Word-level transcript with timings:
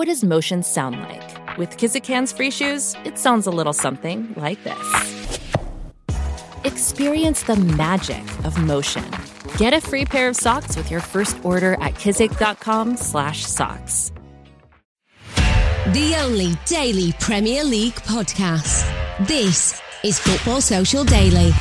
What 0.00 0.08
does 0.08 0.24
motion 0.24 0.62
sound 0.62 0.98
like? 0.98 1.58
With 1.58 1.76
Kizik 1.76 2.06
hands 2.06 2.32
free 2.32 2.50
shoes, 2.50 2.96
it 3.04 3.18
sounds 3.18 3.46
a 3.46 3.50
little 3.50 3.74
something 3.74 4.32
like 4.34 4.64
this. 4.64 5.38
Experience 6.64 7.42
the 7.42 7.56
magic 7.56 8.22
of 8.46 8.56
motion. 8.56 9.04
Get 9.58 9.74
a 9.74 9.80
free 9.82 10.06
pair 10.06 10.30
of 10.30 10.36
socks 10.36 10.74
with 10.74 10.90
your 10.90 11.02
first 11.02 11.36
order 11.44 11.74
at 11.82 11.96
kizik.com/socks. 11.96 14.12
The 15.92 16.16
only 16.22 16.54
daily 16.64 17.12
Premier 17.20 17.62
League 17.62 17.96
podcast. 17.96 18.90
This 19.26 19.82
is 20.02 20.18
Football 20.18 20.62
Social 20.62 21.04
Daily. 21.04 21.52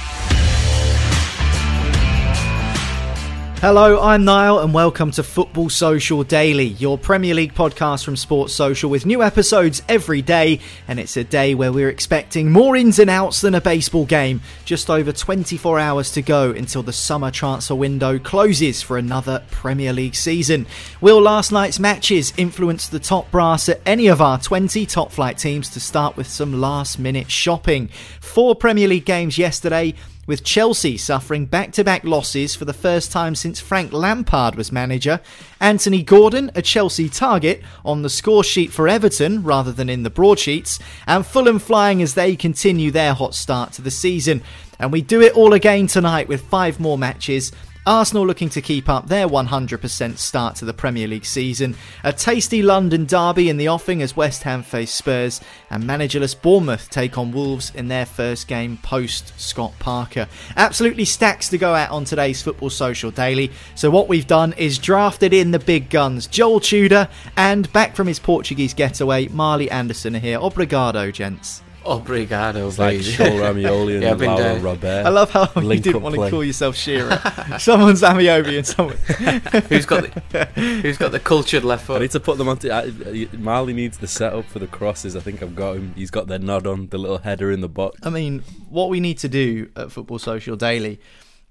Hello, 3.61 3.99
I'm 3.99 4.23
Niall, 4.23 4.59
and 4.59 4.73
welcome 4.73 5.11
to 5.11 5.21
Football 5.21 5.69
Social 5.69 6.23
Daily, 6.23 6.67
your 6.67 6.97
Premier 6.97 7.33
League 7.33 7.53
podcast 7.53 8.05
from 8.05 8.15
Sports 8.15 8.55
Social, 8.55 8.89
with 8.89 9.05
new 9.05 9.21
episodes 9.21 9.81
every 9.89 10.21
day. 10.21 10.61
And 10.87 10.97
it's 10.97 11.17
a 11.17 11.25
day 11.25 11.55
where 11.55 11.73
we're 11.73 11.89
expecting 11.89 12.53
more 12.53 12.77
ins 12.77 12.99
and 12.99 13.09
outs 13.09 13.41
than 13.41 13.55
a 13.55 13.59
baseball 13.59 14.05
game. 14.05 14.39
Just 14.63 14.89
over 14.89 15.11
24 15.11 15.77
hours 15.77 16.13
to 16.13 16.21
go 16.21 16.51
until 16.51 16.83
the 16.83 16.93
summer 16.93 17.31
transfer 17.31 17.75
window 17.75 18.17
closes 18.17 18.81
for 18.81 18.97
another 18.97 19.43
Premier 19.51 19.91
League 19.91 20.15
season. 20.15 20.65
Will 21.01 21.21
last 21.21 21.51
night's 21.51 21.81
matches 21.81 22.31
influence 22.37 22.87
the 22.87 22.97
top 22.97 23.29
brass 23.29 23.67
at 23.67 23.81
any 23.85 24.07
of 24.07 24.21
our 24.21 24.39
20 24.39 24.85
top 24.85 25.11
flight 25.11 25.37
teams 25.37 25.69
to 25.71 25.81
start 25.81 26.15
with 26.15 26.27
some 26.27 26.61
last 26.61 26.97
minute 26.97 27.29
shopping? 27.29 27.89
Four 28.21 28.55
Premier 28.55 28.87
League 28.87 29.03
games 29.03 29.37
yesterday 29.37 29.95
with 30.29 30.43
Chelsea 30.43 30.95
suffering 30.95 31.47
back 31.47 31.71
to 31.71 31.83
back 31.83 32.03
losses 32.03 32.53
for 32.53 32.63
the 32.63 32.71
first 32.71 33.11
time 33.11 33.33
since 33.33 33.59
Frank 33.59 33.91
Lampard 33.91 34.53
was 34.53 34.71
manager. 34.71 35.19
Anthony 35.59 36.03
Gordon, 36.03 36.51
a 36.53 36.61
Chelsea 36.61 37.09
target, 37.09 37.63
on 37.83 38.03
the 38.03 38.11
score 38.11 38.43
sheet 38.43 38.71
for 38.71 38.87
Everton 38.87 39.41
rather 39.41 39.71
than 39.71 39.89
in 39.89 40.03
the 40.03 40.11
broadsheets, 40.11 40.77
and 41.07 41.25
Fulham 41.25 41.57
flying 41.57 41.99
as 42.03 42.13
they 42.13 42.35
continue 42.35 42.91
their 42.91 43.15
hot 43.15 43.33
start 43.33 43.73
to 43.73 43.81
the 43.81 43.89
season. 43.89 44.43
And 44.77 44.91
we 44.91 45.01
do 45.01 45.19
it 45.19 45.33
all 45.33 45.53
again 45.53 45.87
tonight 45.87 46.27
with 46.27 46.41
five 46.41 46.79
more 46.79 46.97
matches. 46.97 47.51
Arsenal 47.85 48.25
looking 48.25 48.49
to 48.49 48.61
keep 48.61 48.89
up 48.89 49.07
their 49.07 49.27
100% 49.27 50.17
start 50.17 50.55
to 50.55 50.65
the 50.65 50.73
Premier 50.73 51.07
League 51.07 51.25
season. 51.25 51.75
A 52.03 52.13
tasty 52.13 52.61
London 52.61 53.05
derby 53.05 53.49
in 53.49 53.57
the 53.57 53.69
offing 53.69 54.01
as 54.01 54.15
West 54.15 54.43
Ham 54.43 54.63
face 54.63 54.91
Spurs, 54.91 55.41
and 55.69 55.83
managerless 55.83 56.39
Bournemouth 56.39 56.89
take 56.89 57.17
on 57.17 57.31
Wolves 57.31 57.71
in 57.73 57.87
their 57.87 58.05
first 58.05 58.47
game 58.47 58.77
post 58.77 59.39
Scott 59.39 59.73
Parker. 59.79 60.27
Absolutely 60.55 61.05
stacks 61.05 61.49
to 61.49 61.57
go 61.57 61.73
at 61.75 61.89
on 61.89 62.05
today's 62.05 62.41
Football 62.41 62.69
Social 62.69 63.11
Daily. 63.11 63.51
So, 63.75 63.89
what 63.89 64.07
we've 64.07 64.27
done 64.27 64.53
is 64.53 64.77
drafted 64.77 65.33
in 65.33 65.51
the 65.51 65.59
big 65.59 65.89
guns 65.89 66.27
Joel 66.27 66.59
Tudor 66.59 67.07
and 67.37 67.71
back 67.73 67.95
from 67.95 68.07
his 68.07 68.19
Portuguese 68.19 68.73
getaway, 68.73 69.27
Marley 69.29 69.71
Anderson 69.71 70.15
are 70.15 70.19
here. 70.19 70.39
Obrigado, 70.39 71.11
gents. 71.11 71.63
Obrigado, 71.85 72.67
It's 72.67 72.77
like 72.77 72.97
baby. 72.99 73.03
Joel 73.11 73.29
Ramioli 73.53 73.93
and 73.95 74.03
Yeah, 74.03 74.11
I've 74.11 74.21
Laura 74.21 74.37
there. 74.43 74.59
Robert. 74.59 75.05
I 75.05 75.09
love 75.09 75.29
how 75.31 75.49
you 75.61 75.79
didn't 75.79 75.95
up 75.95 76.01
want 76.01 76.15
to 76.15 76.21
play. 76.21 76.29
call 76.29 76.43
yourself 76.43 76.75
Shearer. 76.75 77.21
Someone's 77.59 78.01
Ameobi 78.01 78.57
and 78.57 78.67
someone. 78.67 78.97
who's 79.69 79.85
got 79.85 80.03
the, 80.29 80.45
who's 80.81 80.97
got 80.97 81.11
the 81.11 81.19
cultured 81.19 81.63
left 81.63 81.85
foot? 81.85 81.97
I 81.97 81.99
need 82.01 82.11
to 82.11 82.19
put 82.19 82.37
them 82.37 82.47
on. 82.49 82.59
I, 82.69 82.91
I- 83.05 83.27
Marley 83.37 83.73
needs 83.73 83.97
the 83.97 84.07
setup 84.07 84.45
for 84.45 84.59
the 84.59 84.67
crosses. 84.67 85.15
I 85.15 85.19
think 85.21 85.41
I've 85.41 85.55
got 85.55 85.77
him. 85.77 85.93
He's 85.95 86.11
got 86.11 86.27
their 86.27 86.39
nod 86.39 86.67
on 86.67 86.87
the 86.89 86.97
little 86.97 87.19
header 87.19 87.51
in 87.51 87.61
the 87.61 87.69
box. 87.69 87.99
I 88.03 88.09
mean, 88.09 88.43
what 88.69 88.89
we 88.89 88.99
need 88.99 89.17
to 89.19 89.29
do 89.29 89.69
at 89.75 89.91
Football 89.91 90.19
Social 90.19 90.55
Daily 90.55 90.99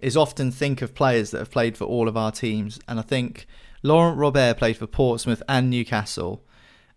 is 0.01 0.17
often 0.17 0.53
think 0.53 0.83
of 0.83 0.95
players 0.95 1.31
that 1.33 1.39
have 1.39 1.51
played 1.51 1.77
for 1.77 1.85
all 1.85 2.07
of 2.07 2.17
our 2.17 2.31
teams. 2.31 2.79
And 2.87 2.99
I 2.99 3.03
think 3.03 3.47
Laurent 3.83 4.17
Robert 4.17 4.57
played 4.59 4.77
for 4.77 4.87
Portsmouth 4.87 5.43
and 5.49 5.71
Newcastle. 5.71 6.45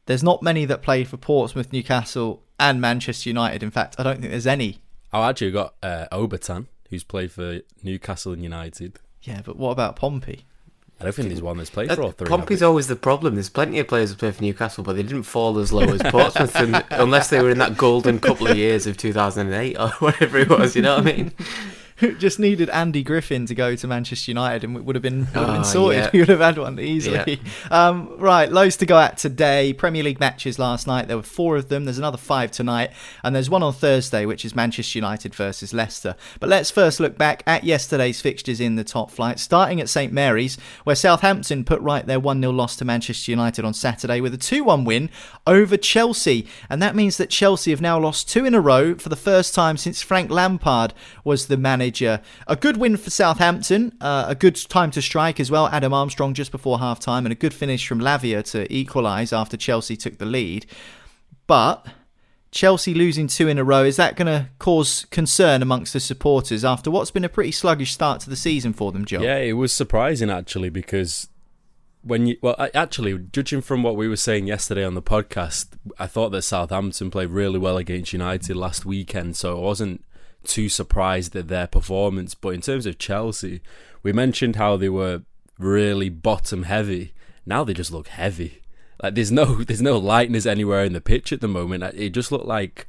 There's 0.05 0.23
not 0.23 0.41
many 0.41 0.65
that 0.65 0.81
played 0.81 1.07
for 1.07 1.17
Portsmouth, 1.17 1.71
Newcastle, 1.71 2.43
and 2.59 2.81
Manchester 2.81 3.29
United. 3.29 3.63
In 3.63 3.71
fact, 3.71 3.95
I 3.97 4.03
don't 4.03 4.19
think 4.19 4.31
there's 4.31 4.47
any. 4.47 4.79
I 5.13 5.29
actually 5.29 5.51
got 5.51 5.75
uh, 5.83 6.05
Obertan, 6.11 6.67
who's 6.89 7.03
played 7.03 7.31
for 7.31 7.61
Newcastle 7.83 8.33
and 8.33 8.43
United. 8.43 8.99
Yeah, 9.21 9.41
but 9.45 9.57
what 9.57 9.71
about 9.71 9.95
Pompey? 9.95 10.45
I 11.01 11.05
don't 11.05 11.13
think 11.13 11.29
there's 11.29 11.41
one 11.41 11.57
that's 11.57 11.71
played 11.71 11.91
for 11.91 12.03
all 12.03 12.11
three. 12.11 12.27
Pompey's 12.27 12.61
always 12.61 12.87
the 12.87 12.95
problem. 12.95 13.33
There's 13.33 13.49
plenty 13.49 13.79
of 13.79 13.87
players 13.87 14.11
who 14.11 14.17
play 14.17 14.31
for 14.31 14.43
Newcastle, 14.43 14.83
but 14.83 14.95
they 14.95 15.01
didn't 15.01 15.23
fall 15.23 15.57
as 15.57 15.73
low 15.73 15.81
as 15.81 16.01
Portsmouth, 16.03 16.55
and, 16.55 16.83
unless 16.91 17.31
they 17.31 17.41
were 17.41 17.49
in 17.49 17.57
that 17.57 17.75
golden 17.75 18.19
couple 18.19 18.47
of 18.47 18.55
years 18.55 18.85
of 18.85 18.97
2008 18.97 19.79
or 19.79 19.89
whatever 19.99 20.37
it 20.37 20.49
was. 20.49 20.75
You 20.75 20.83
know 20.83 20.97
what 20.97 21.07
I 21.07 21.11
mean? 21.11 21.31
Just 22.19 22.39
needed 22.39 22.69
Andy 22.69 23.03
Griffin 23.03 23.45
to 23.45 23.55
go 23.55 23.75
to 23.75 23.87
Manchester 23.87 24.31
United, 24.31 24.63
and 24.63 24.75
it 24.77 24.83
would 24.83 24.95
have 24.95 25.03
been, 25.03 25.19
would 25.19 25.27
have 25.33 25.47
been 25.47 25.57
Oh, 25.57 25.63
sorted. 25.63 26.03
yeah. 26.03 26.09
We 26.13 26.19
would 26.19 26.29
have 26.29 26.39
had 26.39 26.57
one 26.57 26.79
easily. 26.79 27.39
Um, 27.69 28.15
right, 28.17 28.51
loads 28.51 28.75
to 28.77 28.85
go 28.85 28.97
at 28.99 29.17
today. 29.17 29.71
Premier 29.73 30.03
League 30.03 30.19
matches 30.19 30.59
last 30.59 30.87
night. 30.87 31.07
There 31.07 31.15
were 31.15 31.23
four 31.23 31.55
of 31.55 31.69
them. 31.69 31.85
There's 31.85 31.97
another 31.97 32.17
five 32.17 32.51
tonight, 32.51 32.91
and 33.23 33.33
there's 33.35 33.49
one 33.49 33.63
on 33.63 33.71
Thursday, 33.73 34.25
which 34.25 34.43
is 34.43 34.55
Manchester 34.55 34.97
United 34.97 35.33
versus 35.33 35.73
Leicester. 35.73 36.15
But 36.39 36.49
let's 36.49 36.69
first 36.71 36.99
look 36.99 37.17
back 37.17 37.43
at 37.47 37.63
yesterday's 37.63 38.19
fixtures 38.19 38.59
in 38.59 38.75
the 38.75 38.83
top 38.83 39.09
flight, 39.11 39.39
starting 39.39 39.79
at 39.79 39.89
St 39.89 40.11
Mary's, 40.11 40.57
where 40.83 40.95
Southampton 40.95 41.63
put 41.63 41.79
right 41.81 42.05
their 42.05 42.19
1 42.19 42.41
0 42.41 42.51
loss 42.51 42.75
to 42.77 42.85
Manchester 42.85 43.31
United 43.31 43.63
on 43.63 43.73
Saturday 43.73 44.19
with 44.19 44.33
a 44.33 44.37
2 44.37 44.63
1 44.63 44.83
win 44.83 45.09
over 45.47 45.77
Chelsea. 45.77 46.47
And 46.69 46.81
that 46.81 46.95
means 46.95 47.17
that 47.17 47.29
Chelsea 47.29 47.71
have 47.71 47.81
now 47.81 47.99
lost 47.99 48.29
two 48.29 48.43
in 48.45 48.53
a 48.53 48.61
row 48.61 48.95
for 48.95 49.09
the 49.09 49.15
first 49.15 49.53
time 49.55 49.77
since 49.77 50.01
Frank 50.01 50.29
Lampard 50.29 50.93
was 51.23 51.47
the 51.47 51.57
manager. 51.57 51.90
A 52.47 52.55
good 52.55 52.77
win 52.77 52.97
for 52.97 53.09
Southampton, 53.09 53.95
uh, 53.99 54.25
a 54.27 54.35
good 54.35 54.55
time 54.69 54.91
to 54.91 55.01
strike 55.01 55.39
as 55.39 55.51
well. 55.51 55.67
Adam 55.67 55.93
Armstrong 55.93 56.33
just 56.33 56.51
before 56.51 56.79
half 56.79 56.99
time, 56.99 57.25
and 57.25 57.33
a 57.33 57.35
good 57.35 57.53
finish 57.53 57.87
from 57.87 57.99
Lavia 57.99 58.43
to 58.51 58.71
equalise 58.73 59.33
after 59.33 59.57
Chelsea 59.57 59.97
took 59.97 60.17
the 60.17 60.25
lead. 60.25 60.65
But 61.47 61.85
Chelsea 62.51 62.93
losing 62.93 63.27
two 63.27 63.47
in 63.47 63.57
a 63.57 63.63
row, 63.63 63.83
is 63.83 63.95
that 63.95 64.15
going 64.15 64.27
to 64.27 64.49
cause 64.59 65.05
concern 65.09 65.61
amongst 65.61 65.93
the 65.93 65.99
supporters 65.99 66.63
after 66.65 66.91
what's 66.91 67.11
been 67.11 67.23
a 67.23 67.29
pretty 67.29 67.51
sluggish 67.51 67.93
start 67.93 68.21
to 68.21 68.29
the 68.29 68.35
season 68.35 68.73
for 68.73 68.91
them, 68.91 69.05
Joe? 69.05 69.21
Yeah, 69.21 69.37
it 69.37 69.53
was 69.53 69.73
surprising 69.73 70.29
actually 70.29 70.69
because 70.69 71.27
when 72.03 72.27
you 72.27 72.37
well, 72.41 72.55
actually, 72.73 73.17
judging 73.31 73.61
from 73.61 73.83
what 73.83 73.95
we 73.95 74.07
were 74.07 74.15
saying 74.15 74.47
yesterday 74.47 74.83
on 74.83 74.95
the 74.95 75.01
podcast, 75.01 75.67
I 75.99 76.07
thought 76.07 76.29
that 76.29 76.41
Southampton 76.41 77.11
played 77.11 77.29
really 77.29 77.59
well 77.59 77.77
against 77.77 78.13
United 78.13 78.55
last 78.55 78.85
weekend, 78.85 79.35
so 79.37 79.57
I 79.57 79.61
wasn't 79.61 80.03
too 80.43 80.69
surprised 80.69 81.35
at 81.35 81.47
their 81.47 81.67
performance. 81.67 82.35
But 82.35 82.49
in 82.49 82.61
terms 82.61 82.85
of 82.85 82.97
Chelsea, 82.97 83.61
we 84.03 84.13
mentioned 84.13 84.55
how 84.55 84.77
they 84.77 84.89
were 84.89 85.23
really 85.57 86.09
bottom 86.09 86.63
heavy. 86.63 87.13
Now 87.45 87.63
they 87.63 87.73
just 87.73 87.91
look 87.91 88.07
heavy. 88.07 88.61
Like 89.01 89.15
there's 89.15 89.31
no 89.31 89.55
there's 89.63 89.81
no 89.81 89.97
lightness 89.97 90.45
anywhere 90.45 90.83
in 90.83 90.93
the 90.93 91.01
pitch 91.01 91.31
at 91.31 91.41
the 91.41 91.47
moment. 91.47 91.83
It 91.95 92.11
just 92.11 92.31
looked 92.31 92.45
like 92.45 92.87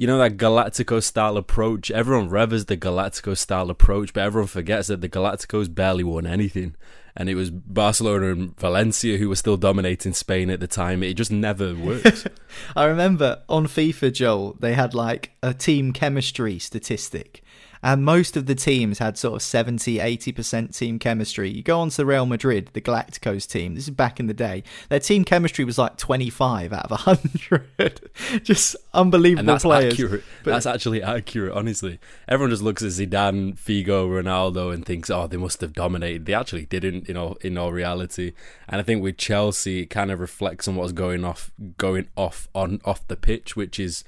you 0.00 0.06
know 0.06 0.16
that 0.16 0.38
Galactico 0.38 1.02
style 1.02 1.36
approach. 1.36 1.90
Everyone 1.90 2.30
revers 2.30 2.64
the 2.64 2.76
Galactico 2.78 3.36
style 3.36 3.68
approach, 3.68 4.14
but 4.14 4.22
everyone 4.22 4.48
forgets 4.48 4.88
that 4.88 5.02
the 5.02 5.10
Galacticos 5.10 5.74
barely 5.74 6.02
won 6.04 6.26
anything, 6.26 6.74
and 7.14 7.28
it 7.28 7.34
was 7.34 7.50
Barcelona 7.50 8.32
and 8.32 8.58
Valencia 8.58 9.18
who 9.18 9.28
were 9.28 9.36
still 9.36 9.58
dominating 9.58 10.14
Spain 10.14 10.48
at 10.48 10.58
the 10.58 10.66
time. 10.66 11.02
It 11.02 11.18
just 11.18 11.30
never 11.30 11.74
worked. 11.74 12.26
I 12.74 12.86
remember 12.86 13.42
on 13.46 13.66
FIFA, 13.66 14.14
Joel, 14.14 14.56
they 14.58 14.72
had 14.72 14.94
like 14.94 15.32
a 15.42 15.52
team 15.52 15.92
chemistry 15.92 16.58
statistic. 16.58 17.44
And 17.82 18.04
most 18.04 18.36
of 18.36 18.46
the 18.46 18.54
teams 18.54 18.98
had 18.98 19.16
sort 19.16 19.36
of 19.36 19.42
70, 19.42 19.96
80% 19.98 20.76
team 20.76 20.98
chemistry. 20.98 21.48
You 21.50 21.62
go 21.62 21.80
on 21.80 21.88
to 21.90 22.04
Real 22.04 22.26
Madrid, 22.26 22.70
the 22.74 22.80
Galacticos 22.80 23.48
team, 23.48 23.74
this 23.74 23.84
is 23.84 23.90
back 23.94 24.20
in 24.20 24.26
the 24.26 24.34
day, 24.34 24.62
their 24.90 25.00
team 25.00 25.24
chemistry 25.24 25.64
was 25.64 25.78
like 25.78 25.96
25 25.96 26.72
out 26.74 26.90
of 26.90 27.06
100. 27.06 28.10
Just 28.44 28.76
unbelievable 28.92 29.40
and 29.40 29.48
that's 29.48 29.64
players. 29.64 29.94
accurate. 29.94 30.24
But- 30.44 30.50
that's 30.50 30.66
actually 30.66 31.02
accurate, 31.02 31.52
honestly. 31.54 31.98
Everyone 32.28 32.50
just 32.50 32.62
looks 32.62 32.82
at 32.82 32.88
Zidane, 32.90 33.58
Figo, 33.58 34.08
Ronaldo, 34.08 34.72
and 34.74 34.84
thinks, 34.84 35.10
"Oh, 35.10 35.26
they 35.26 35.36
must 35.36 35.60
have 35.60 35.72
dominated." 35.72 36.26
They 36.26 36.34
actually 36.34 36.66
didn't, 36.66 37.08
you 37.08 37.14
know, 37.14 37.36
in 37.40 37.56
all 37.58 37.72
reality. 37.72 38.32
And 38.68 38.80
I 38.80 38.84
think 38.84 39.02
with 39.02 39.16
Chelsea, 39.16 39.80
it 39.80 39.86
kind 39.86 40.10
of 40.10 40.20
reflects 40.20 40.68
on 40.68 40.76
what's 40.76 40.92
going 40.92 41.24
off, 41.24 41.50
going 41.78 42.08
off 42.16 42.48
on 42.54 42.80
off 42.84 43.06
the 43.08 43.16
pitch, 43.16 43.56
which 43.56 43.80
is 43.80 44.04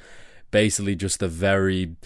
basically 0.50 0.94
just 0.94 1.22
a 1.22 1.28
very, 1.28 1.96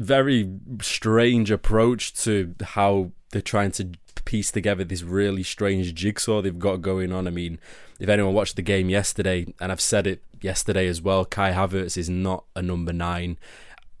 very 0.00 0.50
strange 0.80 1.50
approach 1.50 2.14
to 2.24 2.54
how 2.62 3.12
they're 3.30 3.42
trying 3.42 3.70
to 3.72 3.92
piece 4.24 4.50
together 4.50 4.84
this 4.84 5.02
really 5.02 5.42
strange 5.42 5.94
jigsaw 5.94 6.40
they've 6.40 6.58
got 6.58 6.82
going 6.82 7.12
on. 7.12 7.26
I 7.26 7.30
mean, 7.30 7.58
if 7.98 8.08
anyone 8.08 8.34
watched 8.34 8.56
the 8.56 8.62
game 8.62 8.88
yesterday, 8.88 9.52
and 9.60 9.70
I've 9.70 9.80
said 9.80 10.06
it 10.06 10.22
yesterday 10.40 10.86
as 10.86 11.02
well, 11.02 11.24
Kai 11.24 11.52
Havertz 11.52 11.96
is 11.96 12.08
not 12.08 12.44
a 12.56 12.62
number 12.62 12.92
nine. 12.92 13.38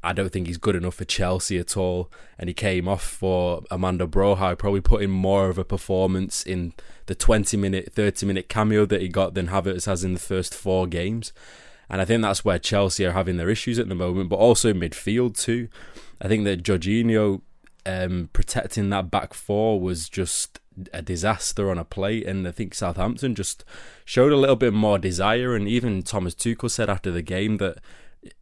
I 0.02 0.14
don't 0.14 0.32
think 0.32 0.46
he's 0.46 0.56
good 0.56 0.76
enough 0.76 0.94
for 0.94 1.04
Chelsea 1.04 1.58
at 1.58 1.76
all. 1.76 2.10
And 2.38 2.48
he 2.48 2.54
came 2.54 2.88
off 2.88 3.02
for 3.02 3.62
Armando 3.70 4.06
Broja, 4.06 4.56
probably 4.56 4.80
put 4.80 5.02
in 5.02 5.10
more 5.10 5.50
of 5.50 5.58
a 5.58 5.64
performance 5.64 6.42
in 6.42 6.72
the 7.06 7.14
20 7.14 7.56
minute, 7.58 7.92
30 7.92 8.24
minute 8.24 8.48
cameo 8.48 8.86
that 8.86 9.02
he 9.02 9.08
got 9.08 9.34
than 9.34 9.48
Havertz 9.48 9.84
has 9.84 10.02
in 10.02 10.14
the 10.14 10.20
first 10.20 10.54
four 10.54 10.86
games. 10.86 11.32
And 11.90 12.00
I 12.00 12.04
think 12.04 12.22
that's 12.22 12.44
where 12.44 12.58
Chelsea 12.58 13.04
are 13.04 13.12
having 13.12 13.36
their 13.36 13.50
issues 13.50 13.78
at 13.78 13.88
the 13.88 13.94
moment, 13.94 14.30
but 14.30 14.36
also 14.36 14.72
midfield 14.72 15.38
too. 15.38 15.68
I 16.20 16.28
think 16.28 16.44
that 16.44 16.62
Jorginho 16.62 17.40
um, 17.84 18.30
protecting 18.32 18.90
that 18.90 19.10
back 19.10 19.34
four 19.34 19.80
was 19.80 20.08
just 20.08 20.60
a 20.92 21.02
disaster 21.02 21.70
on 21.70 21.78
a 21.78 21.84
plate, 21.84 22.26
and 22.26 22.46
I 22.46 22.52
think 22.52 22.74
Southampton 22.74 23.34
just 23.34 23.64
showed 24.04 24.32
a 24.32 24.36
little 24.36 24.56
bit 24.56 24.72
more 24.72 24.98
desire. 24.98 25.54
And 25.54 25.68
even 25.68 26.02
Thomas 26.02 26.34
Tuchel 26.34 26.70
said 26.70 26.88
after 26.88 27.10
the 27.10 27.22
game 27.22 27.56
that 27.58 27.78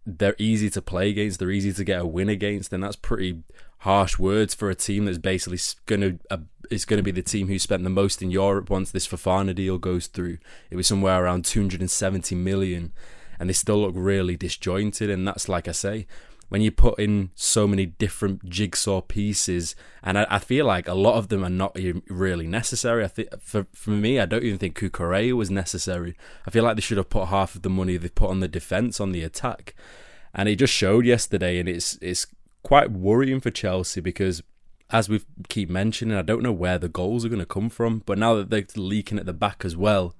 they're 0.04 0.36
easy 0.38 0.70
to 0.70 0.82
play 0.82 1.10
against, 1.10 1.38
they're 1.38 1.50
easy 1.50 1.72
to 1.72 1.84
get 1.84 2.00
a 2.00 2.06
win 2.06 2.28
against, 2.28 2.72
and 2.72 2.82
that's 2.82 2.96
pretty 2.96 3.42
harsh 3.82 4.18
words 4.18 4.54
for 4.54 4.70
a 4.70 4.74
team 4.74 5.04
that's 5.04 5.18
basically 5.18 5.58
going 5.86 6.00
to 6.00 6.18
uh, 6.30 6.38
is 6.70 6.84
going 6.84 6.98
to 6.98 7.02
be 7.02 7.12
the 7.12 7.22
team 7.22 7.46
who 7.46 7.58
spent 7.58 7.84
the 7.84 7.90
most 7.90 8.20
in 8.20 8.30
Europe 8.30 8.68
once 8.70 8.90
this 8.90 9.06
Fofana 9.06 9.54
deal 9.54 9.78
goes 9.78 10.06
through. 10.06 10.38
It 10.70 10.76
was 10.76 10.86
somewhere 10.86 11.22
around 11.22 11.44
270 11.44 12.34
million, 12.34 12.92
and 13.38 13.48
they 13.48 13.54
still 13.54 13.82
look 13.82 13.94
really 13.94 14.36
disjointed. 14.36 15.10
And 15.10 15.26
that's 15.26 15.48
like 15.48 15.68
I 15.68 15.72
say, 15.72 16.06
when 16.48 16.62
you 16.62 16.70
put 16.70 16.98
in 16.98 17.30
so 17.34 17.66
many 17.66 17.86
different 17.86 18.48
jigsaw 18.48 19.00
pieces, 19.00 19.76
and 20.02 20.18
I, 20.18 20.26
I 20.30 20.38
feel 20.38 20.64
like 20.64 20.88
a 20.88 20.94
lot 20.94 21.16
of 21.16 21.28
them 21.28 21.44
are 21.44 21.50
not 21.50 21.76
really 22.08 22.46
necessary. 22.46 23.04
I 23.04 23.08
think 23.08 23.28
for 23.40 23.66
for 23.72 23.90
me, 23.90 24.18
I 24.18 24.26
don't 24.26 24.44
even 24.44 24.58
think 24.58 24.78
Cucurella 24.78 25.34
was 25.34 25.50
necessary. 25.50 26.16
I 26.46 26.50
feel 26.50 26.64
like 26.64 26.76
they 26.76 26.82
should 26.82 26.96
have 26.96 27.10
put 27.10 27.28
half 27.28 27.54
of 27.54 27.62
the 27.62 27.70
money 27.70 27.96
they 27.96 28.08
put 28.08 28.30
on 28.30 28.40
the 28.40 28.48
defense 28.48 29.00
on 29.00 29.12
the 29.12 29.22
attack, 29.22 29.74
and 30.34 30.48
it 30.48 30.56
just 30.56 30.72
showed 30.72 31.04
yesterday, 31.04 31.58
and 31.58 31.68
it's 31.68 31.98
it's 32.00 32.26
quite 32.62 32.90
worrying 32.90 33.40
for 33.40 33.50
Chelsea 33.50 34.00
because. 34.00 34.42
As 34.90 35.06
we 35.06 35.20
keep 35.50 35.68
mentioning, 35.68 36.16
I 36.16 36.22
don't 36.22 36.42
know 36.42 36.50
where 36.50 36.78
the 36.78 36.88
goals 36.88 37.22
are 37.22 37.28
going 37.28 37.40
to 37.40 37.44
come 37.44 37.68
from, 37.68 38.02
but 38.06 38.16
now 38.16 38.36
that 38.36 38.48
they're 38.48 38.64
leaking 38.74 39.18
at 39.18 39.26
the 39.26 39.34
back 39.34 39.62
as 39.62 39.76
well, 39.76 40.14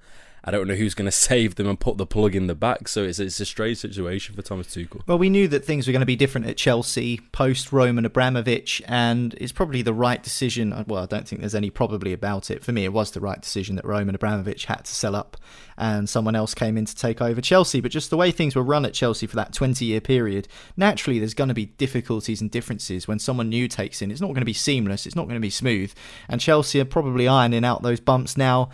I 0.45 0.51
don't 0.51 0.67
know 0.67 0.75
who's 0.75 0.95
going 0.95 1.07
to 1.07 1.13
save 1.13 1.57
them 1.57 1.67
and 1.67 1.79
put 1.79 1.97
the 1.97 2.07
plug 2.07 2.35
in 2.35 2.47
the 2.47 2.55
back. 2.55 2.89
So 2.89 3.05
it's, 3.05 3.19
it's 3.19 3.41
a 3.41 3.47
strange 3.47 3.79
situation 3.79 4.35
for 4.35 4.43
Thomas 4.43 4.69
Tuchel. 4.69 5.03
Well, 5.07 5.19
we 5.19 5.31
knew 5.31 5.49
that 5.49 5.65
things 5.65 5.87
were 5.87 5.93
going 5.93 6.01
to 6.01 6.07
be 6.07 6.17
different 6.17 6.47
at 6.47 6.57
Chelsea 6.57 7.19
post 7.33 7.73
Roman 7.73 8.05
Abramovich, 8.05 8.83
and 8.87 9.35
it's 9.35 9.53
probably 9.53 9.83
the 9.83 9.95
right 9.95 10.23
decision. 10.23 10.73
Uh, 10.73 10.85
well, 10.87 11.03
I 11.03 11.07
don't 11.07 11.27
think 11.27 11.41
there's 11.41 11.55
any 11.55 11.71
probably 11.71 12.13
about 12.13 12.51
it. 12.51 12.65
For 12.65 12.73
me, 12.73 12.85
it 12.85 12.93
was 12.93 13.11
the 13.11 13.21
right 13.21 13.41
decision 13.41 13.77
that 13.77 13.85
Roman 13.85 14.15
Abramovich 14.15 14.67
had 14.67 14.85
to 14.85 14.95
sell 14.95 15.15
up 15.15 15.37
and 15.79 16.09
someone 16.09 16.35
else 16.35 16.55
came 16.55 16.77
in 16.77 16.85
to 16.85 16.95
take 16.95 17.23
over 17.23 17.41
Chelsea. 17.41 17.81
But 17.81 17.93
just 17.93 18.11
the 18.11 18.17
way 18.17 18.33
things 18.33 18.57
were 18.57 18.63
run 18.63 18.85
at 18.85 18.95
Chelsea 18.95 19.27
for 19.27 19.37
that 19.37 19.53
20 19.53 19.85
year 19.85 20.01
period, 20.01 20.49
naturally 20.77 21.19
there's 21.19 21.35
going 21.35 21.49
to 21.49 21.55
be 21.55 21.67
difficulties 21.67 22.41
and 22.41 22.51
differences 22.51 23.07
when 23.07 23.21
someone 23.21 23.49
new 23.49 23.69
takes 23.69 24.03
in. 24.03 24.11
It's 24.11 24.21
not 24.21 24.29
going 24.29 24.41
to 24.41 24.45
be 24.45 24.53
seamless, 24.53 25.07
it's 25.07 25.17
not 25.17 25.27
going 25.27 25.37
to 25.37 25.41
be 25.41 25.51
smooth. 25.51 25.93
And 26.29 26.41
Chelsea 26.41 26.81
are 26.81 26.85
probably 26.85 27.29
ironing 27.29 27.65
out 27.65 27.83
those 27.83 28.01
bumps 28.01 28.37
now 28.37 28.71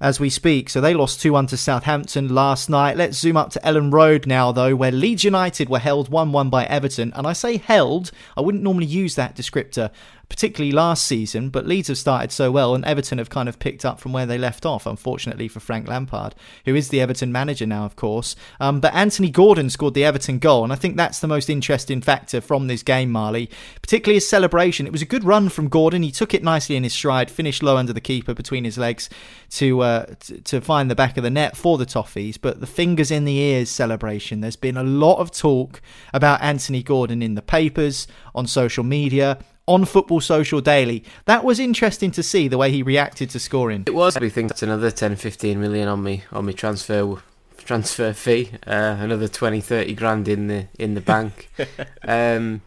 as 0.00 0.20
we 0.20 0.30
speak. 0.30 0.70
So 0.70 0.80
they 0.80 0.94
lost 0.94 1.20
2 1.20 1.32
1 1.32 1.48
to 1.48 1.56
Southampton 1.56 2.34
last 2.34 2.70
night. 2.70 2.96
Let's 2.96 3.18
zoom 3.18 3.36
up 3.36 3.50
to 3.50 3.60
Elland 3.60 3.92
Road 3.92 4.26
now, 4.26 4.52
though, 4.52 4.76
where 4.76 4.92
Leeds 4.92 5.24
United 5.24 5.68
were 5.68 5.78
held 5.78 6.08
1 6.08 6.32
1 6.32 6.50
by 6.50 6.64
Everton. 6.64 7.12
And 7.14 7.26
I 7.26 7.32
say 7.32 7.56
held, 7.56 8.10
I 8.36 8.40
wouldn't 8.40 8.64
normally 8.64 8.86
use 8.86 9.14
that 9.16 9.34
descriptor 9.36 9.90
particularly 10.28 10.72
last 10.72 11.04
season, 11.04 11.48
but 11.48 11.66
Leeds 11.66 11.88
have 11.88 11.98
started 11.98 12.30
so 12.30 12.50
well, 12.50 12.74
and 12.74 12.84
Everton 12.84 13.18
have 13.18 13.30
kind 13.30 13.48
of 13.48 13.58
picked 13.58 13.84
up 13.84 13.98
from 13.98 14.12
where 14.12 14.26
they 14.26 14.38
left 14.38 14.66
off, 14.66 14.86
unfortunately 14.86 15.48
for 15.48 15.60
Frank 15.60 15.88
Lampard, 15.88 16.34
who 16.64 16.74
is 16.74 16.90
the 16.90 17.00
Everton 17.00 17.32
manager 17.32 17.66
now, 17.66 17.84
of 17.84 17.96
course. 17.96 18.36
Um, 18.60 18.80
but 18.80 18.94
Anthony 18.94 19.30
Gordon 19.30 19.70
scored 19.70 19.94
the 19.94 20.04
Everton 20.04 20.38
goal, 20.38 20.64
and 20.64 20.72
I 20.72 20.76
think 20.76 20.96
that's 20.96 21.20
the 21.20 21.26
most 21.26 21.48
interesting 21.48 22.00
factor 22.00 22.40
from 22.40 22.66
this 22.66 22.82
game, 22.82 23.10
Marley, 23.10 23.50
particularly 23.80 24.16
his 24.16 24.28
celebration. 24.28 24.86
It 24.86 24.92
was 24.92 25.02
a 25.02 25.06
good 25.06 25.24
run 25.24 25.48
from 25.48 25.68
Gordon. 25.68 26.02
He 26.02 26.12
took 26.12 26.34
it 26.34 26.44
nicely 26.44 26.76
in 26.76 26.84
his 26.84 26.92
stride, 26.92 27.30
finished 27.30 27.62
low 27.62 27.76
under 27.76 27.92
the 27.92 28.00
keeper 28.00 28.34
between 28.34 28.64
his 28.64 28.78
legs 28.78 29.08
to, 29.50 29.80
uh, 29.80 30.06
to 30.44 30.60
find 30.60 30.90
the 30.90 30.94
back 30.94 31.16
of 31.16 31.24
the 31.24 31.30
net 31.30 31.56
for 31.56 31.78
the 31.78 31.86
Toffees. 31.86 32.38
But 32.40 32.60
the 32.60 32.66
fingers 32.66 33.10
in 33.10 33.24
the 33.24 33.38
ears 33.38 33.70
celebration, 33.70 34.40
there's 34.40 34.56
been 34.56 34.76
a 34.76 34.84
lot 34.84 35.18
of 35.18 35.30
talk 35.30 35.80
about 36.12 36.42
Anthony 36.42 36.82
Gordon 36.82 37.22
in 37.22 37.34
the 37.34 37.42
papers, 37.42 38.06
on 38.34 38.46
social 38.46 38.84
media, 38.84 39.38
on 39.68 39.84
Football 39.84 40.20
Social 40.20 40.60
Daily. 40.60 41.04
That 41.26 41.44
was 41.44 41.60
interesting 41.60 42.10
to 42.12 42.22
see 42.22 42.48
the 42.48 42.58
way 42.58 42.72
he 42.72 42.82
reacted 42.82 43.30
to 43.30 43.38
scoring. 43.38 43.84
It 43.86 43.94
was. 43.94 44.16
I 44.16 44.28
think 44.30 44.48
that's 44.48 44.62
another 44.62 44.90
10, 44.90 45.14
15 45.16 45.60
million 45.60 45.86
on 45.86 46.02
me 46.02 46.24
on 46.32 46.46
my 46.46 46.52
transfer 46.52 47.22
transfer 47.58 48.12
fee. 48.14 48.50
Uh, 48.66 48.96
another 48.98 49.28
20, 49.28 49.60
30 49.60 49.94
grand 49.94 50.26
in 50.26 50.48
the 50.48 50.66
in 50.78 50.94
the 50.94 51.00
bank. 51.00 51.50
um, 52.08 52.62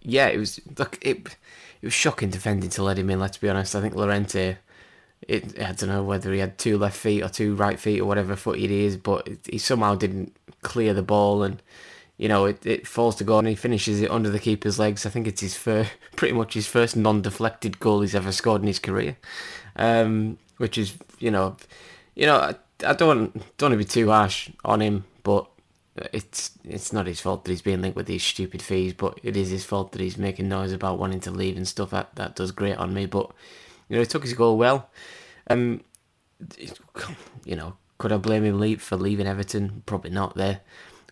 yeah, 0.00 0.28
it 0.28 0.38
was. 0.38 0.60
Look, 0.78 0.98
it 1.02 1.36
it 1.82 1.86
was 1.86 1.92
shocking 1.92 2.30
defending 2.30 2.70
to 2.70 2.82
let 2.82 2.98
him 2.98 3.10
in. 3.10 3.18
Let's 3.18 3.38
be 3.38 3.50
honest. 3.50 3.74
I 3.74 3.80
think 3.80 3.94
Llorente. 3.94 4.56
It, 5.26 5.58
I 5.58 5.72
don't 5.72 5.88
know 5.88 6.02
whether 6.02 6.34
he 6.34 6.38
had 6.38 6.58
two 6.58 6.76
left 6.76 6.98
feet 6.98 7.22
or 7.22 7.30
two 7.30 7.54
right 7.54 7.80
feet 7.80 7.98
or 7.98 8.04
whatever 8.04 8.36
foot 8.36 8.58
he 8.58 8.84
is, 8.84 8.98
but 8.98 9.26
he 9.50 9.56
somehow 9.56 9.94
didn't 9.94 10.36
clear 10.60 10.92
the 10.92 11.02
ball 11.02 11.42
and 11.42 11.62
you 12.16 12.28
know, 12.28 12.44
it, 12.44 12.64
it 12.64 12.86
falls 12.86 13.16
to 13.16 13.24
goal 13.24 13.40
and 13.40 13.48
He 13.48 13.54
finishes 13.54 14.00
it 14.00 14.10
under 14.10 14.30
the 14.30 14.38
keeper's 14.38 14.78
legs. 14.78 15.04
I 15.04 15.10
think 15.10 15.26
it's 15.26 15.40
his 15.40 15.56
first, 15.56 15.90
pretty 16.16 16.34
much 16.34 16.54
his 16.54 16.66
first 16.66 16.96
non-deflected 16.96 17.80
goal 17.80 18.02
he's 18.02 18.14
ever 18.14 18.32
scored 18.32 18.60
in 18.62 18.68
his 18.68 18.78
career, 18.78 19.16
um, 19.76 20.38
which 20.58 20.78
is, 20.78 20.94
you 21.18 21.30
know, 21.30 21.56
you 22.14 22.26
know, 22.26 22.36
I, 22.36 22.54
I 22.86 22.92
don't 22.92 23.32
don't 23.56 23.70
want 23.70 23.72
to 23.72 23.76
be 23.76 23.84
too 23.84 24.10
harsh 24.10 24.50
on 24.64 24.80
him, 24.80 25.04
but 25.22 25.46
it's 26.12 26.52
it's 26.64 26.92
not 26.92 27.06
his 27.06 27.20
fault 27.20 27.44
that 27.44 27.50
he's 27.50 27.62
being 27.62 27.82
linked 27.82 27.96
with 27.96 28.06
these 28.06 28.22
stupid 28.22 28.62
fees, 28.62 28.92
but 28.92 29.18
it 29.22 29.36
is 29.36 29.50
his 29.50 29.64
fault 29.64 29.92
that 29.92 30.00
he's 30.00 30.18
making 30.18 30.48
noise 30.48 30.72
about 30.72 30.98
wanting 30.98 31.20
to 31.20 31.30
leave 31.30 31.56
and 31.56 31.66
stuff. 31.66 31.90
That 31.90 32.14
that 32.16 32.36
does 32.36 32.52
great 32.52 32.76
on 32.76 32.94
me, 32.94 33.06
but 33.06 33.30
you 33.88 33.96
know, 33.96 34.00
he 34.00 34.06
took 34.06 34.22
his 34.22 34.34
goal 34.34 34.56
well. 34.56 34.88
Um, 35.48 35.82
you 37.44 37.56
know, 37.56 37.76
could 37.98 38.12
I 38.12 38.16
blame 38.16 38.44
him 38.44 38.76
for 38.78 38.96
leaving 38.96 39.26
Everton? 39.26 39.82
Probably 39.86 40.10
not. 40.10 40.36
There 40.36 40.60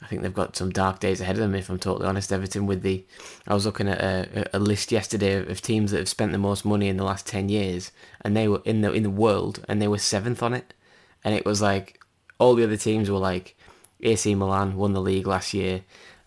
I 0.02 0.06
think 0.06 0.22
they've 0.22 0.34
got 0.34 0.56
some 0.56 0.70
dark 0.70 1.00
days 1.00 1.20
ahead 1.20 1.36
of 1.36 1.42
them. 1.42 1.54
If 1.54 1.70
I'm 1.70 1.78
totally 1.78 2.06
honest, 2.06 2.32
Everton 2.32 2.66
with 2.66 2.82
the, 2.82 3.04
I 3.46 3.54
was 3.54 3.64
looking 3.64 3.88
at 3.88 4.00
a, 4.00 4.56
a 4.56 4.58
list 4.58 4.90
yesterday 4.90 5.34
of 5.34 5.62
teams 5.62 5.90
that 5.90 5.98
have 5.98 6.08
spent 6.08 6.32
the 6.32 6.38
most 6.38 6.64
money 6.64 6.88
in 6.88 6.96
the 6.96 7.04
last 7.04 7.26
ten 7.26 7.48
years, 7.48 7.92
and 8.22 8.36
they 8.36 8.48
were 8.48 8.62
in 8.64 8.80
the 8.80 8.92
in 8.92 9.02
the 9.02 9.10
world, 9.10 9.64
and 9.68 9.80
they 9.80 9.88
were 9.88 9.98
seventh 9.98 10.42
on 10.42 10.54
it, 10.54 10.74
and 11.24 11.34
it 11.34 11.44
was 11.44 11.62
like 11.62 12.00
all 12.38 12.54
the 12.54 12.64
other 12.64 12.76
teams 12.76 13.10
were 13.10 13.18
like, 13.18 13.56
AC 14.00 14.34
Milan 14.34 14.76
won 14.76 14.92
the 14.92 15.00
league 15.00 15.26
last 15.26 15.54
year. 15.54 15.82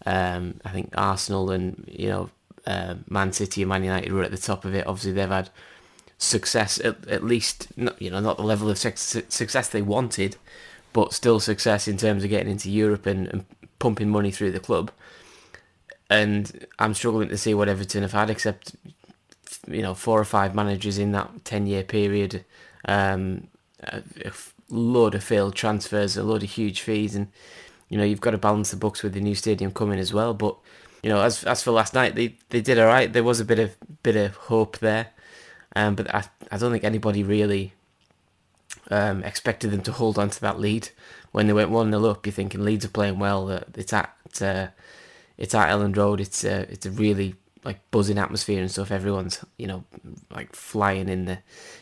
Um, 0.06 0.62
I 0.64 0.70
think 0.70 0.94
Arsenal 0.96 1.52
and 1.52 1.84
you 1.88 2.10
know 2.10 2.30
uh, 2.68 2.96
Man 3.10 3.32
City 3.34 3.62
and 3.62 3.70
Man 3.70 3.84
United 3.84 4.12
were 4.12 4.24
at 4.24 4.32
the 4.32 4.38
top 4.38 4.66
of 4.66 4.74
it. 4.74 4.88
Obviously, 4.88 5.12
they've 5.12 5.30
had 5.30 5.50
success 6.18 6.80
at, 6.80 7.08
at 7.08 7.24
least, 7.24 7.68
not, 7.78 8.02
you 8.02 8.10
know, 8.10 8.20
not 8.20 8.38
the 8.38 8.44
level 8.44 8.70
of 8.70 8.78
success 8.78 9.70
they 9.70 9.82
wanted, 9.82 10.38
but 10.94 11.14
still 11.14 11.40
success 11.40 11.88
in 11.88 11.98
terms 11.98 12.24
of 12.24 12.30
getting 12.30 12.52
into 12.52 12.70
Europe 12.70 13.06
and, 13.06 13.28
and 13.28 13.46
pumping 13.86 14.10
money 14.10 14.32
through 14.32 14.50
the 14.50 14.60
club. 14.60 14.90
And 16.10 16.66
I'm 16.80 16.96
struggling 16.96 17.30
to 17.30 17.38
see 17.38 17.54
what 17.54 17.70
Everton 17.70 18.02
have 18.02 18.14
had, 18.14 18.32
except 18.32 18.76
you 19.68 19.84
know 19.84 19.94
four 19.94 20.20
or 20.20 20.26
five 20.26 20.56
managers 20.56 20.98
in 20.98 21.12
that 21.12 21.46
ten 21.46 21.68
year 21.68 21.84
period, 21.84 22.44
um, 22.86 23.48
a, 23.84 24.02
load 24.70 25.14
of 25.14 25.24
failed 25.24 25.54
transfers, 25.54 26.18
a 26.18 26.24
load 26.24 26.42
of 26.42 26.50
huge 26.50 26.82
fees, 26.82 27.14
and 27.14 27.28
you 27.90 27.98
know 28.00 28.04
you've 28.04 28.22
got 28.22 28.32
to 28.32 28.40
balance 28.40 28.72
the 28.72 28.78
books 28.78 29.04
with 29.04 29.14
the 29.14 29.22
new 29.22 29.36
stadium 29.36 29.72
coming 29.72 30.00
as 30.00 30.12
well. 30.12 30.34
But 30.34 30.56
you 31.04 31.10
know, 31.12 31.22
as 31.22 31.44
as 31.44 31.62
for 31.62 31.70
last 31.70 31.94
night, 31.94 32.16
they 32.16 32.38
they 32.50 32.62
did 32.62 32.80
all 32.80 32.88
right. 32.88 33.14
There 33.14 33.24
was 33.24 33.40
a 33.40 33.46
bit 33.46 33.60
of 33.60 33.78
bit 34.02 34.16
of 34.16 34.36
hope 34.36 34.80
there, 34.80 35.10
um, 35.76 35.94
but 35.94 36.14
I 36.14 36.24
I 36.52 36.58
don't 36.58 36.72
think 36.72 36.84
anybody 36.84 37.22
really 37.22 37.74
um, 38.90 39.24
expected 39.24 39.72
them 39.72 39.82
to 39.84 39.92
hold 39.92 40.18
on 40.18 40.30
to 40.30 40.42
that 40.42 40.60
lead 40.60 40.90
when 41.36 41.48
they 41.48 41.54
went 41.54 41.70
one 41.70 41.92
0 41.92 42.06
up, 42.06 42.26
you're 42.26 42.32
thinking 42.32 42.64
Leeds 42.64 42.86
are 42.86 42.90
playing 42.90 43.20
well. 43.20 43.50
it's 43.50 43.92
at 43.92 44.16
uh, 44.42 44.68
it's 45.38 45.54
at 45.54 45.70
Elland 45.70 45.98
Road. 45.98 46.22
It's 46.22 46.46
a 46.46 46.62
it's 46.72 46.86
a 46.86 46.92
really 46.92 47.36
like 47.66 47.80
buzzing 47.92 48.18
atmosphere 48.18 48.62
and 48.62 48.72
stuff. 48.72 48.90
Everyone's 48.90 49.44
you 49.58 49.68
know 49.68 49.84
like 50.32 50.56
flying 50.56 51.10
in 51.10 51.26
the 51.26 51.40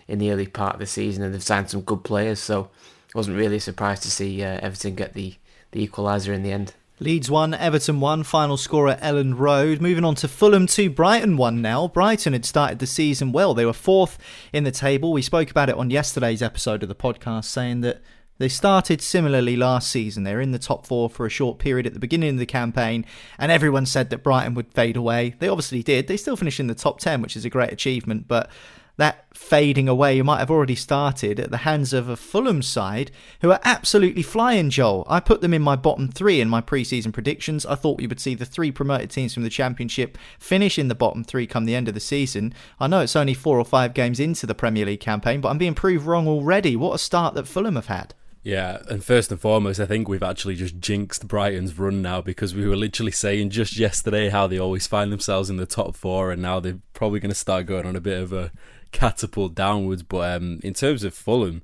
in 0.07 0.17
the 0.17 0.31
early 0.31 0.47
part 0.47 0.73
of 0.73 0.79
the 0.79 0.87
season, 0.87 1.23
and 1.23 1.31
they've 1.31 1.43
signed 1.43 1.69
some 1.69 1.81
good 1.81 2.03
players. 2.03 2.39
So 2.39 2.71
wasn't 3.13 3.37
really 3.37 3.59
surprised 3.59 4.01
to 4.01 4.09
see 4.09 4.41
uh, 4.41 4.57
Everton 4.59 4.95
get 4.95 5.13
the 5.13 5.35
the 5.69 5.87
equaliser 5.87 6.33
in 6.33 6.41
the 6.41 6.51
end. 6.51 6.73
Leeds 7.03 7.29
1, 7.29 7.53
Everton 7.55 7.99
1, 7.99 8.23
final 8.23 8.55
score 8.55 8.87
at 8.87 9.01
Elland 9.01 9.37
Road. 9.37 9.81
Moving 9.81 10.05
on 10.05 10.15
to 10.15 10.27
Fulham 10.29 10.67
2, 10.67 10.89
Brighton 10.89 11.35
1 11.35 11.61
now. 11.61 11.89
Brighton 11.89 12.31
had 12.31 12.45
started 12.45 12.79
the 12.79 12.87
season 12.87 13.33
well. 13.33 13.53
They 13.53 13.65
were 13.65 13.73
fourth 13.73 14.17
in 14.53 14.63
the 14.63 14.71
table. 14.71 15.11
We 15.11 15.21
spoke 15.21 15.51
about 15.51 15.67
it 15.67 15.75
on 15.75 15.89
yesterday's 15.89 16.41
episode 16.41 16.81
of 16.81 16.87
the 16.87 16.95
podcast, 16.95 17.43
saying 17.43 17.81
that 17.81 18.01
they 18.37 18.47
started 18.47 19.01
similarly 19.01 19.57
last 19.57 19.91
season. 19.91 20.23
They 20.23 20.33
were 20.33 20.39
in 20.39 20.53
the 20.53 20.59
top 20.59 20.87
four 20.87 21.09
for 21.09 21.25
a 21.25 21.29
short 21.29 21.59
period 21.59 21.85
at 21.85 21.93
the 21.93 21.99
beginning 21.99 22.29
of 22.29 22.39
the 22.39 22.45
campaign, 22.45 23.05
and 23.37 23.51
everyone 23.51 23.85
said 23.85 24.09
that 24.09 24.23
Brighton 24.23 24.53
would 24.53 24.73
fade 24.73 24.95
away. 24.95 25.35
They 25.39 25.49
obviously 25.49 25.83
did. 25.83 26.07
They 26.07 26.15
still 26.15 26.37
finished 26.37 26.61
in 26.61 26.67
the 26.67 26.73
top 26.73 27.01
10, 27.01 27.21
which 27.21 27.35
is 27.35 27.43
a 27.43 27.49
great 27.49 27.73
achievement, 27.73 28.29
but 28.29 28.49
that 28.97 29.25
fading 29.35 29.89
away 29.89 30.15
you 30.15 30.23
might 30.23 30.39
have 30.39 30.51
already 30.51 30.75
started 30.75 31.39
at 31.39 31.51
the 31.51 31.57
hands 31.57 31.93
of 31.93 32.07
a 32.07 32.15
Fulham 32.15 32.61
side 32.61 33.11
who 33.41 33.51
are 33.51 33.59
absolutely 33.63 34.21
flying, 34.21 34.69
Joel. 34.69 35.05
I 35.09 35.19
put 35.19 35.41
them 35.41 35.53
in 35.53 35.61
my 35.61 35.75
bottom 35.75 36.09
three 36.09 36.39
in 36.39 36.49
my 36.49 36.61
preseason 36.61 37.11
predictions. 37.11 37.65
I 37.65 37.75
thought 37.75 37.97
we 37.97 38.07
would 38.07 38.19
see 38.19 38.35
the 38.35 38.45
three 38.45 38.71
promoted 38.71 39.09
teams 39.09 39.33
from 39.33 39.43
the 39.43 39.49
Championship 39.49 40.17
finish 40.39 40.77
in 40.77 40.87
the 40.87 40.95
bottom 40.95 41.23
three 41.23 41.47
come 41.47 41.65
the 41.65 41.75
end 41.75 41.87
of 41.87 41.93
the 41.93 41.99
season. 41.99 42.53
I 42.79 42.87
know 42.87 43.01
it's 43.01 43.15
only 43.15 43.33
four 43.33 43.59
or 43.59 43.65
five 43.65 43.93
games 43.93 44.19
into 44.19 44.45
the 44.45 44.55
Premier 44.55 44.85
League 44.85 44.99
campaign, 44.99 45.41
but 45.41 45.49
I'm 45.49 45.57
being 45.57 45.75
proved 45.75 46.05
wrong 46.05 46.27
already. 46.27 46.75
What 46.75 46.93
a 46.93 46.99
start 46.99 47.33
that 47.35 47.47
Fulham 47.47 47.75
have 47.75 47.87
had. 47.87 48.13
Yeah, 48.43 48.81
and 48.89 49.03
first 49.03 49.31
and 49.31 49.39
foremost, 49.39 49.79
I 49.79 49.85
think 49.85 50.09
we've 50.09 50.21
actually 50.21 50.55
just 50.55 50.77
jinxed 50.77 51.29
Brighton's 51.29 51.79
run 51.79 52.01
now 52.01 52.19
because 52.19 52.53
we 52.53 52.67
were 52.67 52.75
literally 52.75 53.11
saying 53.11 53.51
just 53.51 53.77
yesterday 53.77 54.27
how 54.27 54.47
they 54.47 54.59
always 54.59 54.85
find 54.85 55.13
themselves 55.13 55.49
in 55.49 55.55
the 55.55 55.65
top 55.65 55.95
four, 55.95 56.29
and 56.29 56.41
now 56.41 56.59
they're 56.59 56.79
probably 56.93 57.21
going 57.21 57.31
to 57.31 57.35
start 57.35 57.65
going 57.65 57.85
on 57.85 57.95
a 57.95 58.01
bit 58.01 58.21
of 58.21 58.33
a 58.33 58.51
catapult 58.93 59.55
downwards. 59.55 60.03
But 60.03 60.37
um, 60.37 60.59
in 60.63 60.73
terms 60.73 61.03
of 61.03 61.13
Fulham, 61.13 61.61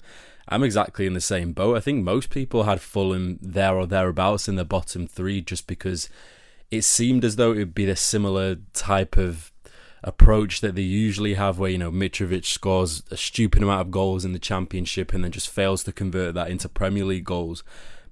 I'm 0.48 0.64
exactly 0.64 1.06
in 1.06 1.14
the 1.14 1.22
same 1.22 1.54
boat. 1.54 1.78
I 1.78 1.80
think 1.80 2.04
most 2.04 2.30
people 2.30 2.64
had 2.64 2.82
Fulham 2.82 3.38
there 3.42 3.76
or 3.76 3.86
thereabouts 3.86 4.50
in 4.50 4.56
the 4.56 4.66
bottom 4.66 5.08
three 5.08 5.42
just 5.42 5.68
because 5.68 6.10
it 6.72 6.84
seemed 6.84 7.24
as 7.24 7.36
though 7.36 7.52
it 7.52 7.60
would 7.60 7.76
be 7.76 7.90
a 7.90 7.96
similar 7.96 8.58
type 8.74 9.16
of 9.18 9.52
approach 10.04 10.62
that 10.62 10.76
they 10.76 10.82
usually 10.82 11.34
have, 11.36 11.60
where 11.60 11.70
you 11.70 11.78
know 11.78 11.92
Mitrovic 11.92 12.46
scores 12.46 13.04
a 13.12 13.18
stupid 13.18 13.62
amount 13.62 13.82
of 13.82 13.92
goals 13.92 14.26
in 14.26 14.34
the 14.34 14.40
Championship 14.40 15.14
and 15.14 15.24
then 15.24 15.32
just 15.32 15.50
fails 15.50 15.84
to 15.84 15.92
convert 15.92 16.34
that 16.36 16.50
into 16.50 16.68
Premier 16.70 17.06
League 17.06 17.26
goals. 17.26 17.64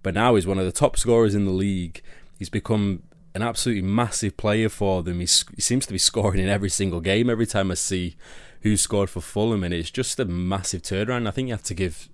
But 0.03 0.13
now 0.13 0.35
he's 0.35 0.47
one 0.47 0.59
of 0.59 0.65
the 0.65 0.71
top 0.71 0.97
scorers 0.97 1.35
in 1.35 1.45
the 1.45 1.51
league. 1.51 2.01
He's 2.37 2.49
become 2.49 3.03
an 3.33 3.41
absolutely 3.41 3.83
massive 3.83 4.37
player 4.37 4.69
for 4.69 5.03
them. 5.03 5.19
He 5.19 5.27
seems 5.27 5.85
to 5.85 5.93
be 5.93 5.99
scoring 5.99 6.41
in 6.41 6.49
every 6.49 6.69
single 6.69 7.01
game. 7.01 7.29
Every 7.29 7.45
time 7.45 7.71
I 7.71 7.75
see 7.75 8.15
who 8.61 8.77
scored 8.77 9.09
for 9.09 9.21
Fulham, 9.21 9.63
and 9.63 9.73
it's 9.73 9.91
just 9.91 10.19
a 10.19 10.25
massive 10.25 10.81
turnaround. 10.81 11.27
I 11.27 11.31
think 11.31 11.47
you 11.47 11.53
have 11.53 11.63
to 11.63 11.73
give 11.73 12.09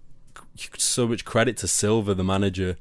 so 0.77 1.07
much 1.07 1.25
credit 1.25 1.57
to 1.57 1.67
Silva, 1.67 2.13
the 2.13 2.23
manager, 2.23 2.77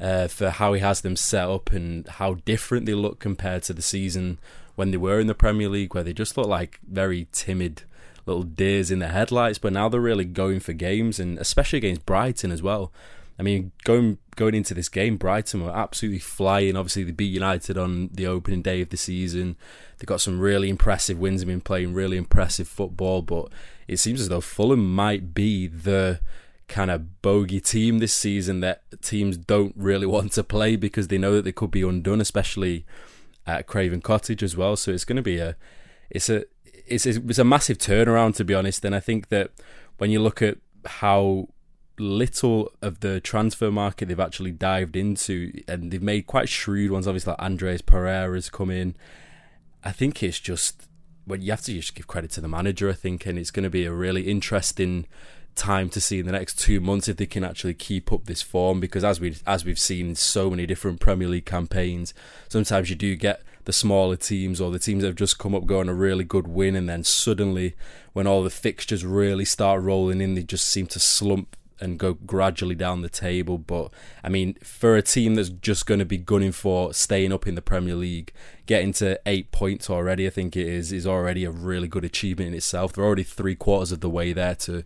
uh, 0.00 0.28
for 0.28 0.50
how 0.50 0.72
he 0.72 0.80
has 0.80 1.00
them 1.00 1.16
set 1.16 1.48
up 1.48 1.70
and 1.72 2.06
how 2.08 2.34
different 2.44 2.86
they 2.86 2.94
look 2.94 3.18
compared 3.18 3.62
to 3.64 3.72
the 3.72 3.82
season 3.82 4.38
when 4.74 4.90
they 4.90 4.96
were 4.96 5.20
in 5.20 5.26
the 5.26 5.34
Premier 5.34 5.68
League, 5.68 5.94
where 5.94 6.04
they 6.04 6.12
just 6.12 6.36
looked 6.36 6.48
like 6.48 6.80
very 6.88 7.28
timid 7.32 7.82
little 8.26 8.42
deers 8.42 8.90
in 8.90 8.98
the 8.98 9.08
headlights. 9.08 9.58
But 9.58 9.72
now 9.72 9.88
they're 9.88 10.00
really 10.00 10.24
going 10.24 10.60
for 10.60 10.72
games, 10.72 11.20
and 11.20 11.38
especially 11.38 11.78
against 11.78 12.06
Brighton 12.06 12.50
as 12.50 12.62
well. 12.62 12.92
I 13.38 13.42
mean, 13.42 13.72
going 13.82 14.18
going 14.36 14.54
into 14.54 14.74
this 14.74 14.88
game, 14.88 15.16
Brighton 15.16 15.64
were 15.64 15.76
absolutely 15.76 16.20
flying. 16.20 16.76
Obviously, 16.76 17.04
they 17.04 17.10
beat 17.12 17.32
United 17.32 17.76
on 17.76 18.10
the 18.12 18.26
opening 18.26 18.62
day 18.62 18.80
of 18.80 18.90
the 18.90 18.96
season. 18.96 19.56
They 19.98 20.04
got 20.04 20.20
some 20.20 20.38
really 20.38 20.68
impressive 20.68 21.18
wins. 21.18 21.40
They've 21.40 21.48
been 21.48 21.60
playing 21.60 21.94
really 21.94 22.16
impressive 22.16 22.68
football, 22.68 23.22
but 23.22 23.48
it 23.88 23.98
seems 23.98 24.20
as 24.20 24.28
though 24.28 24.40
Fulham 24.40 24.94
might 24.94 25.34
be 25.34 25.66
the 25.66 26.20
kind 26.68 26.90
of 26.90 27.20
bogey 27.22 27.60
team 27.60 27.98
this 27.98 28.14
season 28.14 28.60
that 28.60 28.82
teams 29.02 29.36
don't 29.36 29.74
really 29.76 30.06
want 30.14 30.32
to 30.32 30.44
play 30.44 30.76
because 30.76 31.08
they 31.08 31.18
know 31.18 31.34
that 31.34 31.42
they 31.42 31.52
could 31.52 31.70
be 31.70 31.82
undone, 31.82 32.20
especially 32.20 32.86
at 33.46 33.66
Craven 33.66 34.00
Cottage 34.00 34.42
as 34.42 34.56
well. 34.56 34.76
So 34.76 34.92
it's 34.92 35.04
going 35.04 35.16
to 35.16 35.22
be 35.22 35.38
a 35.38 35.56
it's 36.10 36.28
a 36.28 36.44
it's 36.86 37.06
it's 37.06 37.38
a 37.38 37.44
massive 37.44 37.78
turnaround 37.78 38.36
to 38.36 38.44
be 38.44 38.54
honest. 38.54 38.84
And 38.84 38.94
I 38.94 39.00
think 39.00 39.28
that 39.28 39.50
when 39.98 40.10
you 40.10 40.20
look 40.20 40.40
at 40.40 40.58
how 40.86 41.48
little 41.98 42.72
of 42.82 43.00
the 43.00 43.20
transfer 43.20 43.70
market 43.70 44.08
they've 44.08 44.18
actually 44.20 44.52
dived 44.52 44.96
into, 44.96 45.52
and 45.68 45.90
they've 45.90 46.02
made 46.02 46.26
quite 46.26 46.48
shrewd 46.48 46.90
ones. 46.90 47.06
Obviously, 47.06 47.32
like 47.32 47.40
Andreas 47.40 47.82
Pereira's 47.82 48.50
come 48.50 48.70
in. 48.70 48.96
I 49.82 49.92
think 49.92 50.22
it's 50.22 50.40
just 50.40 50.88
well, 51.26 51.40
you 51.40 51.52
have 51.52 51.62
to 51.62 51.72
just 51.72 51.94
give 51.94 52.06
credit 52.06 52.30
to 52.32 52.40
the 52.40 52.48
manager. 52.48 52.90
I 52.90 52.94
think, 52.94 53.26
and 53.26 53.38
it's 53.38 53.50
going 53.50 53.64
to 53.64 53.70
be 53.70 53.84
a 53.84 53.92
really 53.92 54.28
interesting 54.28 55.06
time 55.54 55.88
to 55.88 56.00
see 56.00 56.18
in 56.18 56.26
the 56.26 56.32
next 56.32 56.58
two 56.58 56.80
months 56.80 57.06
if 57.06 57.16
they 57.16 57.26
can 57.26 57.44
actually 57.44 57.74
keep 57.74 58.12
up 58.12 58.24
this 58.24 58.42
form 58.42 58.80
because 58.80 59.04
as 59.04 59.20
we 59.20 59.36
as 59.46 59.64
we've 59.64 59.78
seen 59.78 60.14
so 60.16 60.50
many 60.50 60.66
different 60.66 61.00
Premier 61.00 61.28
League 61.28 61.46
campaigns, 61.46 62.12
sometimes 62.48 62.90
you 62.90 62.96
do 62.96 63.14
get 63.16 63.42
the 63.64 63.72
smaller 63.72 64.16
teams 64.16 64.60
or 64.60 64.70
the 64.70 64.78
teams 64.78 65.02
that 65.02 65.08
have 65.08 65.16
just 65.16 65.38
come 65.38 65.54
up 65.54 65.66
going 65.66 65.88
a 65.88 65.94
really 65.94 66.24
good 66.24 66.46
win 66.46 66.76
and 66.76 66.88
then 66.88 67.02
suddenly 67.02 67.74
when 68.12 68.26
all 68.26 68.42
the 68.42 68.50
fixtures 68.50 69.04
really 69.04 69.44
start 69.44 69.82
rolling 69.82 70.20
in 70.20 70.34
they 70.34 70.42
just 70.42 70.66
seem 70.66 70.86
to 70.86 71.00
slump 71.00 71.56
and 71.84 71.98
go 71.98 72.14
gradually 72.14 72.74
down 72.74 73.02
the 73.02 73.08
table. 73.08 73.58
But 73.58 73.92
I 74.24 74.28
mean, 74.28 74.54
for 74.64 74.96
a 74.96 75.02
team 75.02 75.34
that's 75.34 75.50
just 75.50 75.86
going 75.86 76.00
to 76.00 76.06
be 76.06 76.16
gunning 76.16 76.52
for 76.52 76.94
staying 76.94 77.32
up 77.32 77.46
in 77.46 77.54
the 77.54 77.62
Premier 77.62 77.94
League, 77.94 78.32
getting 78.66 78.92
to 78.94 79.20
eight 79.26 79.52
points 79.52 79.90
already, 79.90 80.26
I 80.26 80.30
think 80.30 80.56
it 80.56 80.66
is 80.66 80.90
is 80.92 81.06
already 81.06 81.44
a 81.44 81.50
really 81.50 81.86
good 81.86 82.04
achievement 82.04 82.48
in 82.48 82.54
itself. 82.54 82.94
They're 82.94 83.04
already 83.04 83.22
three 83.22 83.54
quarters 83.54 83.92
of 83.92 84.00
the 84.00 84.10
way 84.10 84.32
there 84.32 84.54
to 84.56 84.84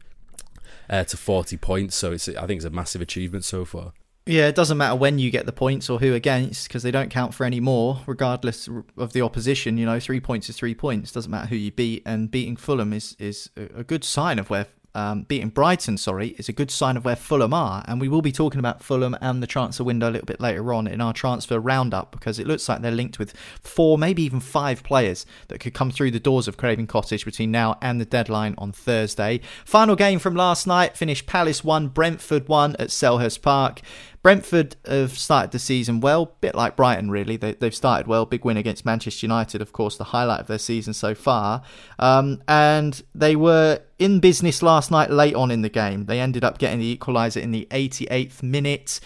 uh, 0.91 1.05
to 1.05 1.17
40 1.17 1.57
points. 1.57 1.97
So 1.97 2.13
it's 2.13 2.29
I 2.29 2.47
think 2.47 2.59
it's 2.59 2.65
a 2.65 2.71
massive 2.71 3.01
achievement 3.01 3.45
so 3.45 3.65
far. 3.65 3.93
Yeah, 4.27 4.47
it 4.47 4.55
doesn't 4.55 4.77
matter 4.77 4.95
when 4.95 5.19
you 5.19 5.31
get 5.31 5.47
the 5.47 5.53
points 5.53 5.89
or 5.89 6.01
who 6.01 6.13
against 6.13 6.69
because 6.69 6.83
they 6.83 6.91
don't 6.91 7.09
count 7.09 7.33
for 7.33 7.45
any 7.47 7.61
more, 7.61 8.01
regardless 8.07 8.69
of 8.99 9.15
the 9.15 9.23
opposition. 9.23 9.79
You 9.79 9.87
know, 9.87 9.99
three 9.99 10.21
points 10.21 10.51
is 10.51 10.57
three 10.59 10.75
points. 10.75 11.13
Doesn't 11.13 11.31
matter 11.31 11.47
who 11.47 11.57
you 11.57 11.73
beat, 11.73 12.03
and 12.05 12.31
beating 12.31 12.57
Fulham 12.57 12.93
is 12.93 13.17
is 13.19 13.49
a 13.57 13.83
good 13.83 14.05
sign 14.05 14.39
of 14.39 14.51
where 14.51 14.67
um, 14.99 15.23
beating 15.23 15.51
Brighton, 15.51 15.97
sorry, 15.97 16.29
is 16.39 16.49
a 16.49 16.53
good 16.53 16.73
sign 16.73 16.97
of 16.97 17.05
where 17.05 17.15
Fulham 17.15 17.55
are. 17.55 17.85
And 17.87 18.01
we 18.01 18.09
will 18.09 18.21
be 18.21 18.33
talking 18.33 18.59
about 18.59 18.83
Fulham 18.83 19.17
and 19.21 19.41
the 19.41 19.47
transfer 19.47 19.85
window 19.85 20.09
a 20.09 20.11
little 20.11 20.27
bit 20.27 20.41
later 20.41 20.75
on 20.75 20.89
in 20.89 21.01
our 21.01 21.13
transfer 21.13 21.61
roundup 21.61 22.11
because 22.11 22.41
it 22.41 22.49
looks 22.49 22.69
like 22.69 22.83
they're 22.83 22.91
linked 22.91 23.19
with 23.19 23.33
four, 23.63 23.97
maybe 23.97 24.23
even 24.23 24.41
five 24.41 24.83
players 24.83 25.25
that 25.49 25.61
could 25.61 25.73
come 25.73 25.93
through 25.93 26.11
the 26.11 26.19
doors 26.19 26.49
of 26.49 26.57
Craven 26.57 26.89
Cottage 26.89 27.25
between 27.25 27.53
now 27.53 27.79
and 27.81 28.01
the 28.01 28.05
deadline 28.05 28.57
on 28.59 28.73
Thursday. 28.73 29.41
Final 29.65 29.95
game 29.95 30.19
from 30.19 30.35
last 30.35 30.67
night 30.67 30.97
finished 30.97 31.27
Palace 31.27 31.63
1, 31.63 31.89
Brentford 31.89 32.49
1 32.49 32.77
at 32.81 32.89
Selhurst 32.89 33.41
Park. 33.41 33.81
Brentford 34.29 34.77
have 34.87 35.19
started 35.19 35.53
the 35.53 35.59
season 35.59 36.01
well, 36.01 36.35
bit 36.43 36.55
like 36.55 36.77
Brighton, 36.77 37.11
really. 37.11 37.39
They, 37.39 37.57
have 37.63 37.75
started 37.75 38.07
well. 38.07 38.27
Big 38.27 38.45
win 38.45 38.59
against 38.59 38.85
Manchester 38.85 39.25
United, 39.25 39.63
of 39.63 39.73
course, 39.73 39.97
the 39.97 40.05
highlight 40.05 40.41
of 40.41 40.49
their 40.49 40.59
season 40.59 40.93
so 40.93 41.15
far. 41.15 41.63
Um, 41.99 42.43
and 42.47 43.03
they 43.15 43.37
were 43.37 43.81
in 43.99 44.21
business 44.21 44.63
last 44.63 44.91
night 44.91 45.09
late 45.09 45.35
on 45.35 45.51
in 45.51 45.63
the 45.63 45.71
game. 45.71 46.05
They 46.05 46.21
ended 46.21 46.45
up 46.45 46.59
getting 46.59 46.79
the 46.79 46.95
equaliser 46.95 47.41
in 47.41 47.53
the 47.53 47.67
88th 47.71 48.43
minute. 48.43 49.01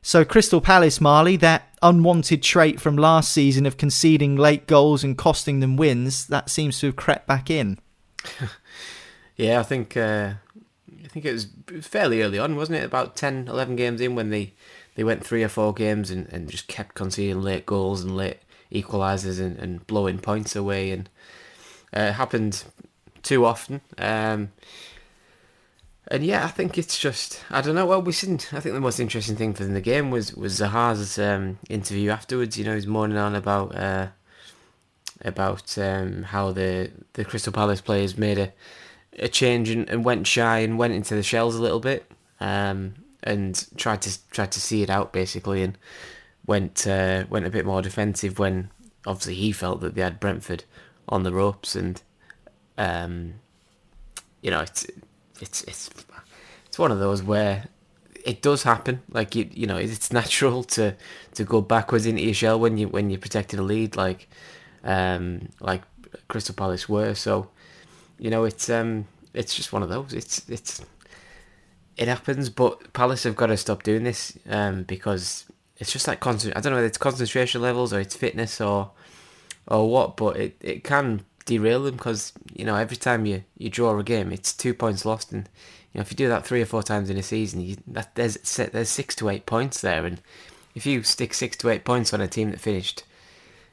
So, 0.00 0.24
Crystal 0.24 0.62
Palace, 0.62 0.98
Marley, 0.98 1.36
that 1.36 1.76
unwanted 1.82 2.42
trait 2.42 2.80
from 2.80 2.96
last 2.96 3.32
season 3.32 3.66
of 3.66 3.76
conceding 3.76 4.34
late 4.34 4.66
goals 4.66 5.04
and 5.04 5.18
costing 5.18 5.60
them 5.60 5.76
wins, 5.76 6.26
that 6.28 6.48
seems 6.48 6.80
to 6.80 6.86
have 6.86 6.96
crept 6.96 7.26
back 7.26 7.50
in. 7.50 7.78
yeah, 9.36 9.60
I 9.60 9.62
think 9.62 9.94
uh, 9.94 10.36
think 11.08 11.24
it 11.24 11.32
was 11.32 11.48
fairly 11.80 12.22
early 12.22 12.38
on, 12.38 12.56
wasn't 12.56 12.78
it? 12.78 12.84
About 12.84 13.16
10, 13.16 13.48
11 13.48 13.76
games 13.76 14.00
in 14.00 14.14
when 14.14 14.30
they, 14.30 14.52
they 14.94 15.04
went 15.04 15.24
three 15.24 15.42
or 15.42 15.48
four 15.48 15.72
games 15.72 16.10
and, 16.10 16.26
and 16.32 16.48
just 16.48 16.68
kept 16.68 16.94
conceding 16.94 17.42
late 17.42 17.66
goals 17.66 18.02
and 18.02 18.16
late 18.16 18.38
equalisers 18.72 19.40
and, 19.40 19.58
and 19.58 19.86
blowing 19.86 20.18
points 20.18 20.56
away. 20.56 20.90
And 20.90 21.08
uh, 21.96 22.00
it 22.00 22.12
happened 22.12 22.64
too 23.22 23.44
often. 23.44 23.80
Um, 23.98 24.52
and 26.08 26.22
yeah, 26.22 26.44
I 26.44 26.48
think 26.48 26.76
it's 26.76 26.98
just 26.98 27.42
I 27.50 27.62
don't 27.62 27.74
know. 27.74 27.86
Well, 27.86 28.02
we 28.02 28.12
seen. 28.12 28.34
I 28.52 28.60
think 28.60 28.74
the 28.74 28.80
most 28.80 29.00
interesting 29.00 29.36
thing 29.36 29.54
for 29.54 29.64
the 29.64 29.80
game 29.80 30.10
was 30.10 30.34
was 30.34 30.60
Zaha's 30.60 31.18
um, 31.18 31.58
interview 31.70 32.10
afterwards. 32.10 32.58
You 32.58 32.64
know, 32.66 32.74
he's 32.74 32.86
moaning 32.86 33.16
on 33.16 33.34
about 33.34 33.74
uh, 33.74 34.08
about 35.22 35.78
um, 35.78 36.24
how 36.24 36.52
the 36.52 36.90
the 37.14 37.24
Crystal 37.24 37.54
Palace 37.54 37.80
players 37.80 38.18
made 38.18 38.38
a 38.38 38.52
a 39.18 39.28
change 39.28 39.70
and, 39.70 39.88
and, 39.88 40.04
went 40.04 40.26
shy 40.26 40.58
and 40.58 40.78
went 40.78 40.94
into 40.94 41.14
the 41.14 41.22
shells 41.22 41.56
a 41.56 41.62
little 41.62 41.80
bit 41.80 42.10
um, 42.40 42.94
and 43.22 43.66
tried 43.76 44.02
to 44.02 44.30
tried 44.30 44.52
to 44.52 44.60
see 44.60 44.82
it 44.82 44.90
out 44.90 45.12
basically 45.12 45.62
and 45.62 45.78
went 46.46 46.86
uh, 46.86 47.24
went 47.28 47.46
a 47.46 47.50
bit 47.50 47.64
more 47.64 47.82
defensive 47.82 48.38
when 48.38 48.70
obviously 49.06 49.34
he 49.34 49.52
felt 49.52 49.80
that 49.80 49.94
they 49.94 50.02
had 50.02 50.20
Brentford 50.20 50.64
on 51.08 51.22
the 51.22 51.32
ropes 51.32 51.76
and 51.76 52.02
um, 52.76 53.34
you 54.42 54.50
know 54.50 54.60
it's 54.60 54.86
it's 55.40 55.62
it's 55.64 55.90
it's 56.66 56.78
one 56.78 56.90
of 56.90 56.98
those 56.98 57.22
where 57.22 57.68
it 58.24 58.42
does 58.42 58.62
happen. 58.62 59.02
Like 59.10 59.34
you 59.34 59.48
you 59.52 59.66
know 59.66 59.76
it's 59.76 60.12
natural 60.12 60.64
to 60.64 60.96
to 61.34 61.44
go 61.44 61.60
backwards 61.60 62.06
into 62.06 62.22
your 62.22 62.34
shell 62.34 62.58
when 62.58 62.76
you 62.76 62.88
when 62.88 63.10
you're 63.10 63.20
protecting 63.20 63.60
a 63.60 63.62
lead 63.62 63.96
like 63.96 64.28
um, 64.82 65.48
like 65.60 65.82
Crystal 66.28 66.54
Palace 66.54 66.88
were. 66.88 67.14
So 67.14 67.50
you 68.18 68.30
know, 68.30 68.44
it's 68.44 68.68
um, 68.70 69.06
it's 69.32 69.54
just 69.54 69.72
one 69.72 69.82
of 69.82 69.88
those. 69.88 70.12
It's 70.12 70.48
it's 70.48 70.84
it 71.96 72.08
happens, 72.08 72.50
but 72.50 72.92
Palace 72.92 73.24
have 73.24 73.36
got 73.36 73.46
to 73.46 73.56
stop 73.56 73.82
doing 73.82 74.04
this 74.04 74.36
um, 74.48 74.82
because 74.82 75.44
it's 75.76 75.92
just 75.92 76.08
like 76.08 76.20
concent- 76.20 76.56
I 76.56 76.60
don't 76.60 76.72
know 76.72 76.76
whether 76.76 76.86
it's 76.86 76.98
concentration 76.98 77.62
levels 77.62 77.92
or 77.92 78.00
it's 78.00 78.16
fitness 78.16 78.60
or 78.60 78.90
or 79.66 79.90
what, 79.90 80.16
but 80.16 80.36
it, 80.36 80.56
it 80.60 80.84
can 80.84 81.24
derail 81.46 81.82
them 81.84 81.96
because 81.96 82.32
you 82.52 82.64
know 82.64 82.76
every 82.76 82.96
time 82.96 83.26
you, 83.26 83.44
you 83.56 83.70
draw 83.70 83.98
a 83.98 84.02
game, 84.02 84.32
it's 84.32 84.52
two 84.52 84.74
points 84.74 85.04
lost, 85.04 85.32
and 85.32 85.48
you 85.92 85.98
know 85.98 86.02
if 86.02 86.10
you 86.10 86.16
do 86.16 86.28
that 86.28 86.46
three 86.46 86.62
or 86.62 86.66
four 86.66 86.82
times 86.82 87.10
in 87.10 87.16
a 87.16 87.22
season, 87.22 87.60
you, 87.60 87.76
that 87.86 88.14
there's 88.14 88.36
there's 88.56 88.88
six 88.88 89.14
to 89.16 89.28
eight 89.28 89.46
points 89.46 89.80
there, 89.80 90.04
and 90.04 90.20
if 90.74 90.86
you 90.86 91.02
stick 91.02 91.34
six 91.34 91.56
to 91.58 91.68
eight 91.70 91.84
points 91.84 92.12
on 92.12 92.20
a 92.20 92.28
team 92.28 92.50
that 92.50 92.60
finished, 92.60 93.04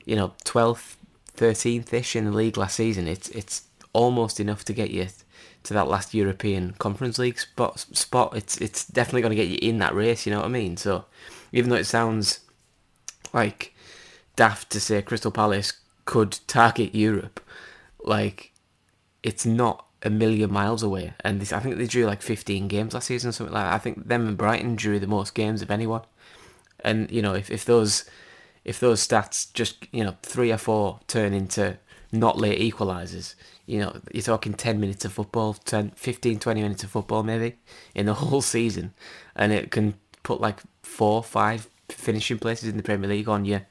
you 0.06 0.16
know 0.16 0.34
twelfth, 0.44 0.98
thirteenth 1.28 1.94
ish 1.94 2.16
in 2.16 2.26
the 2.26 2.32
league 2.32 2.58
last 2.58 2.76
season, 2.76 3.08
it's 3.08 3.30
it's 3.30 3.64
almost 3.94 4.40
enough 4.40 4.64
to 4.66 4.74
get 4.74 4.92
you 4.92 5.08
to 5.64 5.74
that 5.74 5.88
last 5.88 6.14
European 6.14 6.74
Conference 6.80 7.20
League 7.20 7.40
spot, 7.40 7.80
spot 7.80 8.36
it's 8.36 8.58
it's 8.58 8.86
definitely 8.86 9.22
going 9.22 9.36
to 9.36 9.36
get 9.36 9.50
you 9.50 9.60
in 9.62 9.80
that 9.80 9.96
race. 9.96 10.26
You 10.26 10.32
know 10.32 10.40
what 10.40 10.46
I 10.46 10.50
mean? 10.50 10.78
So 10.78 11.06
even 11.52 11.70
though 11.70 11.76
it 11.76 11.86
sounds 11.86 12.42
like 13.34 13.76
daft 14.36 14.70
to 14.72 14.80
say 14.80 15.02
Crystal 15.02 15.32
Palace 15.32 15.74
could 16.06 16.40
target 16.48 16.96
Europe, 16.96 17.40
like 18.04 18.52
it's 19.24 19.46
not 19.46 19.86
a 20.04 20.10
million 20.10 20.52
miles 20.52 20.84
away. 20.84 21.14
And 21.24 21.40
this, 21.40 21.54
I 21.54 21.60
think 21.60 21.78
they 21.78 21.86
drew 21.86 22.06
like 22.06 22.22
15 22.22 22.68
games 22.68 22.94
last 22.94 23.08
season, 23.08 23.30
or 23.30 23.32
something 23.32 23.54
like 23.54 23.66
that. 23.66 23.74
I 23.74 23.78
think 23.78 24.08
them 24.08 24.28
and 24.28 24.38
Brighton 24.38 24.76
drew 24.76 25.00
the 25.00 25.08
most 25.08 25.36
games 25.36 25.62
of 25.62 25.70
anyone. 25.70 26.02
And 26.84 27.10
you 27.12 27.22
know, 27.22 27.34
if, 27.36 27.52
if 27.52 27.66
those 27.66 28.06
if 28.64 28.80
those 28.80 29.06
stats 29.06 29.52
just 29.54 29.88
you 29.92 30.04
know 30.04 30.16
three 30.24 30.52
or 30.52 30.58
four 30.58 31.00
turn 31.08 31.34
into 31.34 31.78
not 32.12 32.38
late 32.38 32.60
equalisers, 32.60 33.36
you 33.72 33.80
know, 33.80 33.96
you're 34.12 34.22
talking 34.22 34.54
10 34.54 34.82
minutes 34.82 35.06
of 35.06 35.14
football, 35.14 35.54
10, 35.54 35.92
15, 35.92 36.40
20 36.40 36.62
minutes 36.62 36.84
of 36.84 36.90
football 36.90 37.24
maybe 37.24 37.56
in 37.96 38.06
the 38.06 38.14
whole 38.16 38.42
season, 38.42 38.94
and 39.34 39.54
it 39.54 39.72
can 39.72 39.94
put 40.24 40.42
like 40.42 40.60
four, 40.84 41.24
five 41.24 41.70
finishing 41.88 42.38
places 42.38 42.68
in 42.68 42.76
the 42.76 42.84
Premier 42.84 43.10
League 43.10 43.30
on 43.30 43.46
your 43.46 43.62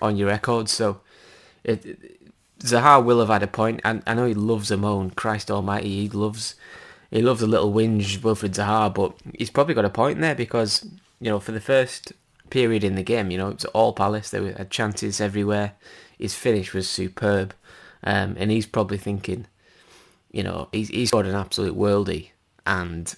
on 0.00 0.16
your 0.16 0.28
record. 0.28 0.70
So 0.70 1.02
it, 1.64 1.84
Zaha 2.60 3.04
will 3.04 3.20
have 3.20 3.28
had 3.28 3.42
a 3.42 3.46
point, 3.46 3.82
and 3.84 4.02
I 4.06 4.14
know 4.14 4.24
he 4.24 4.32
loves 4.32 4.70
a 4.70 4.78
moan. 4.78 5.10
Christ 5.10 5.50
Almighty, 5.50 6.00
he 6.00 6.08
loves 6.08 6.54
he 7.10 7.20
loves 7.20 7.42
a 7.42 7.46
little 7.46 7.74
whinge, 7.74 8.20
Wilfried 8.20 8.54
Zaha, 8.54 8.94
but 8.94 9.14
he's 9.36 9.50
probably 9.50 9.74
got 9.74 9.84
a 9.84 9.90
point 9.90 10.18
there 10.22 10.34
because 10.34 10.82
you 11.20 11.28
know 11.28 11.40
for 11.40 11.52
the 11.52 11.60
first 11.60 12.14
period 12.48 12.84
in 12.84 12.94
the 12.94 13.02
game, 13.02 13.30
you 13.30 13.36
know 13.36 13.48
it 13.48 13.56
was 13.56 13.64
all 13.66 13.92
Palace. 13.92 14.30
There 14.30 14.44
were 14.44 14.56
uh, 14.58 14.64
chances 14.64 15.20
everywhere. 15.20 15.72
His 16.18 16.34
finish 16.34 16.72
was 16.72 16.88
superb, 16.88 17.52
um, 18.04 18.36
and 18.38 18.50
he's 18.50 18.66
probably 18.66 18.98
thinking, 18.98 19.46
you 20.30 20.42
know, 20.42 20.68
he's 20.72 20.88
he's 20.88 21.10
got 21.10 21.26
an 21.26 21.34
absolute 21.34 21.76
worldie, 21.76 22.30
and 22.66 23.14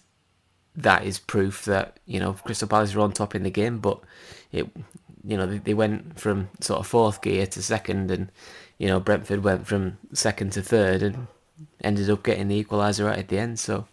that 0.76 1.04
is 1.04 1.18
proof 1.18 1.64
that 1.64 1.98
you 2.06 2.20
know 2.20 2.34
Crystal 2.44 2.68
Palace 2.68 2.94
are 2.94 3.00
on 3.00 3.12
top 3.12 3.34
in 3.34 3.42
the 3.42 3.50
game. 3.50 3.78
But 3.78 4.00
it, 4.52 4.68
you 5.26 5.36
know, 5.36 5.46
they, 5.46 5.58
they 5.58 5.74
went 5.74 6.18
from 6.18 6.50
sort 6.60 6.80
of 6.80 6.86
fourth 6.86 7.22
gear 7.22 7.46
to 7.46 7.62
second, 7.62 8.10
and 8.10 8.30
you 8.78 8.88
know 8.88 9.00
Brentford 9.00 9.44
went 9.44 9.66
from 9.66 9.98
second 10.12 10.52
to 10.52 10.62
third, 10.62 11.02
and 11.02 11.26
ended 11.80 12.10
up 12.10 12.22
getting 12.22 12.48
the 12.48 12.62
equaliser 12.62 13.06
right 13.06 13.18
at 13.18 13.28
the 13.28 13.38
end. 13.38 13.58
So 13.58 13.86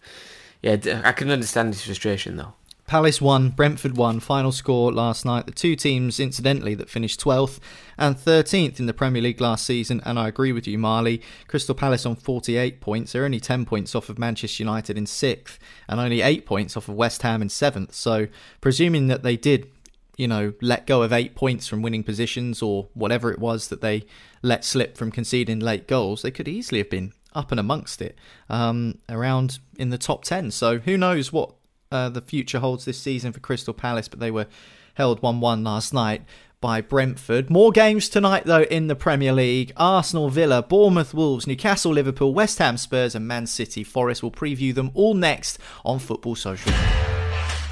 yeah, 0.62 1.02
I 1.04 1.12
can 1.12 1.32
understand 1.32 1.74
his 1.74 1.84
frustration 1.84 2.38
though. 2.38 2.54
Palace 2.92 3.22
won, 3.22 3.52
Brentford 3.52 3.96
won. 3.96 4.20
Final 4.20 4.52
score 4.52 4.92
last 4.92 5.24
night. 5.24 5.46
The 5.46 5.54
two 5.54 5.78
teams, 5.78 6.20
incidentally, 6.20 6.76
that 6.76 6.90
finished 6.90 7.22
12th 7.22 7.60
and 7.98 8.18
13th 8.18 8.82
in 8.82 8.86
the 8.86 8.94
Premier 8.94 9.22
League 9.22 9.40
last 9.40 9.66
season. 9.66 10.02
And 10.04 10.20
I 10.20 10.28
agree 10.28 10.52
with 10.52 10.68
you, 10.68 10.78
Marley. 10.78 11.22
Crystal 11.48 11.74
Palace 11.74 12.06
on 12.06 12.18
48 12.18 12.82
points. 12.82 13.14
They're 13.14 13.24
only 13.24 13.40
10 13.40 13.64
points 13.64 13.96
off 13.96 14.10
of 14.10 14.20
Manchester 14.20 14.64
United 14.64 14.98
in 14.98 15.06
6th 15.06 15.58
and 15.88 16.02
only 16.02 16.20
8 16.20 16.46
points 16.46 16.76
off 16.76 16.90
of 16.90 16.96
West 16.96 17.22
Ham 17.22 17.42
in 17.42 17.48
7th. 17.48 17.94
So, 17.94 18.28
presuming 18.60 19.08
that 19.08 19.24
they 19.24 19.38
did, 19.38 19.72
you 20.18 20.28
know, 20.28 20.52
let 20.62 20.86
go 20.86 21.02
of 21.02 21.14
8 21.14 21.34
points 21.34 21.70
from 21.70 21.82
winning 21.82 22.04
positions 22.04 22.62
or 22.62 22.90
whatever 22.94 23.32
it 23.32 23.40
was 23.40 23.70
that 23.70 23.80
they 23.80 24.04
let 24.42 24.66
slip 24.66 24.98
from 24.98 25.12
conceding 25.12 25.62
late 25.62 25.88
goals, 25.88 26.24
they 26.24 26.32
could 26.32 26.50
easily 26.50 26.80
have 26.82 26.90
been 26.90 27.14
up 27.34 27.52
and 27.52 27.60
amongst 27.62 28.02
it 28.02 28.18
um, 28.50 28.98
around 29.08 29.60
in 29.78 29.92
the 29.92 29.98
top 29.98 30.26
10. 30.26 30.52
So, 30.52 30.80
who 30.80 30.98
knows 30.98 31.32
what 31.32 31.54
uh, 31.92 32.10
the 32.10 32.22
future 32.22 32.60
holds 32.60 32.86
this 32.86 33.00
season 33.00 33.32
for 33.32 33.40
Crystal 33.40 33.74
Palace, 33.74 34.08
but 34.08 34.20
they 34.20 34.32
were 34.32 34.48
held 34.96 35.22
1 35.22 35.40
1 35.40 35.64
last 35.64 35.94
night 35.94 36.24
by 36.62 36.80
Brentford. 36.80 37.50
More 37.50 37.72
games 37.72 38.08
tonight, 38.08 38.46
though, 38.46 38.64
in 38.64 38.88
the 38.88 38.96
Premier 38.96 39.34
League 39.34 39.74
Arsenal, 39.76 40.30
Villa, 40.30 40.62
Bournemouth, 40.62 41.14
Wolves, 41.14 41.48
Newcastle, 41.48 41.92
Liverpool, 41.92 42.34
West 42.34 42.60
Ham, 42.60 42.78
Spurs, 42.78 43.16
and 43.16 43.28
Man 43.28 43.48
City. 43.48 43.84
Forest 43.84 44.22
will 44.22 44.32
preview 44.32 44.74
them 44.74 44.92
all 44.94 45.16
next 45.16 45.58
on 45.84 46.00
Football 46.00 46.36
Social. 46.36 46.72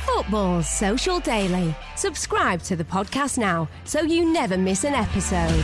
Football 0.06 0.64
Social 0.64 1.20
Daily. 1.20 1.76
Subscribe 1.96 2.62
to 2.64 2.76
the 2.76 2.84
podcast 2.84 3.38
now 3.38 3.70
so 3.86 4.02
you 4.02 4.34
never 4.34 4.58
miss 4.58 4.84
an 4.84 4.94
episode. 4.94 5.64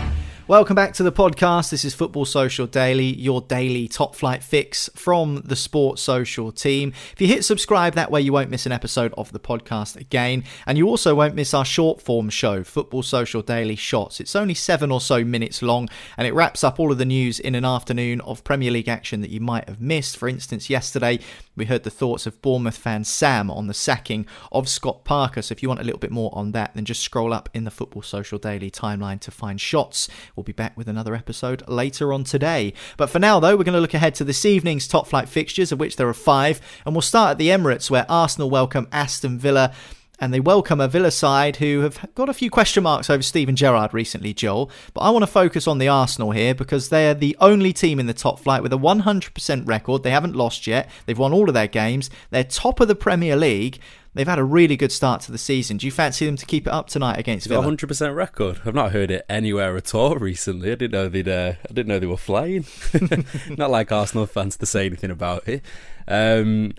Welcome 0.47 0.75
back 0.75 0.93
to 0.95 1.03
the 1.03 1.11
podcast. 1.11 1.69
This 1.69 1.85
is 1.85 1.93
Football 1.93 2.25
Social 2.25 2.65
Daily, 2.65 3.05
your 3.05 3.41
daily 3.41 3.87
top 3.87 4.15
flight 4.15 4.43
fix 4.43 4.89
from 4.95 5.43
the 5.45 5.55
Sports 5.55 6.01
Social 6.01 6.51
team. 6.51 6.93
If 7.13 7.21
you 7.21 7.27
hit 7.27 7.45
subscribe, 7.45 7.93
that 7.93 8.09
way 8.09 8.21
you 8.21 8.33
won't 8.33 8.49
miss 8.49 8.65
an 8.65 8.71
episode 8.71 9.13
of 9.17 9.31
the 9.31 9.39
podcast 9.39 9.95
again. 9.95 10.43
And 10.65 10.79
you 10.79 10.87
also 10.87 11.13
won't 11.13 11.35
miss 11.35 11.53
our 11.53 11.63
short 11.63 12.01
form 12.01 12.29
show, 12.29 12.63
Football 12.63 13.03
Social 13.03 13.43
Daily 13.43 13.75
Shots. 13.75 14.19
It's 14.19 14.35
only 14.35 14.55
seven 14.55 14.91
or 14.91 14.99
so 14.99 15.23
minutes 15.23 15.61
long 15.61 15.87
and 16.17 16.27
it 16.27 16.33
wraps 16.33 16.63
up 16.63 16.79
all 16.79 16.91
of 16.91 16.97
the 16.97 17.05
news 17.05 17.39
in 17.39 17.53
an 17.53 17.63
afternoon 17.63 18.19
of 18.21 18.43
Premier 18.43 18.71
League 18.71 18.89
action 18.89 19.21
that 19.21 19.29
you 19.29 19.39
might 19.39 19.69
have 19.69 19.79
missed. 19.79 20.17
For 20.17 20.27
instance, 20.27 20.71
yesterday 20.71 21.19
we 21.55 21.65
heard 21.65 21.83
the 21.83 21.89
thoughts 21.91 22.25
of 22.25 22.41
Bournemouth 22.41 22.77
fan 22.77 23.03
Sam 23.03 23.51
on 23.51 23.67
the 23.67 23.73
sacking 23.73 24.25
of 24.51 24.67
Scott 24.67 25.05
Parker. 25.05 25.43
So 25.43 25.53
if 25.53 25.61
you 25.61 25.69
want 25.69 25.81
a 25.81 25.85
little 25.85 25.99
bit 25.99 26.11
more 26.11 26.31
on 26.33 26.51
that, 26.53 26.73
then 26.73 26.83
just 26.83 27.03
scroll 27.03 27.31
up 27.31 27.47
in 27.53 27.63
the 27.63 27.71
Football 27.71 28.01
Social 28.01 28.39
Daily 28.39 28.71
timeline 28.71 29.19
to 29.21 29.31
find 29.31 29.61
shots. 29.61 30.09
Be 30.43 30.51
back 30.51 30.75
with 30.77 30.87
another 30.87 31.15
episode 31.15 31.67
later 31.67 32.13
on 32.13 32.23
today. 32.23 32.73
But 32.97 33.09
for 33.09 33.19
now, 33.19 33.39
though, 33.39 33.55
we're 33.55 33.63
going 33.63 33.73
to 33.73 33.81
look 33.81 33.93
ahead 33.93 34.15
to 34.15 34.23
this 34.23 34.45
evening's 34.45 34.87
top 34.87 35.07
flight 35.07 35.29
fixtures, 35.29 35.71
of 35.71 35.79
which 35.79 35.95
there 35.95 36.07
are 36.07 36.13
five. 36.13 36.61
And 36.85 36.95
we'll 36.95 37.01
start 37.01 37.31
at 37.31 37.37
the 37.37 37.49
Emirates, 37.49 37.89
where 37.89 38.05
Arsenal 38.09 38.49
welcome 38.49 38.87
Aston 38.91 39.39
Villa 39.39 39.73
and 40.21 40.31
they 40.31 40.39
welcome 40.39 40.79
a 40.79 40.87
Villa 40.87 41.09
side 41.09 41.55
who 41.55 41.79
have 41.79 42.07
got 42.13 42.29
a 42.29 42.33
few 42.33 42.51
question 42.51 42.83
marks 42.83 43.09
over 43.09 43.23
Steven 43.23 43.55
Gerrard 43.55 43.91
recently, 43.91 44.35
Joel. 44.35 44.69
But 44.93 45.01
I 45.01 45.09
want 45.09 45.23
to 45.23 45.27
focus 45.27 45.67
on 45.67 45.79
the 45.79 45.87
Arsenal 45.87 46.29
here 46.29 46.53
because 46.53 46.89
they're 46.89 47.15
the 47.15 47.35
only 47.39 47.73
team 47.73 47.99
in 47.99 48.05
the 48.05 48.13
top 48.13 48.39
flight 48.39 48.61
with 48.61 48.71
a 48.71 48.77
100% 48.77 49.67
record. 49.67 50.03
They 50.03 50.11
haven't 50.11 50.35
lost 50.35 50.67
yet. 50.67 50.91
They've 51.07 51.17
won 51.17 51.33
all 51.33 51.47
of 51.47 51.55
their 51.55 51.67
games. 51.67 52.11
They're 52.29 52.43
top 52.43 52.79
of 52.79 52.87
the 52.87 52.95
Premier 52.95 53.35
League. 53.35 53.79
They've 54.13 54.27
had 54.27 54.39
a 54.39 54.43
really 54.43 54.75
good 54.75 54.91
start 54.91 55.21
to 55.21 55.31
the 55.31 55.37
season. 55.37 55.77
Do 55.77 55.87
you 55.87 55.91
fancy 55.91 56.25
them 56.25 56.35
to 56.35 56.45
keep 56.45 56.67
it 56.67 56.73
up 56.73 56.87
tonight 56.87 57.17
against 57.17 57.47
Villa? 57.47 57.65
100% 57.65 58.13
record. 58.13 58.59
I've 58.65 58.75
not 58.75 58.91
heard 58.91 59.09
it 59.09 59.25
anywhere 59.29 59.77
at 59.77 59.95
all 59.95 60.15
recently. 60.17 60.69
I 60.69 60.75
didn't 60.75 60.91
know 60.91 61.07
they'd. 61.07 61.29
Uh, 61.29 61.53
I 61.63 61.73
didn't 61.73 61.87
know 61.87 61.97
they 61.97 62.07
were 62.07 62.17
flying. 62.17 62.65
not 63.57 63.71
like 63.71 63.89
Arsenal 63.89 64.25
fans 64.25 64.57
to 64.57 64.65
say 64.65 64.85
anything 64.85 65.11
about 65.11 65.47
it. 65.47 65.63
Um, 66.09 66.73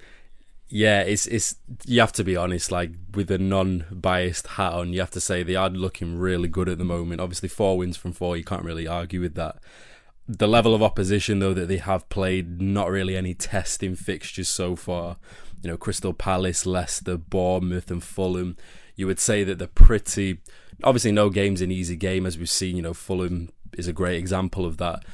yeah, 0.68 1.00
it's 1.00 1.26
it's 1.26 1.56
you 1.86 2.00
have 2.00 2.12
to 2.12 2.24
be 2.24 2.36
honest. 2.36 2.70
Like 2.70 2.90
with 3.14 3.30
a 3.30 3.38
non-biased 3.38 4.46
hat 4.48 4.74
on, 4.74 4.92
you 4.92 5.00
have 5.00 5.10
to 5.12 5.20
say 5.20 5.42
they 5.42 5.56
are 5.56 5.70
looking 5.70 6.18
really 6.18 6.48
good 6.48 6.68
at 6.68 6.76
the 6.76 6.84
moment. 6.84 7.22
Obviously, 7.22 7.48
four 7.48 7.78
wins 7.78 7.96
from 7.96 8.12
four, 8.12 8.36
you 8.36 8.44
can't 8.44 8.64
really 8.64 8.86
argue 8.86 9.22
with 9.22 9.36
that. 9.36 9.56
The 10.28 10.46
level 10.46 10.74
of 10.74 10.82
opposition 10.82 11.38
though 11.38 11.54
that 11.54 11.66
they 11.66 11.78
have 11.78 12.08
played, 12.10 12.60
not 12.60 12.90
really 12.90 13.16
any 13.16 13.32
testing 13.34 13.96
fixtures 13.96 14.48
so 14.48 14.76
far 14.76 15.16
you 15.62 15.70
know, 15.70 15.76
Crystal 15.76 16.12
Palace, 16.12 16.66
Leicester, 16.66 17.16
Bournemouth, 17.16 17.90
and 17.90 18.02
Fulham, 18.02 18.56
you 18.96 19.06
would 19.06 19.20
say 19.20 19.44
that 19.44 19.58
they're 19.58 19.68
pretty. 19.68 20.38
Obviously, 20.82 21.12
no 21.12 21.30
game's 21.30 21.62
an 21.62 21.70
easy 21.70 21.96
game, 21.96 22.26
as 22.26 22.36
we've 22.36 22.50
seen. 22.50 22.76
You 22.76 22.82
know, 22.82 22.94
Fulham 22.94 23.50
is 23.78 23.86
a 23.86 23.92
great 23.92 24.18
example 24.18 24.66
of 24.66 24.76
that. 24.78 25.04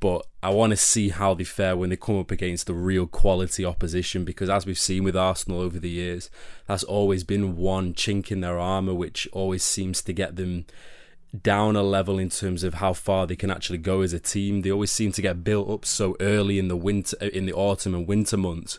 But 0.00 0.26
I 0.42 0.50
want 0.50 0.70
to 0.70 0.76
see 0.76 1.08
how 1.08 1.34
they 1.34 1.44
fare 1.44 1.76
when 1.76 1.90
they 1.90 1.96
come 1.96 2.18
up 2.18 2.30
against 2.30 2.66
the 2.66 2.74
real 2.74 3.06
quality 3.06 3.64
opposition 3.64 4.24
because, 4.24 4.48
as 4.48 4.64
we've 4.64 4.78
seen 4.78 5.04
with 5.04 5.16
Arsenal 5.16 5.60
over 5.60 5.78
the 5.78 5.90
years, 5.90 6.30
that's 6.66 6.84
always 6.84 7.24
been 7.24 7.56
one 7.56 7.94
chink 7.94 8.30
in 8.30 8.40
their 8.40 8.58
armour, 8.58 8.94
which 8.94 9.28
always 9.32 9.64
seems 9.64 10.00
to 10.02 10.12
get 10.12 10.36
them 10.36 10.66
down 11.42 11.76
a 11.76 11.82
level 11.82 12.18
in 12.18 12.30
terms 12.30 12.64
of 12.64 12.74
how 12.74 12.92
far 12.92 13.26
they 13.26 13.36
can 13.36 13.50
actually 13.50 13.78
go 13.78 14.00
as 14.00 14.12
a 14.12 14.20
team. 14.20 14.62
They 14.62 14.70
always 14.70 14.92
seem 14.92 15.12
to 15.12 15.22
get 15.22 15.44
built 15.44 15.68
up 15.68 15.84
so 15.84 16.16
early 16.20 16.58
in 16.58 16.68
the 16.68 16.76
winter, 16.76 17.16
in 17.26 17.44
the 17.44 17.52
autumn 17.52 17.94
and 17.94 18.06
winter 18.06 18.36
months 18.36 18.78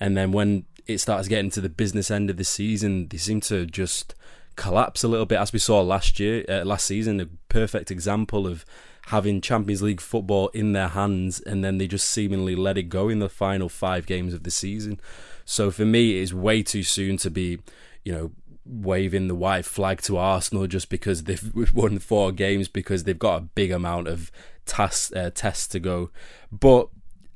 and 0.00 0.16
then 0.16 0.32
when 0.32 0.64
it 0.86 0.98
starts 0.98 1.28
getting 1.28 1.50
to 1.50 1.60
the 1.60 1.68
business 1.68 2.10
end 2.10 2.30
of 2.30 2.36
the 2.36 2.44
season, 2.44 3.08
they 3.08 3.18
seem 3.18 3.40
to 3.42 3.66
just 3.66 4.14
collapse 4.56 5.02
a 5.02 5.08
little 5.08 5.26
bit, 5.26 5.38
as 5.38 5.52
we 5.52 5.58
saw 5.58 5.80
last 5.80 6.18
year, 6.20 6.44
uh, 6.48 6.64
last 6.64 6.86
season. 6.86 7.20
A 7.20 7.26
perfect 7.48 7.90
example 7.90 8.46
of 8.46 8.64
having 9.06 9.40
Champions 9.40 9.82
League 9.82 10.00
football 10.00 10.48
in 10.48 10.72
their 10.72 10.88
hands, 10.88 11.40
and 11.40 11.64
then 11.64 11.78
they 11.78 11.86
just 11.86 12.08
seemingly 12.08 12.54
let 12.54 12.78
it 12.78 12.84
go 12.84 13.08
in 13.08 13.18
the 13.18 13.28
final 13.28 13.68
five 13.68 14.06
games 14.06 14.34
of 14.34 14.42
the 14.42 14.50
season. 14.50 15.00
So 15.44 15.70
for 15.70 15.84
me, 15.84 16.18
it 16.18 16.22
is 16.22 16.34
way 16.34 16.62
too 16.62 16.82
soon 16.82 17.16
to 17.18 17.30
be, 17.30 17.58
you 18.04 18.12
know, 18.12 18.30
waving 18.64 19.26
the 19.26 19.34
white 19.34 19.64
flag 19.64 20.00
to 20.02 20.16
Arsenal 20.16 20.66
just 20.66 20.88
because 20.88 21.24
they've 21.24 21.52
won 21.74 21.98
four 21.98 22.32
games 22.32 22.68
because 22.68 23.04
they've 23.04 23.18
got 23.18 23.38
a 23.38 23.46
big 23.54 23.72
amount 23.72 24.08
of 24.08 24.30
tasks 24.66 25.12
uh, 25.14 25.30
tests 25.34 25.66
to 25.68 25.80
go. 25.80 26.10
But 26.50 26.88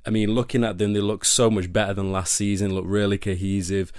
I 0.06 0.10
mean, 0.10 0.34
looking 0.34 0.62
at 0.62 0.78
them, 0.78 0.92
they 0.92 1.00
look 1.00 1.24
so 1.24 1.50
much 1.50 1.72
better 1.72 1.92
than 1.92 2.12
last 2.12 2.34
season. 2.34 2.74
Look 2.74 2.84
really 2.86 3.18
cohesive, 3.18 3.92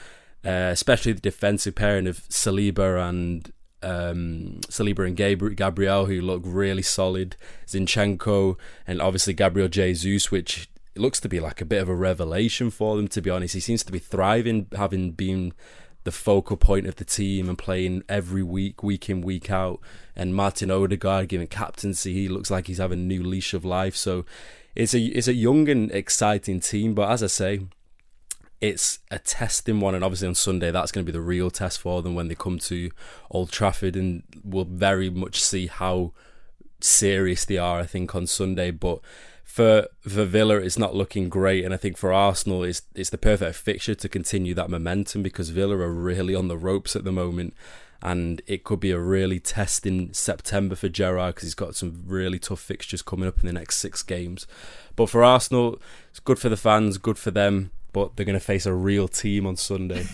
uh, 0.45 0.71
especially 0.71 1.13
the 1.13 1.21
defensive 1.21 1.75
pairing 1.75 2.07
of 2.07 2.19
Saliba 2.29 3.09
and 3.09 3.51
um, 3.83 4.61
Saliba 4.67 5.05
and 5.05 5.57
Gabriel, 5.57 6.05
who 6.05 6.21
look 6.21 6.43
really 6.45 6.81
solid. 6.81 7.35
Zinchenko 7.67 8.57
and 8.87 9.01
obviously 9.01 9.33
Gabriel 9.33 9.67
Jesus, 9.67 10.31
which 10.31 10.69
looks 10.95 11.19
to 11.19 11.29
be 11.29 11.39
like 11.39 11.61
a 11.61 11.65
bit 11.65 11.81
of 11.81 11.89
a 11.89 11.95
revelation 11.95 12.69
for 12.69 12.95
them. 12.95 13.07
To 13.09 13.21
be 13.21 13.29
honest, 13.29 13.53
he 13.53 13.59
seems 13.59 13.83
to 13.83 13.91
be 13.91 13.99
thriving, 13.99 14.67
having 14.75 15.11
been 15.11 15.53
the 16.05 16.11
focal 16.13 16.55
point 16.55 16.87
of 16.87 16.95
the 16.95 17.03
team 17.03 17.49
and 17.49 17.57
playing 17.57 18.01
every 18.07 18.41
week, 18.41 18.81
week 18.81 19.09
in, 19.09 19.19
week 19.19 19.51
out. 19.51 19.81
And 20.15 20.33
Martin 20.33 20.71
Odegaard 20.71 21.27
giving 21.27 21.47
captaincy, 21.47 22.13
he 22.13 22.29
looks 22.29 22.49
like 22.49 22.67
he's 22.67 22.77
having 22.77 22.99
a 22.99 23.03
new 23.03 23.21
leash 23.21 23.53
of 23.53 23.65
life. 23.65 23.95
So 23.95 24.25
it's 24.77 24.93
a 24.93 24.99
it's 24.99 25.27
a 25.27 25.33
young 25.33 25.67
and 25.69 25.91
exciting 25.91 26.59
team. 26.59 26.93
But 26.93 27.09
as 27.09 27.23
I 27.23 27.27
say, 27.27 27.61
it's 28.61 28.99
a 29.09 29.17
testing 29.17 29.79
one, 29.79 29.95
and 29.95 30.03
obviously 30.03 30.27
on 30.27 30.35
Sunday 30.35 30.69
that's 30.69 30.91
going 30.91 31.03
to 31.05 31.11
be 31.11 31.17
the 31.17 31.21
real 31.21 31.49
test 31.49 31.79
for 31.81 32.01
them 32.01 32.13
when 32.13 32.27
they 32.27 32.35
come 32.35 32.59
to 32.59 32.91
Old 33.31 33.51
Trafford, 33.51 33.95
and 33.95 34.23
we'll 34.43 34.65
very 34.65 35.09
much 35.09 35.43
see 35.43 35.65
how 35.65 36.13
serious 36.79 37.43
they 37.43 37.57
are. 37.57 37.79
I 37.79 37.85
think 37.87 38.13
on 38.13 38.27
Sunday, 38.27 38.69
but 38.69 38.99
for 39.57 39.87
for 40.01 40.23
Villa, 40.23 40.57
it's 40.57 40.77
not 40.77 40.93
looking 40.93 41.29
great, 41.29 41.65
and 41.65 41.73
I 41.73 41.77
think 41.77 41.97
for 41.97 42.13
Arsenal, 42.13 42.63
it's 42.63 42.83
it's 42.93 43.09
the 43.09 43.17
perfect 43.17 43.55
fixture 43.55 43.95
to 43.95 44.07
continue 44.07 44.53
that 44.53 44.69
momentum 44.69 45.23
because 45.23 45.49
Villa 45.49 45.75
are 45.77 45.91
really 45.91 46.35
on 46.35 46.47
the 46.47 46.55
ropes 46.55 46.95
at 46.95 47.03
the 47.03 47.11
moment, 47.11 47.55
and 48.03 48.43
it 48.45 48.63
could 48.63 48.79
be 48.79 48.91
a 48.91 48.99
really 48.99 49.39
testing 49.39 50.13
September 50.13 50.75
for 50.75 50.89
Gerrard 50.89 51.33
because 51.33 51.47
he's 51.47 51.55
got 51.55 51.75
some 51.75 52.03
really 52.05 52.37
tough 52.37 52.59
fixtures 52.59 53.01
coming 53.01 53.27
up 53.27 53.39
in 53.39 53.47
the 53.47 53.53
next 53.53 53.77
six 53.77 54.03
games. 54.03 54.45
But 54.95 55.09
for 55.09 55.23
Arsenal, 55.23 55.81
it's 56.11 56.19
good 56.19 56.37
for 56.37 56.49
the 56.49 56.57
fans, 56.57 56.99
good 56.99 57.17
for 57.17 57.31
them 57.31 57.71
but 57.97 58.15
they're 58.15 58.25
going 58.25 58.33
to 58.33 58.39
face 58.39 58.65
a 58.65 58.73
real 58.73 59.07
team 59.07 59.47
on 59.47 59.55
Sunday. 59.55 60.05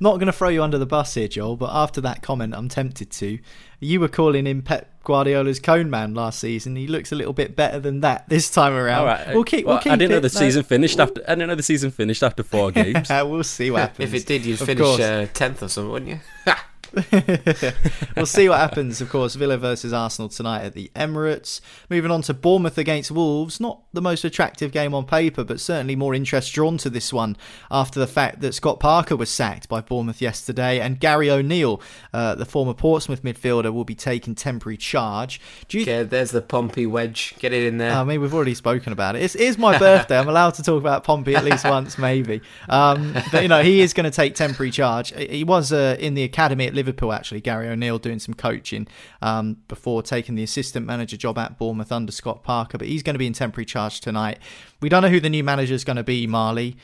Not 0.00 0.14
going 0.14 0.26
to 0.26 0.32
throw 0.32 0.48
you 0.48 0.62
under 0.62 0.78
the 0.78 0.86
bus 0.86 1.14
here, 1.14 1.28
Joel, 1.28 1.56
but 1.56 1.70
after 1.72 2.00
that 2.00 2.22
comment, 2.22 2.54
I'm 2.54 2.68
tempted 2.68 3.10
to. 3.10 3.38
You 3.80 4.00
were 4.00 4.08
calling 4.08 4.46
him 4.46 4.62
Pep 4.62 4.88
Guardiola's 5.04 5.60
cone 5.60 5.90
man 5.90 6.14
last 6.14 6.38
season. 6.38 6.76
He 6.76 6.86
looks 6.86 7.12
a 7.12 7.14
little 7.14 7.32
bit 7.32 7.54
better 7.56 7.78
than 7.80 8.00
that 8.00 8.28
this 8.28 8.48
time 8.50 8.72
around. 8.72 9.00
All 9.00 9.06
right. 9.06 9.34
We'll 9.34 9.44
keep. 9.44 9.66
Well, 9.66 9.74
we'll 9.74 9.82
keep 9.82 9.92
I 9.92 9.96
didn't 9.96 10.12
it. 10.12 10.14
know 10.14 10.20
the 10.20 10.30
season 10.30 10.62
finished 10.62 10.98
after. 10.98 11.22
I 11.26 11.34
didn't 11.34 11.48
know 11.48 11.54
the 11.56 11.62
season 11.62 11.90
finished 11.90 12.22
after 12.22 12.42
four 12.42 12.70
games. 12.72 13.08
we'll 13.10 13.42
see 13.44 13.70
what 13.70 13.80
happens. 13.80 14.12
if 14.12 14.22
it 14.22 14.26
did, 14.26 14.46
you'd 14.46 14.58
finish 14.58 15.00
uh, 15.00 15.26
tenth 15.34 15.62
or 15.62 15.68
something, 15.68 15.90
wouldn't 15.92 16.10
you? 16.46 16.54
we'll 18.16 18.26
see 18.26 18.48
what 18.48 18.58
happens, 18.58 19.00
of 19.00 19.08
course. 19.08 19.34
Villa 19.34 19.56
versus 19.56 19.92
Arsenal 19.92 20.28
tonight 20.28 20.62
at 20.62 20.74
the 20.74 20.90
Emirates. 20.94 21.60
Moving 21.88 22.10
on 22.10 22.22
to 22.22 22.34
Bournemouth 22.34 22.76
against 22.76 23.10
Wolves. 23.10 23.60
Not 23.60 23.82
the 23.92 24.02
most 24.02 24.24
attractive 24.24 24.72
game 24.72 24.94
on 24.94 25.06
paper, 25.06 25.44
but 25.44 25.60
certainly 25.60 25.96
more 25.96 26.14
interest 26.14 26.52
drawn 26.52 26.76
to 26.78 26.90
this 26.90 27.12
one 27.12 27.36
after 27.70 27.98
the 27.98 28.06
fact 28.06 28.40
that 28.40 28.52
Scott 28.52 28.78
Parker 28.80 29.16
was 29.16 29.30
sacked 29.30 29.68
by 29.68 29.80
Bournemouth 29.80 30.20
yesterday 30.20 30.80
and 30.80 31.00
Gary 31.00 31.30
O'Neill, 31.30 31.80
uh, 32.12 32.34
the 32.34 32.44
former 32.44 32.74
Portsmouth 32.74 33.22
midfielder, 33.22 33.72
will 33.72 33.84
be 33.84 33.94
taking 33.94 34.34
temporary 34.34 34.76
charge. 34.76 35.40
Do 35.68 35.78
you... 35.78 35.84
Yeah, 35.84 36.02
there's 36.02 36.30
the 36.30 36.42
Pompey 36.42 36.86
wedge. 36.86 37.34
Get 37.38 37.52
it 37.52 37.64
in 37.64 37.78
there. 37.78 37.92
I 37.92 38.04
mean, 38.04 38.20
we've 38.20 38.34
already 38.34 38.54
spoken 38.54 38.92
about 38.92 39.16
it. 39.16 39.22
It's, 39.22 39.34
it's 39.34 39.56
my 39.56 39.78
birthday. 39.78 40.18
I'm 40.18 40.28
allowed 40.28 40.54
to 40.54 40.62
talk 40.62 40.80
about 40.80 41.04
Pompey 41.04 41.34
at 41.34 41.44
least 41.44 41.64
once, 41.64 41.96
maybe. 41.98 42.42
Um, 42.68 43.14
but, 43.30 43.42
you 43.42 43.48
know, 43.48 43.62
he 43.62 43.80
is 43.80 43.94
going 43.94 44.04
to 44.04 44.10
take 44.10 44.34
temporary 44.34 44.70
charge. 44.70 45.14
He 45.14 45.44
was 45.44 45.72
uh, 45.72 45.96
in 45.98 46.14
the 46.14 46.22
academy 46.22 46.66
at 46.66 46.74
Liverpool, 46.82 47.12
actually, 47.12 47.40
Gary 47.40 47.68
O'Neill, 47.68 47.98
doing 47.98 48.18
some 48.18 48.34
coaching 48.34 48.88
um, 49.20 49.58
before 49.68 50.02
taking 50.02 50.34
the 50.34 50.42
assistant 50.42 50.84
manager 50.84 51.16
job 51.16 51.38
at 51.38 51.58
Bournemouth 51.58 51.92
under 51.92 52.10
Scott 52.10 52.42
Parker. 52.42 52.76
But 52.76 52.88
he's 52.88 53.04
going 53.04 53.14
to 53.14 53.18
be 53.18 53.26
in 53.28 53.32
temporary 53.32 53.66
charge 53.66 54.00
tonight. 54.00 54.38
We 54.80 54.88
don't 54.88 55.02
know 55.02 55.08
who 55.08 55.20
the 55.20 55.30
new 55.30 55.44
manager 55.44 55.74
is 55.74 55.84
going 55.84 55.96
to 55.96 56.02
be, 56.02 56.26
Marley, 56.26 56.76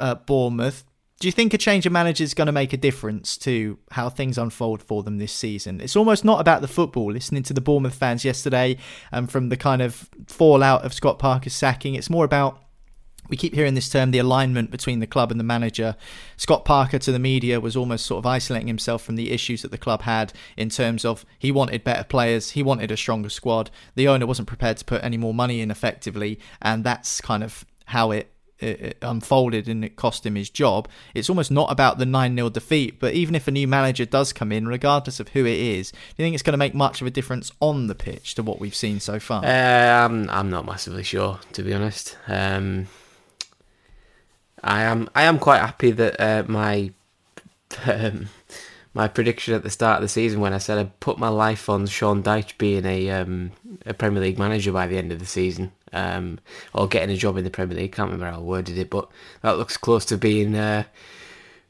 at 0.00 0.26
Bournemouth. 0.26 0.84
Do 1.18 1.28
you 1.28 1.32
think 1.32 1.54
a 1.54 1.58
change 1.58 1.86
of 1.86 1.92
manager 1.92 2.24
is 2.24 2.34
going 2.34 2.46
to 2.46 2.52
make 2.52 2.74
a 2.74 2.76
difference 2.76 3.38
to 3.38 3.78
how 3.92 4.10
things 4.10 4.36
unfold 4.36 4.82
for 4.82 5.02
them 5.02 5.16
this 5.16 5.32
season? 5.32 5.80
It's 5.80 5.96
almost 5.96 6.26
not 6.26 6.40
about 6.40 6.60
the 6.60 6.68
football. 6.68 7.10
Listening 7.10 7.42
to 7.44 7.54
the 7.54 7.62
Bournemouth 7.62 7.94
fans 7.94 8.24
yesterday 8.24 8.76
and 9.10 9.30
from 9.30 9.48
the 9.48 9.56
kind 9.56 9.80
of 9.80 10.10
fallout 10.26 10.84
of 10.84 10.92
Scott 10.92 11.18
Parker's 11.18 11.54
sacking, 11.54 11.94
it's 11.94 12.10
more 12.10 12.26
about 12.26 12.65
we 13.28 13.36
keep 13.36 13.54
hearing 13.54 13.74
this 13.74 13.88
term, 13.88 14.10
the 14.10 14.18
alignment 14.18 14.70
between 14.70 15.00
the 15.00 15.06
club 15.06 15.30
and 15.30 15.40
the 15.40 15.44
manager. 15.44 15.96
Scott 16.36 16.64
Parker 16.64 16.98
to 16.98 17.12
the 17.12 17.18
media 17.18 17.60
was 17.60 17.76
almost 17.76 18.06
sort 18.06 18.18
of 18.18 18.26
isolating 18.26 18.68
himself 18.68 19.02
from 19.02 19.16
the 19.16 19.32
issues 19.32 19.62
that 19.62 19.70
the 19.70 19.78
club 19.78 20.02
had 20.02 20.32
in 20.56 20.68
terms 20.68 21.04
of 21.04 21.24
he 21.38 21.50
wanted 21.52 21.84
better 21.84 22.04
players, 22.04 22.50
he 22.50 22.62
wanted 22.62 22.90
a 22.90 22.96
stronger 22.96 23.28
squad. 23.28 23.70
The 23.94 24.08
owner 24.08 24.26
wasn't 24.26 24.48
prepared 24.48 24.76
to 24.78 24.84
put 24.84 25.04
any 25.04 25.16
more 25.16 25.34
money 25.34 25.60
in 25.60 25.70
effectively, 25.70 26.38
and 26.60 26.84
that's 26.84 27.20
kind 27.20 27.42
of 27.42 27.64
how 27.86 28.10
it 28.10 28.32
it 28.58 28.96
unfolded 29.02 29.68
and 29.68 29.84
it 29.84 29.96
cost 29.96 30.24
him 30.24 30.34
his 30.34 30.50
job. 30.50 30.88
It's 31.14 31.28
almost 31.28 31.50
not 31.50 31.70
about 31.70 31.98
the 31.98 32.06
9 32.06 32.34
0 32.34 32.48
defeat, 32.50 32.98
but 32.98 33.14
even 33.14 33.34
if 33.34 33.46
a 33.48 33.50
new 33.50 33.68
manager 33.68 34.04
does 34.04 34.32
come 34.32 34.52
in, 34.52 34.66
regardless 34.66 35.20
of 35.20 35.28
who 35.28 35.44
it 35.44 35.58
is, 35.58 35.90
do 35.90 35.98
you 36.16 36.24
think 36.24 36.34
it's 36.34 36.42
going 36.42 36.54
to 36.54 36.58
make 36.58 36.74
much 36.74 37.00
of 37.00 37.06
a 37.06 37.10
difference 37.10 37.52
on 37.60 37.86
the 37.86 37.94
pitch 37.94 38.34
to 38.36 38.42
what 38.42 38.60
we've 38.60 38.74
seen 38.74 39.00
so 39.00 39.18
far? 39.18 39.44
Uh, 39.44 40.04
I'm, 40.04 40.30
I'm 40.30 40.50
not 40.50 40.64
massively 40.64 41.02
sure, 41.02 41.38
to 41.52 41.62
be 41.62 41.74
honest. 41.74 42.16
Um, 42.28 42.86
I 44.62 44.82
am 44.82 45.08
I 45.14 45.24
am 45.24 45.38
quite 45.38 45.60
happy 45.60 45.90
that 45.92 46.20
uh, 46.20 46.44
my 46.46 46.92
um, 47.86 48.28
my 48.94 49.08
prediction 49.08 49.54
at 49.54 49.62
the 49.62 49.70
start 49.70 49.96
of 49.96 50.02
the 50.02 50.08
season 50.08 50.40
when 50.40 50.54
I 50.54 50.58
said 50.58 50.78
I'd 50.78 51.00
put 51.00 51.18
my 51.18 51.28
life 51.28 51.68
on 51.68 51.86
Sean 51.86 52.22
Dyche 52.22 52.56
being 52.56 52.86
a 52.86 53.10
um, 53.10 53.52
a 53.84 53.92
Premier 53.92 54.22
League 54.22 54.38
manager 54.38 54.72
by 54.72 54.86
the 54.86 54.96
end 54.96 55.12
of 55.12 55.18
the 55.18 55.26
season 55.26 55.72
um, 55.92 56.38
or 56.72 56.88
getting 56.88 57.14
a 57.14 57.18
job 57.18 57.36
in 57.36 57.44
the 57.44 57.50
Premier 57.50 57.76
League. 57.76 57.92
Can't 57.92 58.10
remember 58.10 58.30
how 58.30 58.38
I 58.38 58.42
worded 58.42 58.78
it, 58.78 58.90
but 58.90 59.10
that 59.42 59.58
looks 59.58 59.76
close 59.76 60.04
to 60.06 60.16
being 60.16 60.54
uh, 60.54 60.84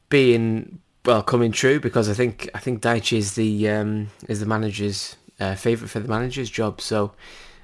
being 0.09 0.79
well 1.05 1.23
coming 1.23 1.51
true 1.51 1.79
because 1.79 2.09
I 2.09 2.13
think 2.13 2.49
I 2.53 2.59
think 2.59 2.81
Dyche 2.81 3.17
is 3.17 3.35
the 3.35 3.69
um, 3.69 4.07
is 4.27 4.39
the 4.39 4.45
manager's 4.45 5.17
uh, 5.39 5.55
favourite 5.55 5.89
for 5.89 5.99
the 5.99 6.07
manager's 6.07 6.49
job. 6.49 6.81
So 6.81 7.13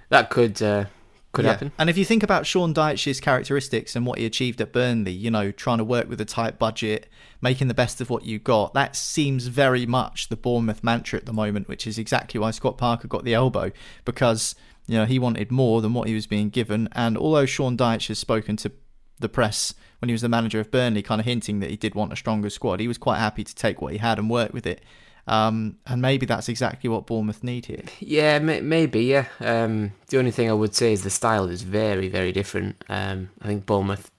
that 0.09 0.29
could 0.29 0.62
uh, 0.62 0.86
could 1.34 1.46
yeah. 1.46 1.52
happen. 1.52 1.72
And 1.78 1.89
if 1.89 1.98
you 1.98 2.06
think 2.06 2.24
about 2.24 2.46
Sean 2.46 2.74
Dyche's 2.74 3.19
characteristics 3.19 3.96
and 3.96 4.06
what 4.06 4.19
he 4.19 4.26
achieved 4.26 4.62
at 4.62 4.72
Burnley, 4.72 5.12
you 5.12 5.30
know, 5.30 5.52
trying 5.52 5.80
to 5.80 5.84
work 5.84 6.08
with 6.08 6.22
a 6.22 6.26
tight 6.26 6.58
budget, 6.58 7.08
making 7.41 7.67
the 7.67 7.74
best 7.74 8.00
of 8.00 8.10
what 8.10 8.24
you 8.24 8.39
got, 8.39 8.74
that 8.76 8.96
seems 8.96 9.48
very 9.48 9.86
much 9.86 10.30
the 10.30 10.38
Bournemouth 10.38 10.84
mantra 10.84 11.17
at 11.17 11.26
the 11.26 11.34
moment, 11.34 11.67
which 11.67 11.86
is 11.86 11.98
exactly 11.98 12.39
why 12.39 12.52
Scott 12.52 12.78
Parker 12.78 13.08
got 13.08 13.26
the 13.26 13.34
elbow 13.34 13.72
because 14.06 14.56
you 14.88 14.96
know 14.96 15.06
he 15.06 15.17
wanted 15.17 15.52
more 15.52 15.82
than 15.82 15.93
what 15.93 16.08
he 16.08 16.13
was 16.13 16.28
being 16.28 16.50
given. 16.50 16.88
And 16.93 17.17
although 17.17 17.48
Sean 17.48 17.76
Dyche 17.76 18.08
has 18.08 18.19
spoken 18.19 18.56
to 18.58 18.72
the 19.19 19.30
press 19.30 19.74
when 20.00 20.10
he 20.10 20.13
was 20.13 20.22
the 20.22 20.30
manager 20.30 20.60
of 20.60 20.69
Burnley, 20.69 21.02
kind 21.02 21.19
of 21.19 21.26
hinting 21.26 21.60
that 21.62 21.72
he 21.72 21.78
did 21.78 21.96
want 21.96 22.13
a 22.13 22.15
stronger 22.15 22.50
squad, 22.50 22.80
he 22.80 22.88
was 22.88 23.00
quite 23.00 23.17
happy 23.17 23.43
to 23.43 23.56
take 23.56 23.82
what 23.82 23.91
he 23.91 23.98
had 23.98 24.19
and 24.19 24.30
work 24.30 24.54
with 24.54 24.67
it. 24.67 24.84
Um, 25.25 25.77
and 25.86 26.01
maybe 26.01 26.25
that's 26.25 26.49
exactly 26.49 26.89
what 26.89 27.05
Bournemouth 27.05 27.43
need 27.43 27.67
here. 27.67 27.83
Yeah, 27.99 28.39
maybe. 28.39 29.05
Yeah. 29.05 29.27
Um, 29.39 29.93
the 30.07 30.19
only 30.19 30.31
thing 30.31 30.49
I 30.49 30.53
would 30.53 30.75
say 30.75 30.91
is 30.91 31.03
the 31.03 31.09
style 31.09 31.49
is 31.49 31.62
very, 31.62 32.09
very 32.09 32.31
different. 32.31 32.83
Um, 32.89 33.29
I 33.41 33.47
think 33.47 33.65
Bournemouth 33.65 34.12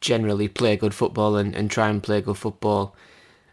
generally 0.00 0.48
play 0.48 0.76
good 0.76 0.94
football 0.94 1.36
and, 1.36 1.54
and 1.54 1.70
try 1.70 1.88
and 1.88 2.02
play 2.02 2.20
good 2.20 2.38
football. 2.38 2.96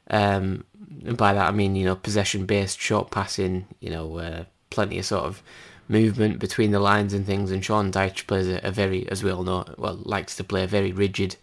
Um, 0.10 0.64
and 1.06 1.18
by 1.18 1.34
that 1.34 1.50
I 1.50 1.52
mean 1.52 1.76
you 1.76 1.86
know 1.86 1.96
possession 1.96 2.46
based, 2.46 2.80
short 2.80 3.12
passing. 3.12 3.68
You 3.80 3.90
know, 3.90 4.18
uh, 4.18 4.44
plenty 4.70 5.00
of 5.00 5.06
sort 5.06 5.26
of 5.26 5.44
movement 5.88 6.40
between 6.40 6.72
the 6.72 6.80
lines 6.80 7.14
and 7.14 7.26
things. 7.26 7.52
And 7.52 7.64
Sean 7.64 7.92
Dyche 7.92 8.28
plays 8.28 8.48
a, 8.48 8.60
a 8.64 8.72
very, 8.72 9.10
as 9.10 9.24
we 9.24 9.32
all 9.32 9.44
know, 9.44 9.66
well 9.78 10.00
likes 10.04 10.36
to 10.38 10.44
play 10.44 10.64
a 10.64 10.68
very 10.68 10.92
rigid. 10.92 11.36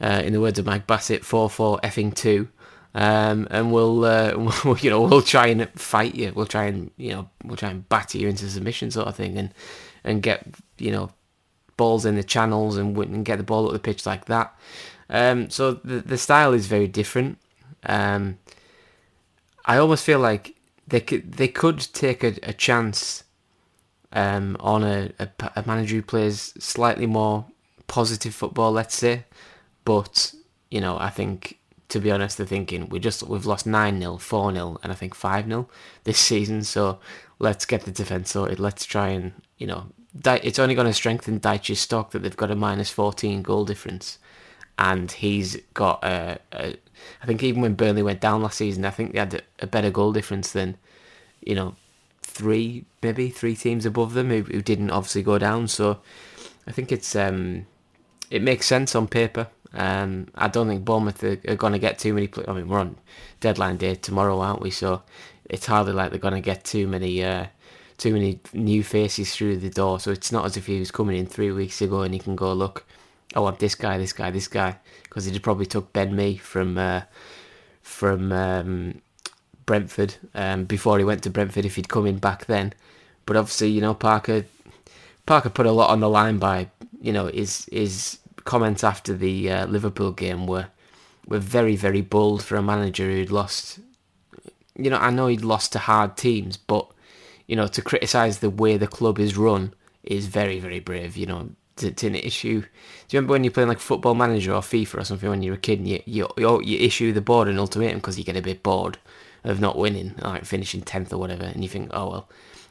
Uh, 0.00 0.22
in 0.24 0.32
the 0.32 0.40
words 0.40 0.58
of 0.58 0.66
Mike 0.66 0.86
Bassett, 0.86 1.24
four 1.24 1.50
four 1.50 1.78
effing 1.82 2.14
two 2.14 2.48
um, 2.94 3.46
and 3.50 3.72
we'll, 3.72 4.04
uh, 4.04 4.34
we'll, 4.64 4.78
you 4.78 4.90
know, 4.90 5.02
we'll 5.02 5.22
try 5.22 5.48
and 5.48 5.68
fight 5.70 6.14
you. 6.14 6.32
We'll 6.34 6.46
try 6.46 6.64
and, 6.64 6.90
you 6.96 7.10
know, 7.12 7.30
we'll 7.44 7.56
try 7.56 7.70
and 7.70 7.88
batter 7.88 8.18
you 8.18 8.28
into 8.28 8.48
submission, 8.48 8.90
sort 8.90 9.08
of 9.08 9.16
thing, 9.16 9.36
and 9.38 9.52
and 10.04 10.22
get, 10.22 10.46
you 10.78 10.90
know, 10.90 11.10
balls 11.76 12.06
in 12.06 12.14
the 12.14 12.24
channels 12.24 12.76
and, 12.76 12.96
and 12.96 13.24
get 13.24 13.36
the 13.36 13.44
ball 13.44 13.66
up 13.66 13.72
the 13.72 13.78
pitch 13.78 14.06
like 14.06 14.26
that. 14.26 14.54
Um, 15.10 15.50
so 15.50 15.72
the 15.72 16.00
the 16.00 16.18
style 16.18 16.52
is 16.52 16.66
very 16.66 16.88
different. 16.88 17.38
Um, 17.84 18.38
I 19.64 19.78
almost 19.78 20.04
feel 20.04 20.18
like 20.18 20.56
they 20.86 21.00
could 21.00 21.32
they 21.34 21.48
could 21.48 21.80
take 21.92 22.24
a, 22.24 22.34
a 22.42 22.52
chance 22.52 23.24
um, 24.12 24.56
on 24.60 24.82
a, 24.82 25.10
a, 25.18 25.28
a 25.56 25.64
manager 25.66 25.96
who 25.96 26.02
plays 26.02 26.54
slightly 26.58 27.06
more 27.06 27.46
positive 27.86 28.34
football, 28.34 28.72
let's 28.72 28.96
say. 28.96 29.24
But 29.84 30.34
you 30.70 30.80
know, 30.80 30.98
I 30.98 31.10
think 31.10 31.57
to 31.88 32.00
be 32.00 32.10
honest, 32.10 32.36
they're 32.36 32.46
thinking 32.46 32.88
we 32.88 32.98
just 32.98 33.22
we've 33.22 33.46
lost 33.46 33.66
nine 33.66 34.00
0 34.00 34.18
four 34.18 34.52
0 34.52 34.78
and 34.82 34.92
I 34.92 34.94
think 34.94 35.14
five 35.14 35.46
0 35.46 35.68
this 36.04 36.18
season. 36.18 36.62
So 36.64 36.98
let's 37.38 37.64
get 37.64 37.82
the 37.82 37.90
defense 37.90 38.30
sorted. 38.30 38.60
Let's 38.60 38.84
try 38.84 39.08
and 39.08 39.32
you 39.56 39.66
know 39.66 39.86
it's 40.24 40.58
only 40.58 40.74
going 40.74 40.86
to 40.86 40.92
strengthen 40.92 41.40
Dyche's 41.40 41.80
stock 41.80 42.10
that 42.10 42.20
they've 42.20 42.36
got 42.36 42.50
a 42.50 42.56
minus 42.56 42.90
fourteen 42.90 43.42
goal 43.42 43.64
difference, 43.64 44.18
and 44.78 45.10
he's 45.10 45.56
got 45.74 46.02
a, 46.04 46.38
a. 46.52 46.76
I 47.22 47.26
think 47.26 47.42
even 47.42 47.62
when 47.62 47.74
Burnley 47.74 48.02
went 48.02 48.20
down 48.20 48.42
last 48.42 48.58
season, 48.58 48.84
I 48.84 48.90
think 48.90 49.12
they 49.12 49.18
had 49.18 49.42
a 49.60 49.66
better 49.66 49.90
goal 49.90 50.12
difference 50.12 50.52
than 50.52 50.76
you 51.40 51.54
know 51.54 51.76
three 52.22 52.84
maybe 53.02 53.30
three 53.30 53.56
teams 53.56 53.86
above 53.86 54.14
them 54.14 54.30
who, 54.30 54.42
who 54.42 54.62
didn't 54.62 54.90
obviously 54.90 55.22
go 55.22 55.38
down. 55.38 55.68
So 55.68 55.98
I 56.66 56.72
think 56.72 56.90
it's 56.90 57.14
um 57.14 57.66
it 58.30 58.42
makes 58.42 58.66
sense 58.66 58.94
on 58.94 59.08
paper. 59.08 59.48
Um, 59.74 60.28
I 60.34 60.48
don't 60.48 60.68
think 60.68 60.84
Bournemouth 60.84 61.22
are, 61.22 61.38
are 61.48 61.56
going 61.56 61.72
to 61.72 61.78
get 61.78 61.98
too 61.98 62.14
many. 62.14 62.28
I 62.46 62.52
mean, 62.52 62.68
we're 62.68 62.80
on 62.80 62.96
deadline 63.40 63.76
day 63.76 63.94
tomorrow, 63.94 64.40
aren't 64.40 64.62
we? 64.62 64.70
So 64.70 65.02
it's 65.44 65.66
hardly 65.66 65.92
like 65.92 66.10
they're 66.10 66.18
going 66.18 66.34
to 66.34 66.40
get 66.40 66.64
too 66.64 66.86
many, 66.86 67.22
uh, 67.22 67.46
too 67.98 68.12
many 68.12 68.40
new 68.52 68.82
faces 68.82 69.34
through 69.34 69.58
the 69.58 69.70
door. 69.70 70.00
So 70.00 70.10
it's 70.10 70.32
not 70.32 70.46
as 70.46 70.56
if 70.56 70.66
he 70.66 70.78
was 70.78 70.90
coming 70.90 71.18
in 71.18 71.26
three 71.26 71.52
weeks 71.52 71.82
ago 71.82 72.02
and 72.02 72.14
he 72.14 72.20
can 72.20 72.36
go 72.36 72.52
look. 72.52 72.84
I 73.34 73.40
want 73.40 73.58
this 73.58 73.74
guy, 73.74 73.98
this 73.98 74.12
guy, 74.14 74.30
this 74.30 74.48
guy, 74.48 74.76
because 75.02 75.26
he'd 75.26 75.42
probably 75.42 75.66
took 75.66 75.92
Ben 75.92 76.16
Me 76.16 76.36
from 76.38 76.78
uh, 76.78 77.02
from 77.82 78.32
um, 78.32 79.02
Brentford 79.66 80.14
um, 80.34 80.64
before 80.64 80.98
he 80.98 81.04
went 81.04 81.22
to 81.24 81.30
Brentford 81.30 81.66
if 81.66 81.76
he'd 81.76 81.90
come 81.90 82.06
in 82.06 82.18
back 82.18 82.46
then. 82.46 82.72
But 83.26 83.36
obviously, 83.36 83.68
you 83.68 83.82
know, 83.82 83.92
Parker 83.92 84.46
Parker 85.26 85.50
put 85.50 85.66
a 85.66 85.72
lot 85.72 85.90
on 85.90 86.00
the 86.00 86.08
line 86.08 86.38
by 86.38 86.68
you 87.02 87.12
know 87.12 87.26
his 87.26 87.68
his 87.70 88.18
comments 88.48 88.82
after 88.82 89.14
the 89.14 89.50
uh, 89.50 89.66
Liverpool 89.66 90.10
game 90.10 90.46
were 90.46 90.68
were 91.26 91.38
very 91.38 91.76
very 91.76 92.00
bold 92.00 92.42
for 92.42 92.56
a 92.56 92.62
manager 92.62 93.04
who'd 93.04 93.30
lost. 93.30 93.78
You 94.74 94.88
know, 94.88 94.96
I 94.96 95.10
know 95.10 95.26
he'd 95.26 95.44
lost 95.44 95.72
to 95.72 95.78
hard 95.78 96.16
teams, 96.16 96.56
but 96.56 96.90
you 97.46 97.54
know 97.54 97.66
to 97.68 97.82
criticise 97.82 98.38
the 98.38 98.48
way 98.50 98.76
the 98.76 98.86
club 98.86 99.18
is 99.18 99.36
run 99.36 99.74
is 100.02 100.26
very 100.26 100.58
very 100.58 100.80
brave. 100.80 101.14
You 101.16 101.26
know, 101.26 101.50
to, 101.76 101.90
to 101.90 102.26
issue. 102.26 102.62
Do 102.62 102.66
you 103.10 103.18
remember 103.18 103.32
when 103.32 103.44
you're 103.44 103.52
playing 103.52 103.68
like 103.68 103.80
Football 103.80 104.14
Manager 104.14 104.54
or 104.54 104.62
FIFA 104.62 105.00
or 105.00 105.04
something 105.04 105.28
when 105.28 105.42
you're 105.42 105.54
a 105.54 105.58
kid 105.68 105.80
and 105.80 105.88
you 105.88 106.02
you, 106.06 106.26
you 106.38 106.78
issue 106.78 107.12
the 107.12 107.20
board 107.20 107.48
an 107.48 107.58
ultimatum 107.58 107.98
because 107.98 108.18
you 108.18 108.24
get 108.24 108.36
a 108.36 108.42
bit 108.42 108.62
bored 108.62 108.96
of 109.44 109.60
not 109.60 109.76
winning, 109.76 110.14
like 110.22 110.46
finishing 110.46 110.80
tenth 110.80 111.12
or 111.12 111.18
whatever, 111.18 111.44
and 111.44 111.62
you 111.62 111.68
think, 111.68 111.90
oh 111.92 112.10
well, 112.10 112.28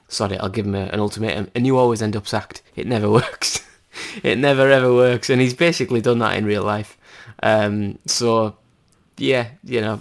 sorry, 0.08 0.38
I'll 0.40 0.50
give 0.50 0.66
him 0.66 0.76
a, 0.76 0.86
an 0.86 1.00
ultimatum, 1.00 1.52
and 1.54 1.68
you 1.68 1.78
always 1.78 2.02
end 2.02 2.16
up 2.16 2.28
sacked. 2.28 2.63
It 2.76 2.88
never 2.88 3.10
works. 3.22 3.67
It 4.24 4.38
never 4.38 4.70
ever 4.70 4.94
works, 4.94 5.30
and 5.30 5.42
he's 5.42 5.54
basically 5.54 6.02
done 6.02 6.20
that 6.20 6.36
in 6.38 6.46
real 6.46 6.64
life. 6.64 6.98
Um, 7.44 8.00
so, 8.06 8.58
yeah, 9.18 9.50
you 9.64 9.82
know, 9.82 10.00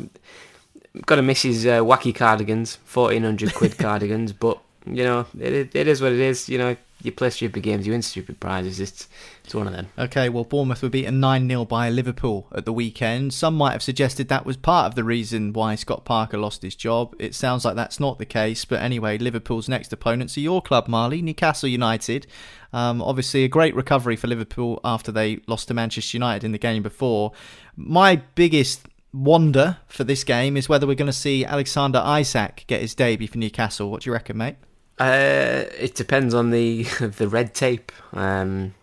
got 1.05 1.17
to 1.17 1.23
miss 1.23 1.43
his 1.43 1.67
uh, 1.67 1.81
wacky 1.81 2.15
cardigans, 2.15 2.77
fourteen 2.85 3.23
hundred 3.23 3.55
quid 3.55 3.79
cardigans, 3.79 4.33
but 4.33 4.59
you 4.87 5.05
know, 5.05 5.27
it, 5.39 5.75
it 5.75 5.89
is 5.89 6.01
what 6.01 6.13
it 6.13 6.21
is. 6.21 6.49
You 6.49 6.59
know, 6.59 6.77
you 7.07 7.13
play 7.13 7.31
stupid 7.31 7.63
games, 7.63 7.87
you 7.87 7.93
win 7.93 8.03
stupid 8.03 8.41
prizes. 8.41 8.81
It's 8.81 9.09
it's 9.45 9.55
one 9.55 9.67
of 9.67 9.73
them. 9.73 9.89
Okay, 9.99 10.29
well, 10.29 10.45
Bournemouth 10.45 10.83
were 10.83 10.89
beaten 10.89 11.21
9 11.21 11.49
0 11.49 11.65
by 11.65 11.89
Liverpool 11.89 12.49
at 12.53 12.65
the 12.65 12.73
weekend. 12.73 13.33
Some 13.33 13.57
might 13.57 13.73
have 13.73 13.83
suggested 13.83 14.29
that 14.29 14.45
was 14.45 14.57
part 14.57 14.87
of 14.87 14.95
the 14.97 15.05
reason 15.05 15.53
why 15.53 15.77
Scott 15.77 16.05
Parker 16.05 16.37
lost 16.37 16.63
his 16.63 16.75
job. 16.75 17.15
It 17.19 17.35
sounds 17.35 17.65
like 17.65 17.77
that's 17.77 18.01
not 18.01 18.19
the 18.19 18.27
case, 18.27 18.65
but 18.65 18.83
anyway, 18.83 19.19
Liverpool's 19.19 19.69
next 19.69 19.93
opponents 19.93 20.37
are 20.37 20.41
your 20.41 20.61
club, 20.61 20.89
Marley, 20.89 21.23
Newcastle 21.23 21.69
United. 21.69 22.27
Um, 22.73 23.01
obviously, 23.01 23.45
a 23.45 23.49
great 23.49 23.75
recovery 23.75 24.17
for 24.17 24.27
Liverpool 24.27 24.81
after 24.85 25.13
they 25.13 25.41
lost 25.47 25.69
to 25.69 25.75
Manchester 25.75 26.17
United 26.17 26.45
in 26.45 26.53
the 26.53 26.59
game 26.59 26.83
before. 26.83 27.33
My 27.77 28.17
biggest 28.35 28.89
wonder 29.13 29.79
for 29.87 30.05
this 30.05 30.25
game 30.25 30.57
is 30.57 30.69
whether 30.69 30.87
we're 30.87 30.95
going 30.95 31.07
to 31.07 31.13
see 31.13 31.45
Alexander 31.45 32.03
Isak 32.05 32.65
get 32.67 32.81
his 32.81 32.95
debut 32.95 33.29
for 33.29 33.39
Newcastle. 33.39 33.91
What 33.91 34.03
do 34.03 34.11
you 34.11 34.13
reckon, 34.13 34.37
mate? 34.37 34.57
Uh, 34.99 35.65
it 35.79 35.95
depends 35.95 36.35
on 36.35 36.51
the 36.51 36.83
the 37.01 37.29
red 37.29 37.55
tape. 37.55 37.93
Um, 38.13 38.75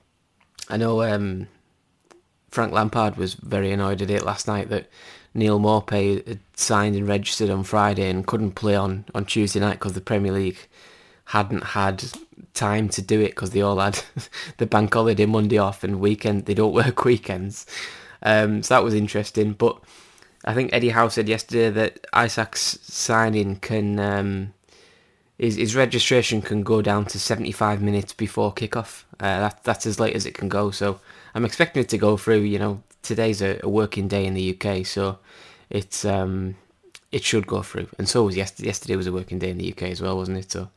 I 0.69 0.78
know 0.78 1.02
um, 1.02 1.47
Frank 2.49 2.71
Lampard 2.71 3.17
was 3.17 3.34
very 3.34 3.71
annoyed 3.71 4.02
at 4.02 4.12
it 4.12 4.23
last 4.23 4.47
night 4.47 4.69
that 4.69 4.88
Neal 5.34 5.60
Maupay 5.60 6.26
had 6.28 6.39
signed 6.56 6.95
and 6.95 7.08
registered 7.08 7.49
on 7.49 7.63
Friday 7.63 8.10
and 8.10 8.28
couldn't 8.28 8.52
play 8.52 8.76
on, 8.76 9.06
on 9.15 9.26
Tuesday 9.26 9.60
night 9.60 9.80
because 9.80 9.93
the 9.93 10.02
Premier 10.02 10.32
League 10.32 10.67
hadn't 11.26 11.63
had 11.63 12.04
time 12.54 12.89
to 12.89 13.02
do 13.02 13.19
it 13.19 13.30
because 13.30 13.52
they 13.52 13.62
all 13.62 13.80
had 13.80 14.04
the 14.58 14.65
bank 14.65 14.93
holiday 14.93 15.26
Monday 15.26 15.58
off 15.58 15.84
and 15.84 15.99
weekend 15.99 16.45
they 16.45 16.54
don't 16.54 16.73
work 16.86 17.04
weekends. 17.06 17.65
Um, 18.21 18.62
so 18.63 18.76
that 18.76 18.84
was 18.84 18.93
interesting. 18.93 19.54
But 19.54 19.80
I 20.45 20.54
think 20.54 20.71
Eddie 20.71 20.89
Howe 20.89 21.08
said 21.08 21.28
yesterday 21.28 21.69
that 21.71 22.06
Isak's 22.13 22.80
signing 22.84 23.56
can 23.58 23.99
um, 23.99 24.54
his, 25.38 25.56
his 25.56 25.76
registration 25.76 26.41
can 26.41 26.63
go 26.63 26.82
down 26.82 27.06
to 27.06 27.19
75 27.19 27.82
minutes 27.82 28.13
before 28.13 28.54
kickoff. 28.54 29.04
Uh, 29.19 29.39
that, 29.39 29.63
that's 29.63 29.86
as 29.86 30.00
late 30.00 30.15
as 30.15 30.26
it 30.26 30.34
can 30.34 30.50
go. 30.50 30.72
So 30.72 31.00
I'm 31.34 31.46
expecting 31.46 31.82
it 31.82 31.89
to 31.89 31.98
go 31.98 32.17
through. 32.17 32.41
You 32.41 32.60
know, 32.60 32.84
today's 33.02 33.41
a, 33.41 33.60
a 33.63 33.69
working 33.69 34.08
day 34.08 34.26
in 34.26 34.34
the 34.34 34.56
UK, 34.56 34.86
so 34.86 35.19
it's 35.69 36.06
um, 36.06 36.56
it 37.12 37.24
should 37.24 37.48
go 37.48 37.62
through. 37.62 37.88
And 37.98 38.08
so 38.08 38.24
was 38.24 38.38
yesterday. 38.38 38.67
Yesterday 38.67 38.96
was 38.96 39.08
a 39.08 39.12
working 39.12 39.39
day 39.39 39.50
in 39.50 39.58
the 39.58 39.72
UK 39.72 39.84
as 39.84 40.02
well, 40.02 40.17
wasn't 40.17 40.38
it? 40.38 40.52
So 40.52 40.69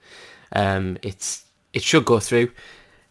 um, 0.52 0.96
it's 1.02 1.44
it 1.72 1.82
should 1.82 2.04
go 2.04 2.18
through. 2.18 2.50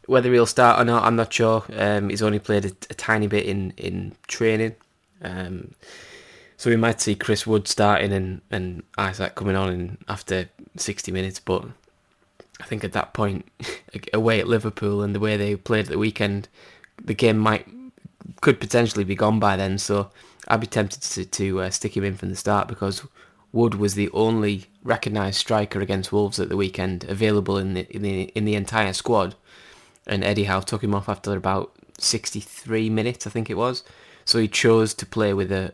Whether 0.07 0.31
he'll 0.33 0.45
start 0.45 0.79
or 0.79 0.85
not, 0.85 1.03
I'm 1.03 1.15
not 1.15 1.33
sure. 1.33 1.63
Um, 1.75 2.09
he's 2.09 2.21
only 2.21 2.39
played 2.39 2.65
a, 2.65 2.71
a 2.89 2.93
tiny 2.95 3.27
bit 3.27 3.45
in 3.45 3.71
in 3.77 4.13
training. 4.27 4.75
Um, 5.21 5.73
so 6.57 6.69
we 6.69 6.77
might 6.77 7.01
see 7.01 7.15
Chris 7.15 7.45
Wood 7.45 7.67
starting 7.67 8.13
and, 8.13 8.41
and 8.49 8.83
Isak 8.97 9.35
coming 9.35 9.55
on 9.55 9.73
in 9.73 9.97
after 10.07 10.49
60 10.77 11.11
minutes. 11.11 11.39
But 11.39 11.65
I 12.59 12.65
think 12.65 12.83
at 12.83 12.93
that 12.93 13.13
point, 13.13 13.49
away 14.13 14.39
at 14.39 14.47
Liverpool 14.47 15.01
and 15.01 15.13
the 15.13 15.19
way 15.19 15.37
they 15.37 15.55
played 15.55 15.85
at 15.85 15.91
the 15.91 15.97
weekend, 15.97 16.47
the 17.03 17.13
game 17.13 17.37
might 17.37 17.67
could 18.41 18.59
potentially 18.59 19.03
be 19.03 19.15
gone 19.15 19.39
by 19.39 19.55
then. 19.55 19.77
So 19.77 20.09
I'd 20.47 20.61
be 20.61 20.67
tempted 20.67 21.01
to, 21.01 21.25
to 21.25 21.61
uh, 21.61 21.69
stick 21.69 21.95
him 21.95 22.03
in 22.03 22.15
from 22.15 22.29
the 22.29 22.35
start 22.35 22.67
because 22.67 23.03
Wood 23.51 23.75
was 23.75 23.95
the 23.95 24.09
only 24.11 24.65
recognised 24.83 25.37
striker 25.37 25.79
against 25.79 26.11
Wolves 26.11 26.39
at 26.39 26.49
the 26.49 26.57
weekend 26.57 27.03
available 27.05 27.57
in 27.57 27.73
the 27.73 27.87
in 27.95 28.01
the 28.01 28.23
in 28.35 28.45
the 28.45 28.55
entire 28.55 28.93
squad, 28.93 29.35
and 30.05 30.23
Eddie 30.23 30.45
Howe 30.45 30.61
took 30.61 30.83
him 30.83 30.93
off 30.93 31.07
after 31.07 31.35
about 31.35 31.71
63 31.97 32.89
minutes, 32.89 33.25
I 33.25 33.29
think 33.29 33.49
it 33.49 33.57
was. 33.57 33.83
So 34.25 34.39
he 34.39 34.47
chose 34.47 34.93
to 34.95 35.05
play 35.05 35.33
with 35.33 35.51
a, 35.51 35.73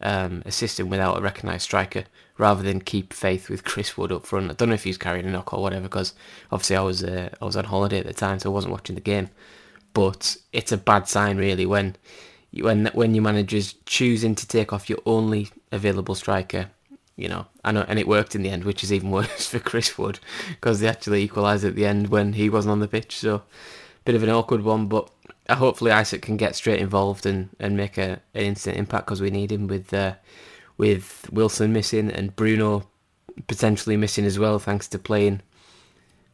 um, 0.00 0.42
a 0.46 0.52
system 0.52 0.88
without 0.88 1.18
a 1.18 1.20
recognised 1.20 1.64
striker 1.64 2.04
rather 2.38 2.62
than 2.62 2.80
keep 2.80 3.12
faith 3.12 3.50
with 3.50 3.64
Chris 3.64 3.98
Wood 3.98 4.12
up 4.12 4.24
front. 4.24 4.50
I 4.50 4.54
don't 4.54 4.68
know 4.68 4.74
if 4.74 4.84
he's 4.84 4.96
carrying 4.96 5.26
a 5.26 5.30
knock 5.30 5.52
or 5.52 5.60
whatever 5.60 5.82
because 5.82 6.14
obviously 6.50 6.76
I 6.76 6.80
was 6.80 7.04
uh, 7.04 7.28
I 7.40 7.44
was 7.44 7.56
on 7.56 7.64
holiday 7.64 7.98
at 7.98 8.06
the 8.06 8.14
time, 8.14 8.38
so 8.38 8.50
I 8.50 8.54
wasn't 8.54 8.72
watching 8.72 8.94
the 8.94 9.00
game. 9.00 9.28
But 9.92 10.36
it's 10.52 10.72
a 10.72 10.78
bad 10.78 11.08
sign 11.08 11.36
really 11.36 11.66
when 11.66 11.96
when 12.54 12.86
when 12.94 13.14
your 13.14 13.24
manager's 13.24 13.74
choosing 13.84 14.34
to 14.36 14.46
take 14.46 14.72
off 14.72 14.88
your 14.88 15.00
only 15.04 15.48
available 15.72 16.14
striker. 16.14 16.70
You 17.16 17.28
know, 17.28 17.46
I 17.64 17.72
know, 17.72 17.84
and 17.88 17.98
it 17.98 18.06
worked 18.06 18.36
in 18.36 18.42
the 18.42 18.50
end, 18.50 18.62
which 18.62 18.84
is 18.84 18.92
even 18.92 19.10
worse 19.18 19.46
for 19.46 19.58
Chris 19.58 19.98
Wood 19.98 20.20
because 20.48 20.80
they 20.80 20.88
actually 20.88 21.24
equalised 21.24 21.64
at 21.64 21.74
the 21.74 21.84
end 21.84 22.08
when 22.08 22.34
he 22.34 22.48
wasn't 22.48 22.72
on 22.72 22.80
the 22.80 22.88
pitch. 22.88 23.18
So, 23.18 23.42
bit 24.04 24.14
of 24.14 24.22
an 24.22 24.30
awkward 24.30 24.62
one, 24.62 24.86
but 24.86 25.10
hopefully 25.50 25.90
Isak 25.90 26.22
can 26.22 26.36
get 26.36 26.54
straight 26.54 26.80
involved 26.80 27.26
and, 27.26 27.48
and 27.58 27.76
make 27.76 27.98
a, 27.98 28.20
an 28.34 28.42
instant 28.42 28.76
impact 28.76 29.06
because 29.06 29.20
we 29.20 29.30
need 29.30 29.50
him 29.50 29.66
with 29.66 29.92
uh, 29.92 30.14
with 30.78 31.28
Wilson 31.30 31.72
missing 31.72 32.10
and 32.10 32.34
Bruno 32.34 32.88
potentially 33.46 33.96
missing 33.96 34.24
as 34.24 34.38
well 34.38 34.58
thanks 34.58 34.88
to 34.88 34.98
playing 34.98 35.42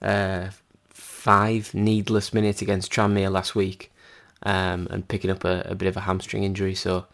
uh, 0.01 0.49
five 0.91 1.75
needless 1.75 2.33
minutes 2.33 2.63
against 2.63 2.93
Tranmere 2.93 3.33
last 3.33 3.55
week 3.55 3.91
um, 4.43 4.87
and 4.91 5.09
picking 5.09 5.31
up 5.31 5.45
a, 5.45 5.63
a, 5.67 5.75
bit 5.75 5.89
of 5.89 5.97
a 5.97 6.01
hamstring 6.01 6.45
injury. 6.45 6.75
So 6.75 7.07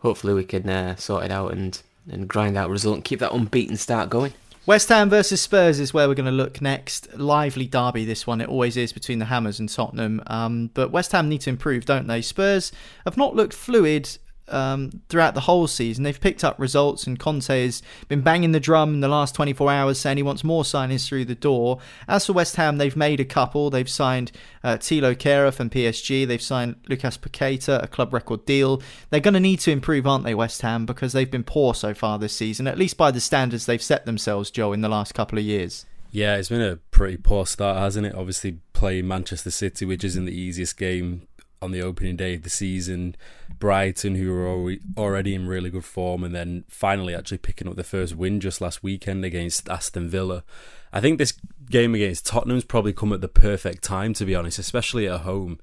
hopefully 0.00 0.34
we 0.34 0.44
can 0.44 0.68
uh, 0.68 0.96
sort 0.96 1.24
it 1.24 1.30
out 1.30 1.52
and, 1.52 1.80
and 2.10 2.28
grind 2.28 2.56
out 2.56 2.68
a 2.68 2.72
result 2.72 2.96
and 2.96 3.04
keep 3.04 3.20
that 3.20 3.32
unbeaten 3.32 3.76
start 3.76 4.10
going. 4.10 4.34
West 4.66 4.88
Ham 4.88 5.10
versus 5.10 5.42
Spurs 5.42 5.78
is 5.78 5.92
where 5.92 6.08
we're 6.08 6.14
going 6.14 6.24
to 6.24 6.32
look 6.32 6.62
next. 6.62 7.18
Lively 7.18 7.66
derby, 7.66 8.06
this 8.06 8.26
one. 8.26 8.40
It 8.40 8.48
always 8.48 8.78
is 8.78 8.94
between 8.94 9.18
the 9.18 9.26
Hammers 9.26 9.60
and 9.60 9.68
Tottenham. 9.68 10.22
Um, 10.26 10.70
but 10.72 10.90
West 10.90 11.12
Ham 11.12 11.28
need 11.28 11.42
to 11.42 11.50
improve, 11.50 11.84
don't 11.84 12.06
they? 12.06 12.22
Spurs 12.22 12.72
have 13.04 13.18
not 13.18 13.36
looked 13.36 13.52
fluid 13.52 14.16
um, 14.48 15.02
throughout 15.08 15.34
the 15.34 15.40
whole 15.40 15.66
season. 15.66 16.04
They've 16.04 16.20
picked 16.20 16.44
up 16.44 16.58
results, 16.58 17.06
and 17.06 17.18
Conte 17.18 17.64
has 17.64 17.82
been 18.08 18.20
banging 18.20 18.52
the 18.52 18.60
drum 18.60 18.94
in 18.94 19.00
the 19.00 19.08
last 19.08 19.34
24 19.34 19.70
hours, 19.70 19.98
saying 19.98 20.16
he 20.16 20.22
wants 20.22 20.44
more 20.44 20.62
signings 20.62 21.06
through 21.06 21.24
the 21.24 21.34
door. 21.34 21.78
As 22.08 22.26
for 22.26 22.32
West 22.32 22.56
Ham, 22.56 22.78
they've 22.78 22.96
made 22.96 23.20
a 23.20 23.24
couple. 23.24 23.70
They've 23.70 23.88
signed 23.88 24.32
uh, 24.62 24.76
Thilo 24.76 25.14
Kehrer 25.14 25.52
from 25.52 25.70
PSG. 25.70 26.26
They've 26.26 26.42
signed 26.42 26.76
Lucas 26.88 27.16
Paqueta, 27.16 27.82
a 27.82 27.88
club 27.88 28.12
record 28.12 28.44
deal. 28.44 28.82
They're 29.10 29.20
going 29.20 29.34
to 29.34 29.40
need 29.40 29.60
to 29.60 29.70
improve, 29.70 30.06
aren't 30.06 30.24
they, 30.24 30.34
West 30.34 30.62
Ham? 30.62 30.86
Because 30.86 31.12
they've 31.12 31.30
been 31.30 31.44
poor 31.44 31.74
so 31.74 31.94
far 31.94 32.18
this 32.18 32.36
season, 32.36 32.66
at 32.66 32.78
least 32.78 32.96
by 32.96 33.10
the 33.10 33.20
standards 33.20 33.66
they've 33.66 33.82
set 33.82 34.06
themselves, 34.06 34.50
Joe, 34.50 34.72
in 34.72 34.80
the 34.80 34.88
last 34.88 35.14
couple 35.14 35.38
of 35.38 35.44
years. 35.44 35.86
Yeah, 36.10 36.36
it's 36.36 36.48
been 36.48 36.60
a 36.60 36.76
pretty 36.76 37.16
poor 37.16 37.44
start, 37.44 37.78
hasn't 37.78 38.06
it? 38.06 38.14
Obviously, 38.14 38.60
playing 38.72 39.08
Manchester 39.08 39.50
City, 39.50 39.84
which 39.84 40.04
isn't 40.04 40.26
the 40.26 40.32
easiest 40.32 40.76
game 40.76 41.26
on 41.64 41.72
the 41.72 41.82
opening 41.82 42.16
day 42.16 42.34
of 42.34 42.42
the 42.42 42.50
season. 42.50 43.16
Brighton, 43.58 44.14
who 44.16 44.32
were 44.32 44.76
already 44.96 45.34
in 45.34 45.48
really 45.48 45.70
good 45.70 45.84
form, 45.84 46.22
and 46.22 46.34
then 46.34 46.64
finally 46.68 47.14
actually 47.14 47.38
picking 47.38 47.66
up 47.66 47.76
the 47.76 47.82
first 47.82 48.14
win 48.14 48.40
just 48.40 48.60
last 48.60 48.82
weekend 48.82 49.24
against 49.24 49.68
Aston 49.68 50.08
Villa. 50.08 50.44
I 50.92 51.00
think 51.00 51.18
this 51.18 51.32
game 51.70 51.94
against 51.94 52.26
Tottenham's 52.26 52.64
probably 52.64 52.92
come 52.92 53.12
at 53.12 53.20
the 53.20 53.28
perfect 53.28 53.82
time, 53.82 54.12
to 54.14 54.24
be 54.24 54.34
honest, 54.34 54.58
especially 54.58 55.08
at 55.08 55.22
home, 55.22 55.58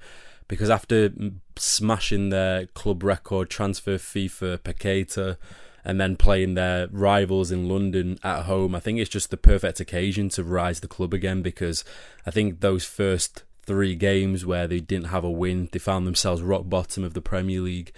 because 0.47 0.69
after 0.69 1.11
smashing 1.55 2.29
their 2.29 2.65
club 2.67 3.03
record 3.03 3.49
transfer 3.49 3.97
fee 3.97 4.27
for 4.27 4.57
Paqueta 4.57 5.37
and 5.85 5.99
then 5.99 6.15
playing 6.15 6.55
their 6.55 6.87
rivals 6.91 7.51
in 7.51 7.69
London 7.69 8.19
at 8.23 8.43
home, 8.43 8.75
I 8.75 8.79
think 8.79 8.99
it's 8.99 9.09
just 9.09 9.31
the 9.31 9.37
perfect 9.37 9.79
occasion 9.79 10.29
to 10.29 10.43
rise 10.43 10.79
the 10.79 10.87
club 10.87 11.13
again 11.13 11.41
because 11.41 11.85
I 12.25 12.31
think 12.31 12.59
those 12.59 12.83
first 12.83 13.43
three 13.63 13.95
games 13.95 14.45
where 14.45 14.67
they 14.67 14.79
didn't 14.79 15.07
have 15.07 15.23
a 15.23 15.29
win. 15.29 15.69
They 15.71 15.79
found 15.79 16.07
themselves 16.07 16.41
rock 16.41 16.63
bottom 16.65 17.03
of 17.03 17.13
the 17.13 17.21
Premier 17.21 17.61
League. 17.61 17.91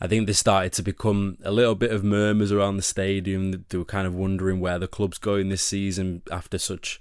I 0.00 0.08
think 0.08 0.26
they 0.26 0.32
started 0.32 0.72
to 0.74 0.82
become 0.82 1.38
a 1.44 1.52
little 1.52 1.74
bit 1.74 1.92
of 1.92 2.02
murmurs 2.02 2.50
around 2.50 2.76
the 2.76 2.82
stadium. 2.82 3.64
They 3.68 3.78
were 3.78 3.84
kind 3.84 4.06
of 4.06 4.14
wondering 4.14 4.60
where 4.60 4.78
the 4.78 4.88
club's 4.88 5.18
going 5.18 5.48
this 5.48 5.62
season 5.62 6.22
after 6.30 6.58
such 6.58 7.00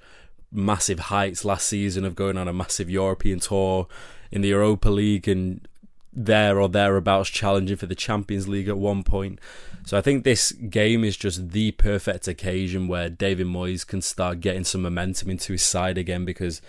massive 0.52 1.00
heights 1.00 1.44
last 1.44 1.68
season 1.68 2.06
of 2.06 2.16
going 2.16 2.38
on 2.38 2.48
a 2.48 2.54
massive 2.54 2.90
European 2.90 3.40
tour 3.40 3.88
in 4.32 4.42
the 4.42 4.50
Europa 4.50 4.90
League 4.90 5.28
and 5.28 5.68
there 6.16 6.62
or 6.62 6.70
thereabouts 6.70 7.30
challenging 7.30 7.76
for 7.76 7.88
the 7.88 7.96
Champions 7.96 8.48
League 8.48 8.68
at 8.68 8.78
one 8.78 9.04
point. 9.04 9.40
So 9.86 9.98
I 9.98 10.02
think 10.02 10.24
this 10.24 10.52
game 10.52 11.04
is 11.04 11.18
just 11.18 11.50
the 11.50 11.72
perfect 11.72 12.28
occasion 12.28 12.88
where 12.88 13.10
David 13.10 13.48
Moyes 13.48 13.86
can 13.86 14.02
start 14.02 14.40
getting 14.40 14.64
some 14.64 14.84
momentum 14.84 15.30
into 15.30 15.54
his 15.54 15.64
side 15.64 15.98
again 15.98 16.24
because 16.24 16.62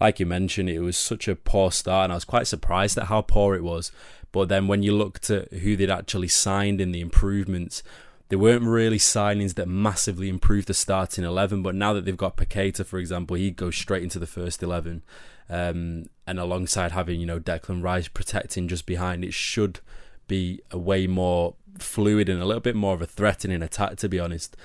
like 0.00 0.18
you 0.18 0.26
mentioned, 0.26 0.70
it 0.70 0.80
was 0.80 0.96
such 0.96 1.28
a 1.28 1.36
poor 1.36 1.70
start, 1.70 2.04
and 2.04 2.12
I 2.12 2.16
was 2.16 2.24
quite 2.24 2.46
surprised 2.46 2.96
at 2.96 3.06
how 3.06 3.20
poor 3.22 3.54
it 3.54 3.62
was. 3.62 3.92
But 4.32 4.48
then 4.48 4.66
when 4.66 4.82
you 4.82 4.96
looked 4.96 5.28
at 5.30 5.52
who 5.52 5.76
they'd 5.76 5.90
actually 5.90 6.28
signed 6.28 6.80
in 6.80 6.92
the 6.92 7.00
improvements, 7.00 7.82
they 8.28 8.36
weren't 8.36 8.64
really 8.64 8.98
signings 8.98 9.54
that 9.54 9.68
massively 9.68 10.28
improved 10.28 10.68
the 10.68 10.74
starting 10.74 11.24
11. 11.24 11.62
But 11.62 11.74
now 11.74 11.92
that 11.92 12.04
they've 12.04 12.16
got 12.16 12.36
Paqueta, 12.36 12.86
for 12.86 12.98
example, 12.98 13.36
he 13.36 13.50
goes 13.50 13.76
straight 13.76 14.04
into 14.04 14.18
the 14.18 14.26
first 14.26 14.62
11. 14.62 15.02
Um, 15.48 16.06
and 16.28 16.38
alongside 16.38 16.92
having, 16.92 17.18
you 17.18 17.26
know, 17.26 17.40
Declan 17.40 17.82
Rice 17.82 18.06
protecting 18.06 18.68
just 18.68 18.86
behind, 18.86 19.24
it 19.24 19.34
should 19.34 19.80
be 20.28 20.60
a 20.70 20.78
way 20.78 21.08
more 21.08 21.56
fluid 21.76 22.28
and 22.28 22.40
a 22.40 22.44
little 22.44 22.60
bit 22.60 22.76
more 22.76 22.94
of 22.94 23.02
a 23.02 23.06
threatening 23.06 23.62
attack, 23.62 23.96
to 23.96 24.08
be 24.08 24.20
honest. 24.20 24.56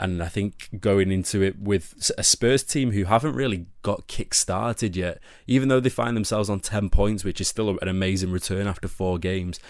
And 0.00 0.22
I 0.22 0.28
think 0.28 0.70
going 0.80 1.12
into 1.12 1.42
it 1.42 1.60
with 1.60 2.10
a 2.16 2.24
Spurs 2.24 2.64
team 2.64 2.92
who 2.92 3.04
haven't 3.04 3.34
really 3.34 3.66
got 3.82 4.06
kick 4.06 4.32
started 4.32 4.96
yet, 4.96 5.20
even 5.46 5.68
though 5.68 5.78
they 5.78 5.90
find 5.90 6.16
themselves 6.16 6.48
on 6.48 6.60
10 6.60 6.88
points, 6.88 7.22
which 7.22 7.38
is 7.38 7.48
still 7.48 7.68
an 7.82 7.86
amazing 7.86 8.32
return 8.32 8.66
after 8.66 8.88
four 8.88 9.18
games. 9.18 9.60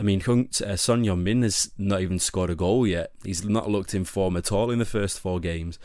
I 0.00 0.02
mean, 0.02 0.22
uh, 0.22 0.76
Son 0.76 1.04
Heung-min 1.04 1.42
has 1.42 1.70
not 1.76 2.00
even 2.00 2.18
scored 2.18 2.48
a 2.48 2.54
goal 2.54 2.86
yet. 2.86 3.12
He's 3.24 3.44
not 3.44 3.70
looked 3.70 3.94
in 3.94 4.04
form 4.04 4.38
at 4.38 4.50
all 4.50 4.70
in 4.70 4.78
the 4.78 4.86
first 4.86 5.20
four 5.20 5.38
games. 5.38 5.78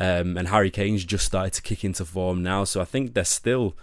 Um, 0.00 0.38
and 0.38 0.48
Harry 0.48 0.70
Kane's 0.70 1.04
just 1.04 1.26
started 1.26 1.52
to 1.52 1.62
kick 1.62 1.84
into 1.84 2.06
form 2.06 2.42
now. 2.42 2.64
So 2.64 2.80
I 2.80 2.86
think 2.86 3.12
they're 3.12 3.24
still 3.24 3.76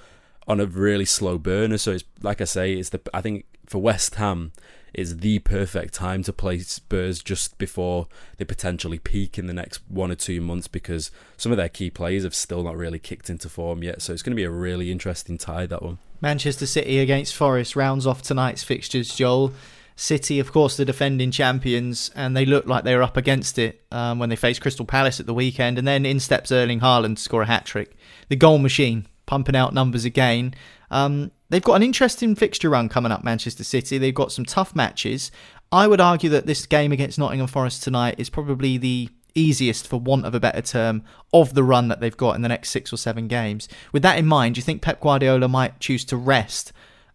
on 0.47 0.59
a 0.59 0.65
really 0.65 1.05
slow 1.05 1.37
burner. 1.37 1.77
So 1.77 1.91
it's 1.91 2.05
like 2.23 2.41
I 2.41 2.45
say, 2.45 2.73
it's 2.73 2.89
the 2.89 2.99
I 3.13 3.21
think 3.21 3.45
for 3.67 3.77
West 3.77 4.15
Ham, 4.15 4.51
is 4.93 5.17
the 5.17 5.39
perfect 5.39 5.93
time 5.93 6.23
to 6.23 6.33
play 6.33 6.59
Spurs 6.59 7.21
just 7.21 7.57
before 7.57 8.07
they 8.37 8.45
potentially 8.45 8.99
peak 8.99 9.37
in 9.37 9.47
the 9.47 9.53
next 9.53 9.81
one 9.87 10.11
or 10.11 10.15
two 10.15 10.41
months 10.41 10.67
because 10.67 11.11
some 11.37 11.51
of 11.51 11.57
their 11.57 11.69
key 11.69 11.89
players 11.89 12.23
have 12.23 12.35
still 12.35 12.63
not 12.63 12.77
really 12.77 12.99
kicked 12.99 13.29
into 13.29 13.49
form 13.49 13.83
yet. 13.83 14.01
So 14.01 14.13
it's 14.13 14.21
going 14.21 14.31
to 14.31 14.35
be 14.35 14.43
a 14.43 14.51
really 14.51 14.91
interesting 14.91 15.37
tie, 15.37 15.65
that 15.65 15.83
one. 15.83 15.99
Manchester 16.21 16.65
City 16.65 16.99
against 16.99 17.35
Forest 17.35 17.75
rounds 17.75 18.05
off 18.05 18.21
tonight's 18.21 18.63
fixtures, 18.63 19.15
Joel. 19.15 19.53
City, 19.95 20.39
of 20.39 20.53
course, 20.53 20.77
the 20.77 20.85
defending 20.85 21.29
champions, 21.29 22.09
and 22.15 22.35
they 22.35 22.45
look 22.45 22.65
like 22.65 22.85
they 22.85 22.95
were 22.95 23.03
up 23.03 23.17
against 23.17 23.59
it 23.59 23.83
um, 23.91 24.17
when 24.17 24.29
they 24.29 24.37
faced 24.37 24.61
Crystal 24.61 24.85
Palace 24.85 25.19
at 25.19 25.25
the 25.25 25.33
weekend. 25.33 25.77
And 25.77 25.85
then 25.85 26.05
in 26.05 26.21
steps 26.21 26.53
Erling 26.53 26.79
Haaland 26.79 27.17
to 27.17 27.21
score 27.21 27.41
a 27.41 27.45
hat 27.45 27.65
trick. 27.65 27.97
The 28.29 28.37
goal 28.37 28.59
machine, 28.59 29.07
pumping 29.29 29.55
out 29.55 29.75
numbers 29.75 30.05
again. 30.05 30.55
Um, 30.89 31.29
they've 31.49 31.63
got 31.63 31.75
an 31.75 31.83
interesting 31.83 32.35
fixture 32.35 32.71
run 32.71 32.89
coming 32.89 33.11
up, 33.11 33.23
Manchester 33.23 33.63
City. 33.63 33.99
They've 33.99 34.13
got 34.13 34.31
some 34.31 34.43
tough 34.43 34.75
matches. 34.75 35.31
I 35.71 35.85
would 35.87 36.01
argue 36.01 36.31
that 36.31 36.47
this 36.47 36.65
game 36.65 36.91
against 36.91 37.19
Nottingham 37.19 37.47
Forest 37.47 37.83
tonight 37.83 38.15
is 38.17 38.27
probably 38.31 38.79
the 38.79 39.09
easiest, 39.35 39.87
for 39.87 39.99
want 39.99 40.25
of 40.25 40.33
a 40.33 40.39
better 40.39 40.63
term, 40.63 41.03
of 41.31 41.53
the 41.53 41.63
run 41.63 41.89
that 41.89 41.99
they've 41.99 42.17
got 42.17 42.35
in 42.35 42.41
the 42.41 42.49
next 42.49 42.71
six 42.71 42.91
or 42.91 42.97
seven 42.97 43.27
games. 43.27 43.69
With 43.93 44.01
that 44.01 44.17
in 44.17 44.25
mind, 44.25 44.55
do 44.55 44.59
you 44.59 44.63
think 44.63 44.81
Pep 44.81 44.99
Guardiola 44.99 45.47
might 45.47 45.79
choose 45.79 46.03
to 46.05 46.17
rest 46.17 46.73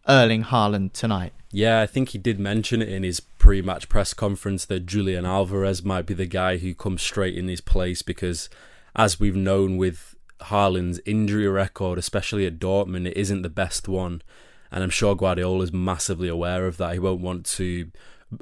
Erling 0.09 0.44
Haaland 0.44 0.92
tonight? 0.92 1.33
Yeah, 1.50 1.81
I 1.81 1.87
think 1.87 2.11
he 2.11 2.18
did 2.18 2.38
mention 2.38 2.81
it 2.81 2.88
in 2.88 3.03
his 3.03 3.18
pre 3.18 3.61
match 3.61 3.88
press 3.88 4.14
conference 4.14 4.64
that 4.66 4.87
Julian 4.87 5.27
Alvarez 5.27 5.85
might 5.85 6.07
be 6.07 6.14
the 6.14 6.27
guy 6.27 6.59
who 6.59 6.74
comes 6.74 7.03
straight 7.03 7.37
in 7.37 7.48
his 7.48 7.61
place 7.61 8.03
because, 8.03 8.48
as 8.94 9.18
we've 9.18 9.37
known 9.37 9.77
with 9.77 10.13
Haaland's 10.42 11.01
injury 11.07 11.49
record, 11.49 11.99
especially 11.99 12.47
at 12.47 12.59
Dortmund, 12.59 13.07
it 13.07 13.16
isn't 13.16 13.42
the 13.42 13.51
best 13.51 13.88
one. 13.88 14.23
And 14.70 14.83
I'm 14.83 14.90
sure 14.90 15.14
Guardiola 15.14 15.62
is 15.64 15.73
massively 15.73 16.29
aware 16.29 16.66
of 16.66 16.77
that. 16.79 16.94
He 16.94 16.99
won't 16.99 17.20
want 17.20 17.47
to 17.47 17.90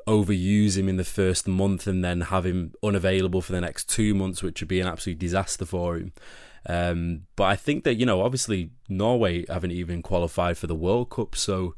overuse 0.06 0.76
him 0.76 0.88
in 0.88 0.96
the 0.96 1.04
first 1.04 1.46
month 1.46 1.86
and 1.86 2.04
then 2.04 2.22
have 2.22 2.46
him 2.46 2.72
unavailable 2.82 3.42
for 3.42 3.52
the 3.52 3.60
next 3.60 3.88
two 3.88 4.14
months, 4.14 4.42
which 4.42 4.60
would 4.60 4.68
be 4.68 4.80
an 4.80 4.86
absolute 4.86 5.18
disaster 5.18 5.64
for 5.64 5.96
him. 5.96 6.12
Um, 6.66 7.22
but 7.36 7.44
I 7.44 7.56
think 7.56 7.84
that, 7.84 7.96
you 7.96 8.06
know, 8.06 8.22
obviously 8.22 8.70
Norway 8.88 9.44
haven't 9.48 9.72
even 9.72 10.02
qualified 10.02 10.56
for 10.56 10.66
the 10.66 10.74
World 10.74 11.10
Cup, 11.10 11.34
so 11.34 11.74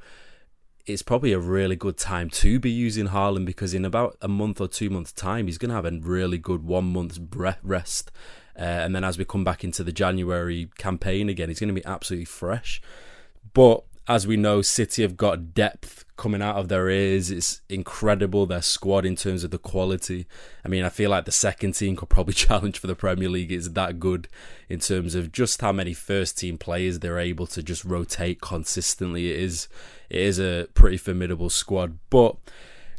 it's 0.87 1.03
probably 1.03 1.33
a 1.33 1.39
really 1.39 1.77
good 1.77 1.97
time 1.97 2.29
to 2.29 2.61
be 2.61 2.71
using 2.71 3.09
Haaland 3.09 3.47
because 3.47 3.73
in 3.73 3.85
about 3.85 4.19
a 4.21 4.29
month 4.29 4.61
or 4.61 4.69
two 4.69 4.91
months' 4.91 5.13
time, 5.13 5.47
he's 5.47 5.59
going 5.59 5.71
to 5.71 5.75
have 5.75 5.87
a 5.87 5.99
really 5.99 6.37
good 6.37 6.63
one 6.63 6.93
month's 6.93 7.19
rest 7.63 8.13
uh, 8.59 8.63
and 8.63 8.95
then 8.95 9.05
as 9.05 9.19
we 9.19 9.25
come 9.25 9.45
back 9.45 9.65
into 9.65 9.83
the 9.83 9.93
January 9.93 10.69
campaign 10.79 11.29
again, 11.29 11.49
he's 11.49 11.61
going 11.61 11.75
to 11.75 11.81
be 11.81 11.85
absolutely 11.85 12.25
fresh. 12.25 12.81
But 13.53 13.85
as 14.07 14.27
we 14.27 14.37
know, 14.37 14.61
City 14.61 15.03
have 15.03 15.17
got 15.17 15.55
depth 15.55 16.05
coming 16.17 16.43
out 16.43 16.57
of 16.57 16.69
their 16.69 16.89
ears. 16.91 17.31
It's 17.31 17.63
incredible 17.69 18.47
their 18.47 18.63
squad 18.63 19.07
in 19.07 19.17
terms 19.17 19.45
of 19.45 19.51
the 19.51 19.59
quality. 19.59 20.27
I 20.65 20.69
mean, 20.69 20.85
I 20.85 20.91
feel 20.91 21.11
like 21.11 21.25
the 21.25 21.33
second 21.33 21.73
team 21.73 21.97
could 21.97 22.11
probably 22.11 22.35
challenge 22.35 22.79
for 22.79 22.87
the 22.87 22.95
Premier 22.95 23.29
League. 23.29 23.51
It's 23.51 23.69
that 23.71 23.99
good 23.99 24.29
in 24.69 24.81
terms 24.81 25.15
of 25.15 25.33
just 25.33 25.61
how 25.61 25.73
many 25.73 25.95
first 25.95 26.39
team 26.39 26.59
players 26.59 26.99
they're 26.99 27.19
able 27.19 27.47
to 27.49 27.63
just 27.63 27.85
rotate 27.85 28.41
consistently. 28.41 29.31
It 29.33 29.41
is 29.41 29.69
it 30.11 30.21
is 30.21 30.39
a 30.39 30.69
pretty 30.75 30.99
formidable 30.99 31.51
squad, 31.51 31.99
but 32.11 32.37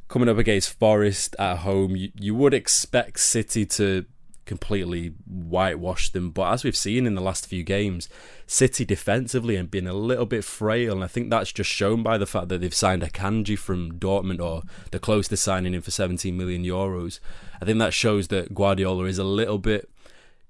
coming 0.07 0.27
up 0.27 0.37
against 0.37 0.77
Forest 0.77 1.35
at 1.37 1.57
home, 1.59 1.95
you, 1.95 2.11
you 2.19 2.35
would 2.35 2.53
expect 2.53 3.19
City 3.19 3.65
to 3.67 4.05
completely 4.45 5.13
whitewashed 5.25 6.13
them. 6.13 6.31
But 6.31 6.53
as 6.53 6.63
we've 6.63 6.75
seen 6.75 7.05
in 7.05 7.15
the 7.15 7.21
last 7.21 7.47
few 7.47 7.63
games, 7.63 8.09
City 8.47 8.85
defensively 8.85 9.55
have 9.55 9.71
been 9.71 9.87
a 9.87 9.93
little 9.93 10.25
bit 10.25 10.43
frail, 10.43 10.93
and 10.93 11.03
I 11.03 11.07
think 11.07 11.29
that's 11.29 11.51
just 11.51 11.69
shown 11.69 12.03
by 12.03 12.17
the 12.17 12.25
fact 12.25 12.49
that 12.49 12.61
they've 12.61 12.73
signed 12.73 13.01
Akanji 13.01 13.57
from 13.57 13.99
Dortmund, 13.99 14.41
or 14.41 14.63
the 14.91 14.99
close 14.99 15.27
to 15.29 15.37
signing 15.37 15.73
him 15.73 15.81
for 15.81 15.91
17 15.91 16.35
million 16.35 16.63
euros. 16.63 17.19
I 17.61 17.65
think 17.65 17.79
that 17.79 17.93
shows 17.93 18.27
that 18.29 18.53
Guardiola 18.53 19.05
is 19.05 19.17
a 19.17 19.23
little 19.23 19.57
bit 19.57 19.89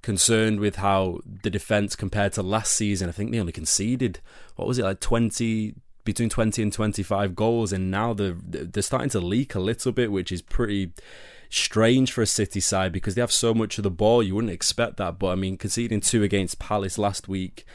concerned 0.02 0.60
with 0.60 0.76
how 0.76 1.20
the 1.26 1.50
defense 1.50 1.96
compared 1.96 2.34
to 2.34 2.44
last 2.44 2.74
season. 2.74 3.10
I 3.10 3.12
think 3.12 3.32
they 3.32 3.40
only 3.40 3.52
conceded 3.52 4.20
what 4.56 4.68
was 4.68 4.78
it 4.78 4.84
like 4.84 5.00
20 5.00 5.74
between 6.04 6.30
20 6.30 6.62
and 6.62 6.72
25 6.72 7.36
goals 7.36 7.74
and 7.74 7.90
now 7.90 8.14
they're 8.14 8.38
they're 8.44 8.84
starting 8.84 9.10
to 9.10 9.20
leak 9.20 9.56
a 9.56 9.60
little 9.60 9.92
bit 9.92 10.12
which 10.12 10.32
is 10.32 10.44
pretty 10.44 10.92
strange 11.50 12.12
for 12.12 12.22
a 12.22 12.28
City 12.28 12.60
side 12.60 12.92
because 12.92 13.16
they 13.16 13.22
have 13.22 13.32
so 13.32 13.54
much 13.54 13.78
of 13.78 13.84
the 13.84 13.92
ball. 13.92 14.24
You 14.24 14.36
wouldn't 14.36 14.54
expect 14.54 14.98
that, 14.98 15.20
but 15.20 15.28
I 15.28 15.36
mean, 15.36 15.58
conceding 15.58 16.02
two 16.02 16.24
against 16.24 16.60
Palace 16.60 16.98
last 16.98 17.28
week 17.28 17.66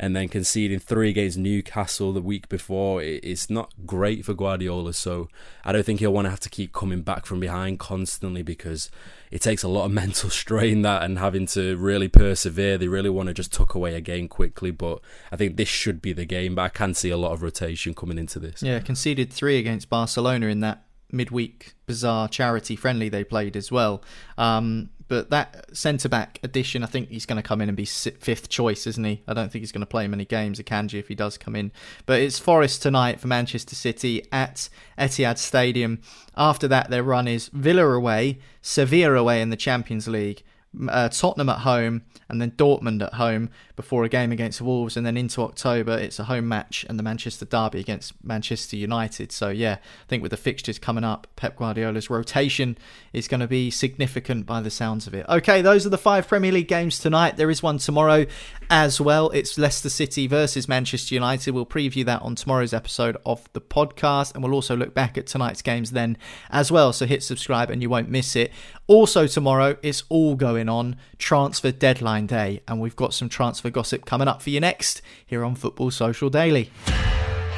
and 0.00 0.14
then 0.14 0.28
conceding 0.28 0.78
three 0.78 1.10
against 1.10 1.38
Newcastle 1.38 2.12
the 2.12 2.22
week 2.22 2.48
before, 2.48 3.02
it's 3.02 3.50
not 3.50 3.72
great 3.84 4.24
for 4.24 4.32
Guardiola. 4.32 4.92
So 4.92 5.28
I 5.64 5.72
don't 5.72 5.84
think 5.84 5.98
he'll 5.98 6.12
want 6.12 6.26
to 6.26 6.30
have 6.30 6.40
to 6.40 6.48
keep 6.48 6.72
coming 6.72 7.02
back 7.02 7.26
from 7.26 7.40
behind 7.40 7.80
constantly 7.80 8.42
because 8.42 8.90
it 9.32 9.42
takes 9.42 9.64
a 9.64 9.68
lot 9.68 9.86
of 9.86 9.90
mental 9.92 10.30
strain 10.30 10.82
that 10.82 11.02
and 11.02 11.18
having 11.18 11.46
to 11.46 11.76
really 11.76 12.06
persevere. 12.06 12.78
They 12.78 12.86
really 12.86 13.10
want 13.10 13.26
to 13.26 13.34
just 13.34 13.52
tuck 13.52 13.74
away 13.74 13.94
a 13.96 14.00
game 14.00 14.28
quickly, 14.28 14.70
but 14.70 15.00
I 15.32 15.36
think 15.36 15.56
this 15.56 15.68
should 15.68 16.00
be 16.00 16.12
the 16.12 16.24
game. 16.24 16.54
But 16.54 16.62
I 16.62 16.68
can 16.68 16.94
see 16.94 17.10
a 17.10 17.16
lot 17.16 17.32
of 17.32 17.42
rotation 17.42 17.92
coming 17.92 18.18
into 18.18 18.38
this. 18.38 18.62
Yeah, 18.62 18.78
conceded 18.78 19.32
three 19.32 19.58
against 19.58 19.90
Barcelona 19.90 20.46
in 20.46 20.60
that 20.60 20.84
midweek 21.10 21.74
bizarre 21.86 22.28
charity 22.28 22.76
friendly 22.76 23.08
they 23.08 23.24
played 23.24 23.56
as 23.56 23.72
well. 23.72 24.02
Um, 24.36 24.90
but 25.08 25.30
that 25.30 25.74
centre 25.74 26.08
back 26.08 26.38
addition, 26.42 26.82
I 26.82 26.86
think 26.86 27.08
he's 27.08 27.24
going 27.24 27.40
to 27.40 27.42
come 27.42 27.62
in 27.62 27.68
and 27.68 27.76
be 27.76 27.86
fifth 27.86 28.50
choice, 28.50 28.86
isn't 28.86 29.04
he? 29.04 29.22
I 29.26 29.32
don't 29.32 29.50
think 29.50 29.62
he's 29.62 29.72
going 29.72 29.80
to 29.80 29.86
play 29.86 30.06
many 30.06 30.26
games, 30.26 30.60
Akanji, 30.60 30.98
if 30.98 31.08
he 31.08 31.14
does 31.14 31.38
come 31.38 31.56
in. 31.56 31.72
But 32.04 32.20
it's 32.20 32.38
Forest 32.38 32.82
tonight 32.82 33.18
for 33.18 33.26
Manchester 33.26 33.74
City 33.74 34.22
at 34.30 34.68
Etihad 34.98 35.38
Stadium. 35.38 36.00
After 36.36 36.68
that, 36.68 36.90
their 36.90 37.02
run 37.02 37.26
is 37.26 37.48
Villa 37.48 37.86
away, 37.86 38.38
Sevilla 38.60 39.14
away 39.14 39.40
in 39.40 39.48
the 39.48 39.56
Champions 39.56 40.08
League, 40.08 40.42
uh, 40.88 41.08
Tottenham 41.08 41.48
at 41.48 41.60
home, 41.60 42.02
and 42.28 42.40
then 42.40 42.50
Dortmund 42.52 43.02
at 43.02 43.14
home 43.14 43.50
before 43.74 44.04
a 44.04 44.08
game 44.08 44.32
against 44.32 44.60
Wolves, 44.60 44.96
and 44.96 45.06
then 45.06 45.16
into 45.16 45.40
October 45.42 45.96
it's 45.96 46.18
a 46.18 46.24
home 46.24 46.46
match 46.46 46.84
and 46.88 46.98
the 46.98 47.02
Manchester 47.02 47.44
derby 47.44 47.80
against 47.80 48.12
Manchester 48.22 48.76
United. 48.76 49.32
So 49.32 49.48
yeah, 49.48 49.74
I 49.74 50.06
think 50.08 50.22
with 50.22 50.30
the 50.30 50.36
fixtures 50.36 50.78
coming 50.78 51.04
up, 51.04 51.26
Pep 51.36 51.56
Guardiola's 51.56 52.10
rotation 52.10 52.76
is 53.12 53.28
going 53.28 53.40
to 53.40 53.46
be 53.46 53.70
significant 53.70 54.46
by 54.46 54.60
the 54.60 54.70
sounds 54.70 55.06
of 55.06 55.14
it. 55.14 55.24
Okay, 55.28 55.62
those 55.62 55.86
are 55.86 55.90
the 55.90 55.98
five 55.98 56.28
Premier 56.28 56.52
League 56.52 56.68
games 56.68 56.98
tonight. 56.98 57.36
There 57.36 57.50
is 57.50 57.62
one 57.62 57.78
tomorrow 57.78 58.26
as 58.68 59.00
well. 59.00 59.30
It's 59.30 59.56
Leicester 59.56 59.88
City 59.88 60.26
versus 60.26 60.68
Manchester 60.68 61.14
United. 61.14 61.52
We'll 61.52 61.66
preview 61.66 62.04
that 62.04 62.22
on 62.22 62.34
tomorrow's 62.34 62.74
episode 62.74 63.16
of 63.24 63.48
the 63.52 63.60
podcast, 63.60 64.34
and 64.34 64.42
we'll 64.42 64.54
also 64.54 64.76
look 64.76 64.92
back 64.92 65.16
at 65.16 65.26
tonight's 65.26 65.62
games 65.62 65.92
then 65.92 66.18
as 66.50 66.70
well. 66.70 66.92
So 66.92 67.06
hit 67.06 67.22
subscribe 67.22 67.70
and 67.70 67.80
you 67.80 67.88
won't 67.88 68.10
miss 68.10 68.36
it. 68.36 68.52
Also 68.88 69.26
tomorrow, 69.26 69.76
it's 69.82 70.02
all 70.08 70.34
going 70.34 70.68
on 70.68 70.96
transfer 71.18 71.70
deadline 71.70 72.26
day, 72.26 72.62
and 72.66 72.80
we've 72.80 72.96
got 72.96 73.12
some 73.12 73.28
transfer 73.28 73.68
gossip 73.68 74.06
coming 74.06 74.26
up 74.26 74.40
for 74.40 74.48
you 74.48 74.60
next 74.60 75.02
here 75.26 75.44
on 75.44 75.54
Football 75.54 75.90
Social 75.90 76.30
Daily. 76.30 76.70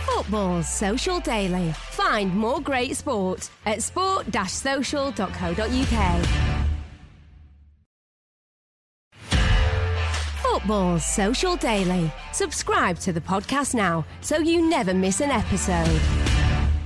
Football 0.07 0.64
Social 0.64 1.20
Daily. 1.20 1.72
Find 1.72 2.37
more 2.37 2.61
great 2.61 2.97
sport 2.97 3.49
at 3.64 3.81
sport-social.co.uk. 3.81 6.26
Football 10.43 10.99
Social 10.99 11.57
Daily. 11.57 12.12
Subscribe 12.33 12.99
to 12.99 13.12
the 13.12 13.20
podcast 13.20 13.74
now 13.74 14.05
so 14.20 14.39
you 14.39 14.68
never 14.68 14.93
miss 14.93 15.20
an 15.20 15.31
episode. 15.31 16.30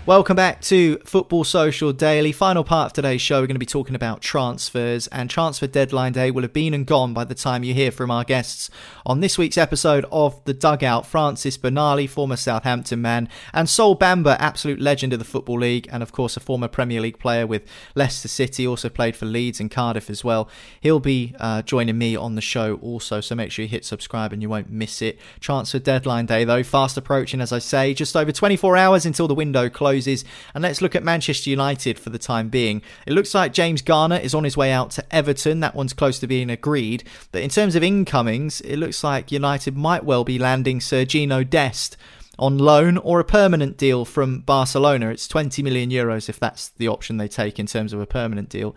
Welcome 0.06 0.36
back 0.36 0.60
to 0.64 0.98
Football 0.98 1.44
Social 1.44 1.90
Daily. 1.94 2.30
Final 2.30 2.62
part 2.62 2.88
of 2.88 2.92
today's 2.92 3.22
show, 3.22 3.40
we're 3.40 3.46
going 3.46 3.54
to 3.54 3.58
be 3.58 3.64
talking 3.64 3.94
about 3.94 4.20
transfers, 4.20 5.06
and 5.06 5.30
transfer 5.30 5.66
deadline 5.66 6.12
day 6.12 6.30
will 6.30 6.42
have 6.42 6.52
been 6.52 6.74
and 6.74 6.86
gone 6.86 7.14
by 7.14 7.24
the 7.24 7.34
time 7.34 7.64
you 7.64 7.72
hear 7.72 7.90
from 7.90 8.10
our 8.10 8.22
guests 8.22 8.68
on 9.06 9.20
this 9.20 9.38
week's 9.38 9.56
episode 9.56 10.04
of 10.12 10.44
The 10.44 10.52
Dugout. 10.52 11.06
Francis 11.06 11.56
Benali, 11.56 12.06
former 12.06 12.36
Southampton 12.36 13.00
man, 13.00 13.30
and 13.54 13.66
Sol 13.66 13.96
Bamba, 13.96 14.36
absolute 14.38 14.78
legend 14.78 15.14
of 15.14 15.20
the 15.20 15.24
Football 15.24 15.60
League, 15.60 15.88
and 15.90 16.02
of 16.02 16.12
course 16.12 16.36
a 16.36 16.40
former 16.40 16.68
Premier 16.68 17.00
League 17.00 17.18
player 17.18 17.46
with 17.46 17.62
Leicester 17.94 18.28
City, 18.28 18.66
also 18.66 18.90
played 18.90 19.16
for 19.16 19.24
Leeds 19.24 19.58
and 19.58 19.70
Cardiff 19.70 20.10
as 20.10 20.22
well. 20.22 20.50
He'll 20.82 21.00
be 21.00 21.34
uh, 21.40 21.62
joining 21.62 21.96
me 21.96 22.14
on 22.14 22.34
the 22.34 22.42
show 22.42 22.74
also, 22.82 23.22
so 23.22 23.34
make 23.34 23.50
sure 23.50 23.62
you 23.62 23.70
hit 23.70 23.86
subscribe 23.86 24.34
and 24.34 24.42
you 24.42 24.50
won't 24.50 24.68
miss 24.68 25.00
it. 25.00 25.18
Transfer 25.40 25.78
deadline 25.78 26.26
day, 26.26 26.44
though, 26.44 26.62
fast 26.62 26.98
approaching, 26.98 27.40
as 27.40 27.52
I 27.54 27.58
say, 27.58 27.94
just 27.94 28.14
over 28.14 28.32
24 28.32 28.76
hours 28.76 29.06
until 29.06 29.26
the 29.26 29.34
window 29.34 29.70
closes 29.70 29.93
closes. 29.94 30.24
And 30.54 30.62
let's 30.62 30.82
look 30.82 30.96
at 30.96 31.04
Manchester 31.04 31.50
United 31.50 31.98
for 31.98 32.10
the 32.10 32.18
time 32.18 32.48
being. 32.48 32.82
It 33.06 33.12
looks 33.12 33.34
like 33.34 33.52
James 33.52 33.82
Garner 33.82 34.16
is 34.16 34.34
on 34.34 34.44
his 34.44 34.56
way 34.56 34.72
out 34.72 34.90
to 34.92 35.14
Everton. 35.14 35.60
That 35.60 35.74
one's 35.74 35.92
close 35.92 36.18
to 36.20 36.26
being 36.26 36.50
agreed. 36.50 37.04
But 37.30 37.42
in 37.42 37.50
terms 37.50 37.76
of 37.76 37.82
incomings, 37.82 38.60
it 38.62 38.76
looks 38.76 39.04
like 39.04 39.30
United 39.30 39.76
might 39.76 40.04
well 40.04 40.24
be 40.24 40.38
landing 40.38 40.80
Sergino 40.80 41.48
Dest 41.48 41.96
on 42.36 42.58
loan 42.58 42.98
or 42.98 43.20
a 43.20 43.24
permanent 43.24 43.76
deal 43.76 44.04
from 44.04 44.40
Barcelona. 44.40 45.10
It's 45.10 45.28
20 45.28 45.62
million 45.62 45.90
euros 45.90 46.28
if 46.28 46.40
that's 46.40 46.70
the 46.70 46.88
option 46.88 47.16
they 47.16 47.28
take 47.28 47.60
in 47.60 47.66
terms 47.66 47.92
of 47.92 48.00
a 48.00 48.06
permanent 48.06 48.48
deal. 48.48 48.74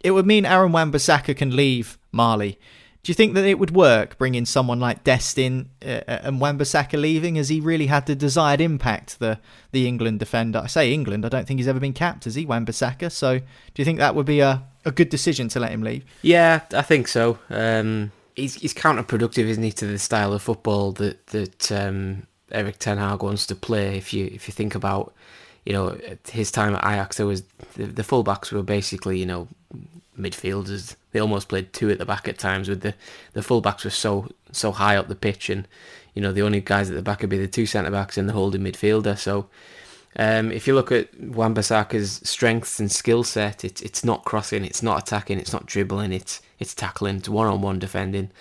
It 0.00 0.12
would 0.12 0.26
mean 0.26 0.46
Aaron 0.46 0.70
Wan-Bissaka 0.70 1.36
can 1.36 1.56
leave 1.56 1.98
Marley. 2.12 2.58
Do 3.02 3.10
you 3.10 3.14
think 3.14 3.32
that 3.34 3.44
it 3.44 3.58
would 3.58 3.70
work 3.70 4.18
bringing 4.18 4.44
someone 4.44 4.78
like 4.78 5.04
Dest 5.04 5.38
in 5.38 5.70
uh, 5.84 6.02
uh 6.06 6.20
and 6.22 6.40
Wan-Bissaka 6.40 7.00
leaving? 7.00 7.36
Has 7.36 7.48
he 7.48 7.60
really 7.60 7.86
had 7.86 8.06
the 8.06 8.14
desired 8.14 8.60
impact, 8.60 9.18
the 9.18 9.38
the 9.72 9.86
England 9.86 10.18
defender? 10.18 10.60
I 10.62 10.66
say 10.66 10.92
England, 10.92 11.24
I 11.24 11.28
don't 11.28 11.46
think 11.46 11.60
he's 11.60 11.68
ever 11.68 11.80
been 11.80 11.92
capped, 11.92 12.24
has 12.24 12.34
he, 12.34 12.44
Wan-Bissaka? 12.44 13.10
So 13.10 13.38
do 13.38 13.44
you 13.76 13.84
think 13.84 13.98
that 13.98 14.14
would 14.14 14.26
be 14.26 14.40
a, 14.40 14.62
a 14.84 14.92
good 14.92 15.08
decision 15.08 15.48
to 15.48 15.60
let 15.60 15.70
him 15.70 15.82
leave? 15.82 16.04
Yeah, 16.22 16.60
I 16.72 16.82
think 16.82 17.08
so. 17.08 17.38
Um, 17.48 18.12
he's, 18.36 18.54
he's 18.54 18.74
counterproductive, 18.74 19.44
isn't 19.44 19.62
he, 19.62 19.72
to 19.72 19.86
the 19.86 19.98
style 19.98 20.32
of 20.32 20.42
football 20.42 20.92
that, 20.92 21.26
that 21.28 21.72
um, 21.72 22.26
Erik 22.52 22.78
Ten 22.78 22.98
Hag 22.98 23.22
wants 23.22 23.46
to 23.46 23.54
play. 23.54 23.96
If 23.96 24.12
you 24.12 24.26
if 24.26 24.48
you 24.48 24.52
think 24.52 24.74
about, 24.74 25.14
you 25.64 25.72
know, 25.72 25.98
his 26.30 26.50
time 26.50 26.74
at 26.74 26.84
Ajax, 26.84 27.16
there 27.16 27.26
was 27.26 27.42
the, 27.74 27.86
the 27.86 28.02
fullbacks 28.02 28.52
were 28.52 28.62
basically, 28.62 29.18
you 29.18 29.26
know, 29.26 29.48
midfielders. 30.20 30.96
They 31.12 31.20
almost 31.20 31.48
played 31.48 31.72
two 31.72 31.90
at 31.90 31.98
the 31.98 32.06
back 32.06 32.28
at 32.28 32.38
times. 32.38 32.68
With 32.68 32.82
the 32.82 32.94
the 33.32 33.40
fullbacks 33.40 33.84
were 33.84 33.90
so 33.90 34.28
so 34.52 34.72
high 34.72 34.96
up 34.96 35.08
the 35.08 35.14
pitch, 35.14 35.50
and 35.50 35.66
you 36.14 36.22
know 36.22 36.32
the 36.32 36.42
only 36.42 36.60
guys 36.60 36.90
at 36.90 36.96
the 36.96 37.02
back 37.02 37.20
would 37.20 37.30
be 37.30 37.38
the 37.38 37.48
two 37.48 37.66
centre 37.66 37.90
backs 37.90 38.18
and 38.18 38.28
the 38.28 38.34
holding 38.34 38.62
midfielder. 38.62 39.18
So. 39.18 39.48
Um, 40.16 40.50
if 40.50 40.66
you 40.66 40.74
look 40.74 40.90
at 40.90 41.08
Wan-Bissaka's 41.20 42.20
strengths 42.28 42.80
and 42.80 42.90
skill 42.90 43.22
set, 43.22 43.64
it's 43.64 43.80
it's 43.80 44.04
not 44.04 44.24
crossing, 44.24 44.64
it's 44.64 44.82
not 44.82 45.00
attacking, 45.00 45.38
it's 45.38 45.52
not 45.52 45.66
dribbling, 45.66 46.12
it's 46.12 46.42
it's 46.58 46.74
tackling, 46.74 47.18
it's 47.18 47.28
one-on-one 47.28 47.78
defending. 47.78 48.32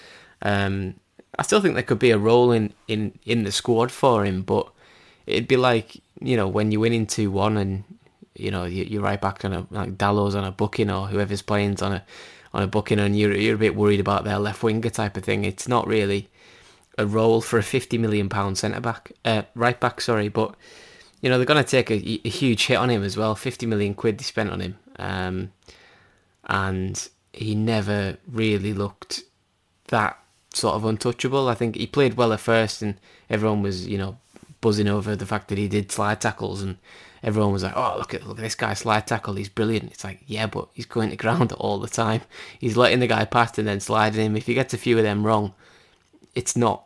Um, 0.41 0.95
I 1.37 1.43
still 1.43 1.61
think 1.61 1.75
there 1.75 1.83
could 1.83 1.99
be 1.99 2.09
a 2.09 2.17
role 2.17 2.51
in, 2.51 2.73
in, 2.87 3.19
in 3.23 3.43
the 3.43 3.51
squad 3.51 3.91
for 3.91 4.25
him, 4.25 4.41
but 4.41 4.67
it'd 5.27 5.47
be 5.47 5.57
like 5.57 6.01
you 6.19 6.35
know 6.35 6.47
when 6.47 6.71
you're 6.71 6.81
winning 6.81 7.05
two 7.05 7.31
one 7.31 7.55
and 7.55 7.83
you 8.39 8.51
know 8.51 8.65
you, 8.65 8.99
are 8.99 9.03
right 9.03 9.21
back 9.21 9.43
on 9.45 9.53
a 9.53 9.67
like 9.71 9.97
Dalot's 9.97 10.35
on 10.35 10.43
a 10.43 10.51
booking 10.51 10.89
or 10.89 11.07
whoever's 11.07 11.41
playing's 11.41 11.81
on 11.81 11.93
a 11.93 12.03
on 12.53 12.63
a 12.63 12.67
booking 12.67 12.99
and 12.99 13.17
you're 13.17 13.35
you're 13.35 13.55
a 13.55 13.59
bit 13.59 13.75
worried 13.75 13.99
about 13.99 14.23
their 14.23 14.39
left 14.39 14.63
winger 14.63 14.89
type 14.89 15.17
of 15.17 15.23
thing. 15.23 15.45
It's 15.45 15.67
not 15.67 15.87
really 15.87 16.29
a 16.97 17.05
role 17.05 17.41
for 17.41 17.57
a 17.57 17.63
fifty 17.63 17.97
million 17.97 18.29
pound 18.29 18.57
centre 18.57 18.81
back, 18.81 19.11
uh, 19.23 19.43
right 19.55 19.79
back. 19.79 20.01
Sorry, 20.01 20.27
but 20.27 20.55
you 21.21 21.29
know 21.29 21.37
they're 21.37 21.45
going 21.45 21.63
to 21.63 21.69
take 21.69 21.89
a, 21.89 22.27
a, 22.27 22.29
huge 22.29 22.65
hit 22.65 22.75
on 22.75 22.89
him 22.89 23.03
as 23.03 23.15
well. 23.15 23.35
Fifty 23.35 23.65
million 23.65 23.93
quid 23.93 24.17
they 24.17 24.23
spent 24.23 24.49
on 24.49 24.59
him, 24.59 24.77
um, 24.97 25.51
and 26.45 27.07
he 27.31 27.55
never 27.55 28.17
really 28.27 28.73
looked 28.73 29.23
that 29.87 30.19
sort 30.53 30.75
of 30.75 30.85
untouchable. 30.85 31.47
I 31.47 31.55
think 31.55 31.75
he 31.75 31.87
played 31.87 32.15
well 32.15 32.33
at 32.33 32.41
first, 32.41 32.81
and 32.81 32.99
everyone 33.29 33.61
was 33.61 33.87
you 33.87 33.97
know 33.97 34.17
buzzing 34.61 34.89
over 34.89 35.15
the 35.15 35.25
fact 35.25 35.47
that 35.47 35.57
he 35.57 35.69
did 35.69 35.91
slide 35.91 36.19
tackles 36.19 36.61
and 36.61 36.77
everyone 37.23 37.51
was 37.51 37.63
like, 37.63 37.75
"Oh, 37.75 37.95
look 37.97 38.13
at 38.13 38.25
look 38.27 38.37
at 38.37 38.43
this 38.43 38.55
guy 38.55 38.73
slide 38.73 39.07
tackle. 39.07 39.35
He's 39.35 39.49
brilliant." 39.49 39.91
It's 39.91 40.03
like, 40.03 40.21
yeah, 40.25 40.47
but 40.47 40.69
he's 40.73 40.85
going 40.85 41.09
to 41.09 41.15
ground 41.15 41.51
all 41.57 41.79
the 41.79 41.87
time. 41.87 42.21
He's 42.59 42.77
letting 42.77 42.99
the 42.99 43.07
guy 43.07 43.25
pass 43.25 43.57
and 43.57 43.67
then 43.67 43.79
sliding 43.79 44.25
him. 44.25 44.35
If 44.35 44.47
he 44.47 44.53
gets 44.53 44.73
a 44.73 44.77
few 44.77 44.97
of 44.97 45.03
them 45.03 45.25
wrong, 45.25 45.53
it's 46.35 46.55
not. 46.55 46.85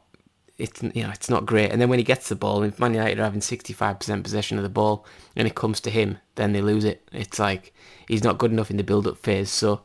It's 0.57 0.83
you 0.83 1.03
know 1.03 1.09
it's 1.09 1.29
not 1.29 1.45
great. 1.45 1.71
And 1.71 1.81
then 1.81 1.89
when 1.89 1.99
he 1.99 2.05
gets 2.05 2.29
the 2.29 2.35
ball, 2.35 2.63
if 2.63 2.79
Man 2.79 2.93
United 2.93 3.19
are 3.19 3.23
having 3.23 3.41
sixty 3.41 3.73
five 3.73 3.99
percent 3.99 4.23
possession 4.23 4.57
of 4.57 4.63
the 4.63 4.69
ball, 4.69 5.05
and 5.35 5.47
it 5.47 5.55
comes 5.55 5.79
to 5.81 5.89
him, 5.89 6.19
then 6.35 6.53
they 6.53 6.61
lose 6.61 6.85
it. 6.85 7.07
It's 7.11 7.39
like 7.39 7.73
he's 8.07 8.23
not 8.23 8.37
good 8.37 8.51
enough 8.51 8.69
in 8.69 8.77
the 8.77 8.83
build 8.83 9.07
up 9.07 9.17
phase. 9.17 9.49
So 9.49 9.81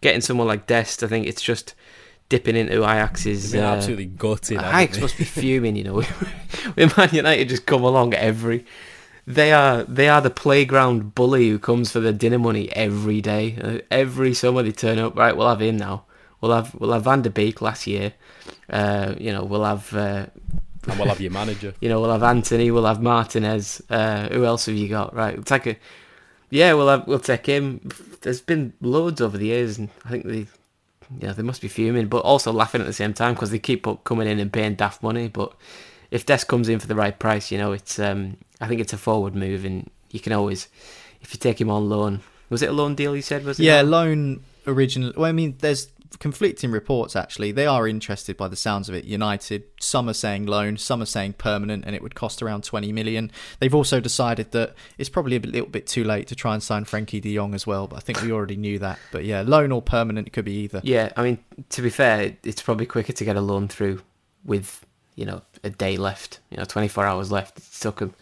getting 0.00 0.20
someone 0.20 0.46
like 0.46 0.66
Dest, 0.66 1.02
I 1.02 1.08
think 1.08 1.26
it's 1.26 1.42
just 1.42 1.74
dipping 2.28 2.56
into 2.56 2.78
Ajax's. 2.78 3.54
Uh, 3.54 3.58
absolutely 3.58 4.06
gutted. 4.06 4.58
Ajax 4.58 5.00
must 5.00 5.18
be 5.18 5.24
fuming, 5.40 5.76
you 5.76 5.84
know. 5.84 6.00
when 6.74 6.90
Man 6.96 7.10
United 7.12 7.48
just 7.48 7.66
come 7.66 7.82
along 7.82 8.14
every 8.14 8.64
they 9.26 9.52
are 9.52 9.84
they 9.84 10.08
are 10.08 10.20
the 10.20 10.30
playground 10.30 11.14
bully 11.14 11.48
who 11.48 11.58
comes 11.58 11.92
for 11.92 12.00
the 12.00 12.12
dinner 12.12 12.38
money 12.38 12.70
every 12.72 13.20
day. 13.20 13.56
Uh, 13.62 13.78
every 13.90 14.34
summer 14.34 14.62
they 14.62 14.72
turn 14.72 14.98
up. 14.98 15.16
Right, 15.16 15.36
we'll 15.36 15.48
have 15.48 15.62
him 15.62 15.76
now. 15.76 16.04
We'll 16.40 16.52
have 16.52 16.74
we'll 16.74 16.92
have 16.92 17.04
Van 17.04 17.22
der 17.22 17.30
Beek 17.30 17.62
last 17.62 17.86
year. 17.86 18.14
Uh, 18.68 19.14
you 19.18 19.32
know, 19.32 19.44
we'll 19.44 19.64
have. 19.64 19.94
Uh, 19.94 20.26
and 20.88 20.98
we'll 20.98 21.08
have 21.08 21.20
your 21.20 21.30
manager. 21.30 21.74
you 21.80 21.88
know, 21.88 22.00
we'll 22.00 22.10
have 22.10 22.24
Antony. 22.24 22.72
We'll 22.72 22.86
have 22.86 23.00
Martinez. 23.00 23.80
Uh, 23.88 24.28
who 24.28 24.44
else 24.44 24.66
have 24.66 24.74
you 24.74 24.88
got? 24.88 25.14
Right, 25.14 25.36
we'll 25.36 25.44
take 25.44 25.66
a. 25.66 25.76
Yeah, 26.50 26.74
we'll 26.74 26.88
have 26.88 27.06
we'll 27.06 27.20
take 27.20 27.46
him. 27.46 27.88
There's 28.22 28.40
been 28.40 28.72
loads 28.80 29.20
over 29.20 29.38
the 29.38 29.46
years, 29.46 29.78
and 29.78 29.88
I 30.04 30.10
think 30.10 30.26
they, 30.26 30.46
yeah, 31.20 31.32
they 31.32 31.42
must 31.42 31.62
be 31.62 31.68
fuming, 31.68 32.08
but 32.08 32.18
also 32.18 32.52
laughing 32.52 32.80
at 32.80 32.86
the 32.88 32.92
same 32.92 33.14
time 33.14 33.34
because 33.34 33.52
they 33.52 33.60
keep 33.60 33.86
coming 34.02 34.28
in 34.28 34.40
and 34.40 34.52
paying 34.52 34.74
daft 34.74 35.02
money. 35.02 35.28
But 35.28 35.54
if 36.10 36.26
Dest 36.26 36.48
comes 36.48 36.68
in 36.68 36.80
for 36.80 36.88
the 36.88 36.96
right 36.96 37.18
price, 37.18 37.52
you 37.52 37.58
know, 37.58 37.72
it's 37.72 37.98
um, 37.98 38.36
I 38.62 38.68
think 38.68 38.80
it's 38.80 38.92
a 38.92 38.98
forward 38.98 39.34
move, 39.34 39.64
and 39.66 39.90
you 40.10 40.20
can 40.20 40.32
always, 40.32 40.68
if 41.20 41.34
you 41.34 41.38
take 41.38 41.60
him 41.60 41.68
on 41.68 41.88
loan, 41.88 42.20
was 42.48 42.62
it 42.62 42.70
a 42.70 42.72
loan 42.72 42.94
deal? 42.94 43.14
You 43.14 43.22
said 43.22 43.44
was 43.44 43.58
it? 43.58 43.64
Yeah, 43.64 43.82
loan 43.82 44.42
originally. 44.66 45.12
Well, 45.16 45.28
I 45.28 45.32
mean, 45.32 45.56
there's 45.58 45.88
conflicting 46.18 46.70
reports 46.70 47.16
actually. 47.16 47.52
They 47.52 47.66
are 47.66 47.88
interested 47.88 48.36
by 48.36 48.48
the 48.48 48.56
sounds 48.56 48.88
of 48.88 48.94
it. 48.94 49.04
United, 49.04 49.64
some 49.80 50.08
are 50.08 50.14
saying 50.14 50.46
loan, 50.46 50.76
some 50.76 51.02
are 51.02 51.06
saying 51.06 51.34
permanent, 51.34 51.84
and 51.86 51.96
it 51.96 52.02
would 52.02 52.14
cost 52.14 52.42
around 52.42 52.64
20 52.64 52.92
million. 52.92 53.30
They've 53.58 53.74
also 53.74 54.00
decided 54.00 54.52
that 54.52 54.74
it's 54.98 55.08
probably 55.08 55.36
a 55.36 55.40
little 55.40 55.68
bit 55.68 55.86
too 55.86 56.04
late 56.04 56.28
to 56.28 56.36
try 56.36 56.54
and 56.54 56.62
sign 56.62 56.84
Frenkie 56.84 57.20
de 57.20 57.34
Jong 57.34 57.54
as 57.54 57.66
well, 57.66 57.86
but 57.86 57.96
I 57.96 58.00
think 58.00 58.22
we 58.22 58.30
already 58.30 58.56
knew 58.56 58.78
that. 58.78 58.98
But 59.10 59.24
yeah, 59.24 59.42
loan 59.42 59.72
or 59.72 59.82
permanent, 59.82 60.28
it 60.28 60.30
could 60.32 60.44
be 60.44 60.60
either. 60.64 60.80
Yeah, 60.84 61.12
I 61.16 61.22
mean, 61.22 61.38
to 61.70 61.82
be 61.82 61.90
fair, 61.90 62.36
it's 62.44 62.62
probably 62.62 62.86
quicker 62.86 63.12
to 63.12 63.24
get 63.24 63.36
a 63.36 63.40
loan 63.40 63.68
through 63.68 64.02
with, 64.44 64.84
you 65.14 65.24
know, 65.24 65.42
a 65.64 65.70
day 65.70 65.96
left, 65.96 66.40
you 66.50 66.56
know, 66.56 66.64
24 66.64 67.06
hours 67.06 67.32
left. 67.32 67.58
It 67.58 67.64
took 67.80 68.00
them 68.00 68.14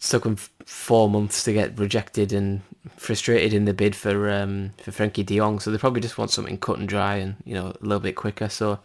took 0.00 0.24
him 0.24 0.36
four 0.64 1.08
months 1.08 1.42
to 1.44 1.52
get 1.52 1.78
rejected 1.78 2.32
and 2.32 2.62
frustrated 2.96 3.52
in 3.52 3.64
the 3.64 3.74
bid 3.74 3.96
for 3.96 4.30
um, 4.30 4.72
for 4.78 4.90
Frenkie 4.90 5.24
De 5.24 5.36
Jong. 5.36 5.60
So 5.60 5.70
they 5.70 5.78
probably 5.78 6.00
just 6.00 6.18
want 6.18 6.30
something 6.30 6.58
cut 6.58 6.78
and 6.78 6.88
dry 6.88 7.16
and 7.16 7.36
you 7.44 7.54
know 7.54 7.68
a 7.68 7.84
little 7.84 8.00
bit 8.00 8.16
quicker. 8.16 8.48
So 8.48 8.80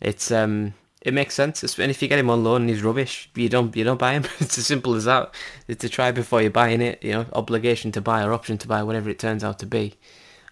it's 0.00 0.30
um 0.30 0.74
it 1.02 1.14
makes 1.14 1.34
sense. 1.34 1.62
And 1.78 1.90
if 1.90 2.02
you 2.02 2.08
get 2.08 2.18
him 2.18 2.30
on 2.30 2.42
loan 2.42 2.62
and 2.62 2.70
he's 2.70 2.82
rubbish, 2.82 3.30
you 3.34 3.48
don't 3.48 3.74
you 3.76 3.84
don't 3.84 3.98
buy 3.98 4.14
him. 4.14 4.24
it's 4.40 4.58
as 4.58 4.66
simple 4.66 4.94
as 4.94 5.04
that. 5.04 5.34
It's 5.68 5.80
to 5.82 5.88
try 5.88 6.10
before 6.10 6.42
you're 6.42 6.50
buying 6.50 6.80
it. 6.80 7.02
You 7.02 7.12
know, 7.12 7.26
obligation 7.32 7.92
to 7.92 8.00
buy 8.00 8.24
or 8.24 8.32
option 8.32 8.58
to 8.58 8.68
buy, 8.68 8.82
whatever 8.82 9.08
it 9.10 9.18
turns 9.18 9.44
out 9.44 9.58
to 9.60 9.66
be. 9.66 9.94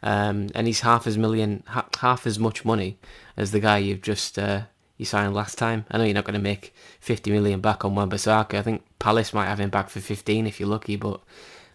Um, 0.03 0.51
and 0.55 0.67
he's 0.67 0.81
half 0.81 1.07
as 1.07 1.17
million, 1.17 1.65
half 1.99 2.27
as 2.27 2.39
much 2.39 2.63
money 2.63 2.99
as 3.39 3.53
the 3.53 3.61
guy 3.61 3.79
you've 3.79 4.03
just 4.03 4.39
uh, 4.39 4.63
you 4.97 5.05
signed 5.05 5.35
last 5.35 5.59
time. 5.59 5.85
I 5.91 5.99
know 5.99 6.05
you're 6.05 6.15
not 6.15 6.25
going 6.25 6.35
to 6.35 6.41
make 6.41 6.75
50 7.01 7.31
million 7.31 7.61
back 7.61 7.85
on 7.85 7.95
Wan-Bissaka. 7.95 8.55
I 8.55 8.63
think 8.63 8.83
Palace 8.99 9.35
might 9.35 9.47
have 9.47 9.61
him 9.61 9.71
back 9.71 9.89
for 9.89 10.01
15 10.01 10.47
if 10.47 10.61
you're 10.61 10.69
lucky, 10.69 10.97
but 10.97 11.21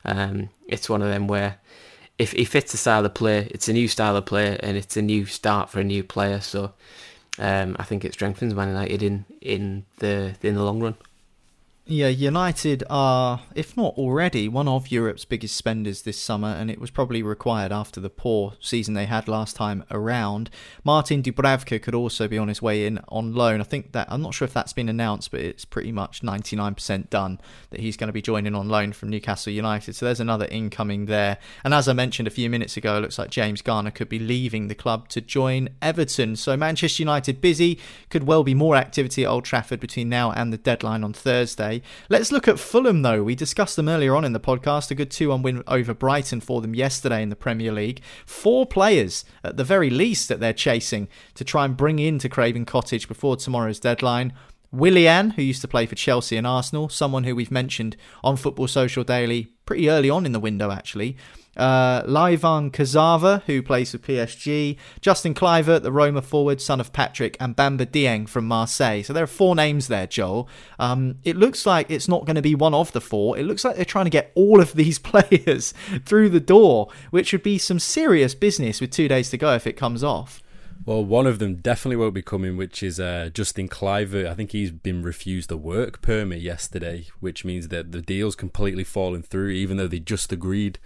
um, 0.06 0.50
it's 0.68 0.90
one 0.90 1.02
of 1.02 1.10
them 1.10 1.28
where 1.28 1.58
if 2.18 2.32
he 2.34 2.46
fits 2.46 2.72
the 2.72 2.78
style 2.78 3.06
of 3.06 3.14
play, 3.14 3.48
it's 3.52 3.68
a 3.68 3.74
new 3.74 3.88
style 3.88 4.16
of 4.16 4.26
play 4.26 4.58
and 4.62 4.78
it's 4.78 4.98
a 4.98 5.02
new 5.02 5.26
start 5.26 5.70
for 5.70 5.80
a 5.80 5.84
new 5.84 6.04
player. 6.04 6.40
So 6.40 6.74
um, 7.40 7.76
I 7.80 7.84
think 7.84 8.06
it 8.06 8.14
strengthens 8.14 8.54
Man 8.54 8.70
United 8.70 9.02
in 9.04 9.26
in 9.42 9.86
the 9.98 10.36
in 10.42 10.56
the 10.56 10.64
long 10.64 10.82
run. 10.82 10.96
Yeah, 11.86 12.10
United 12.10 12.84
are, 12.88 13.42
if 13.56 13.76
not 13.76 13.96
already, 13.96 14.48
one 14.48 14.68
of 14.68 14.92
Europe's 14.92 15.26
biggest 15.26 15.56
spenders 15.56 16.04
this 16.04 16.20
summer, 16.20 16.50
and 16.50 16.70
it 16.70 16.80
was 16.80 16.92
probably 16.92 17.24
required 17.24 17.72
after 17.72 18.00
the 18.00 18.12
poor 18.12 18.54
season 18.60 18.94
they 18.94 19.08
had 19.08 19.28
last 19.28 19.56
time 19.56 19.84
around. 19.90 20.52
Martin 20.84 21.24
Dubravka 21.24 21.82
could 21.82 21.96
also 21.96 22.28
be 22.28 22.38
on 22.38 22.48
his 22.48 22.62
way 22.62 22.86
in 22.86 23.00
on 23.10 23.34
loan. 23.34 23.60
I 23.60 23.64
think 23.64 23.94
that 23.94 24.06
I'm 24.12 24.22
not 24.22 24.36
sure 24.36 24.46
if 24.46 24.54
that's 24.54 24.72
been 24.72 24.88
announced, 24.88 25.32
but 25.32 25.40
it's 25.40 25.66
pretty 25.66 25.92
much 25.92 26.22
99% 26.22 27.10
done 27.10 27.42
that 27.72 27.80
he's 27.80 27.98
going 27.98 28.10
to 28.10 28.14
be 28.14 28.22
joining 28.22 28.54
on 28.54 28.70
loan 28.70 28.94
from 28.94 29.10
Newcastle 29.10 29.52
United. 29.52 29.96
So 29.96 30.06
there's 30.06 30.20
another 30.20 30.46
incoming 30.46 31.08
there. 31.08 31.40
And 31.64 31.74
as 31.74 31.88
I 31.88 31.94
mentioned 31.94 32.28
a 32.28 32.32
few 32.32 32.52
minutes 32.52 32.78
ago, 32.78 32.98
it 32.98 33.02
looks 33.02 33.18
like 33.18 33.32
James 33.32 33.64
Garner 33.64 33.90
could 33.90 34.10
be 34.10 34.20
leaving 34.20 34.68
the 34.68 34.76
club 34.76 35.10
to 35.10 35.22
join 35.22 35.70
Everton. 35.82 36.36
So 36.36 36.56
Manchester 36.56 37.02
United 37.02 37.42
busy, 37.42 37.80
could 38.12 38.26
well 38.26 38.44
be 38.44 38.54
more 38.54 38.76
activity 38.76 39.24
at 39.24 39.30
Old 39.30 39.46
Trafford 39.46 39.80
between 39.80 40.08
now 40.08 40.32
and 40.32 40.54
the 40.54 40.58
deadline 40.58 41.04
on 41.04 41.14
Thursday. 41.14 41.79
Let's 42.10 42.32
look 42.32 42.48
at 42.48 42.60
Fulham, 42.60 43.02
though. 43.02 43.24
We 43.24 43.36
discussed 43.36 43.76
them 43.76 43.90
earlier 43.90 44.16
on 44.16 44.26
in 44.26 44.34
the 44.34 44.40
podcast. 44.40 44.92
A 44.92 44.96
good 44.96 45.12
2 45.12 45.30
1 45.30 45.42
win 45.42 45.64
over 45.68 45.94
Brighton 45.94 46.42
for 46.42 46.62
them 46.62 46.76
yesterday 46.76 47.22
in 47.22 47.30
the 47.30 47.36
Premier 47.36 47.72
League. 47.72 48.02
Four 48.26 48.66
players, 48.66 49.26
at 49.44 49.58
the 49.58 49.64
very 49.64 49.90
least, 49.90 50.30
that 50.30 50.40
they're 50.40 50.54
chasing 50.54 51.08
to 51.36 51.44
try 51.44 51.66
and 51.66 51.78
bring 51.78 52.00
into 52.00 52.30
Craven 52.30 52.66
Cottage 52.66 53.08
before 53.08 53.36
tomorrow's 53.36 53.80
deadline. 53.80 54.34
Willian, 54.72 55.32
who 55.32 55.42
used 55.42 55.62
to 55.62 55.68
play 55.68 55.86
for 55.86 55.96
Chelsea 55.96 56.38
and 56.38 56.46
Arsenal, 56.46 56.90
someone 56.90 57.24
who 57.24 57.36
we've 57.36 57.52
mentioned 57.52 57.98
on 58.24 58.38
Football 58.38 58.68
Social 58.68 59.04
Daily 59.04 59.48
pretty 59.66 59.90
early 59.90 60.10
on 60.10 60.26
in 60.26 60.32
the 60.32 60.40
window, 60.40 60.72
actually. 60.72 61.18
Uh, 61.58 62.04
Layvin 62.04 62.72
Kurzawa, 62.72 63.44
who 63.44 63.62
plays 63.62 63.92
for 63.92 63.98
PSG, 63.98 64.78
Justin 65.02 65.34
Kluivert, 65.34 65.82
the 65.82 65.92
Roma 65.92 66.22
forward, 66.22 66.62
son 66.62 66.80
of 66.80 66.94
Patrick, 66.94 67.36
and 67.40 67.56
Bamba 67.56 67.86
Dieng 67.86 68.30
from 68.30 68.48
Marseille. 68.48 69.04
So 69.04 69.14
there 69.14 69.24
are 69.24 69.28
four 69.28 69.56
names 69.56 69.88
there, 69.88 70.08
Joel. 70.08 70.48
Um, 70.78 71.18
it 71.24 71.36
looks 71.36 71.66
like 71.66 71.90
it's 71.90 72.08
not 72.08 72.26
going 72.26 72.36
to 72.36 72.42
be 72.42 72.56
one 72.56 72.74
of 72.74 72.92
the 72.92 73.02
four. 73.02 73.38
It 73.38 73.44
looks 73.44 73.66
like 73.66 73.76
they're 73.76 73.86
trying 73.86 74.06
to 74.06 74.12
get 74.12 74.32
all 74.36 74.62
of 74.62 74.74
these 74.74 75.00
players 75.00 75.74
through 76.06 76.30
the 76.30 76.40
door, 76.40 76.90
which 77.10 77.32
would 77.34 77.44
be 77.44 77.58
some 77.58 77.80
serious 77.80 78.36
business 78.36 78.80
with 78.80 78.92
two 78.92 79.08
days 79.08 79.30
to 79.32 79.38
go 79.38 79.54
if 79.54 79.68
it 79.68 79.74
comes 79.74 80.04
off. 80.04 80.42
Well, 80.86 81.04
one 81.04 81.28
of 81.28 81.40
them 81.40 81.58
definitely 81.58 81.98
won't 81.98 82.14
be 82.14 82.22
coming, 82.22 82.56
which 82.56 82.82
is 82.82 83.00
uh, 83.00 83.30
Justin 83.34 83.68
Kluivert. 83.68 84.28
I 84.28 84.34
think 84.34 84.54
he's 84.54 84.72
been 84.72 85.04
refused 85.04 85.52
a 85.52 85.58
work 85.58 86.02
permit 86.02 86.42
yesterday, 86.42 87.08
which 87.20 87.44
means 87.44 87.68
that 87.68 87.92
the 87.92 88.02
deal's 88.02 88.36
completely 88.36 88.86
fallen 88.86 89.22
through, 89.22 89.50
even 89.50 89.78
though 89.78 89.88
they 89.88 90.00
just 90.00 90.32
agreed 90.32 90.80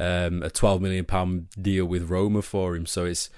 um, 0.00 0.42
a 0.42 0.50
twelve 0.50 0.80
million 0.80 1.04
pound 1.04 1.50
deal 1.60 1.84
with 1.84 2.10
Roma 2.10 2.42
for 2.42 2.74
him. 2.74 2.86
So 2.86 3.04
it's 3.04 3.30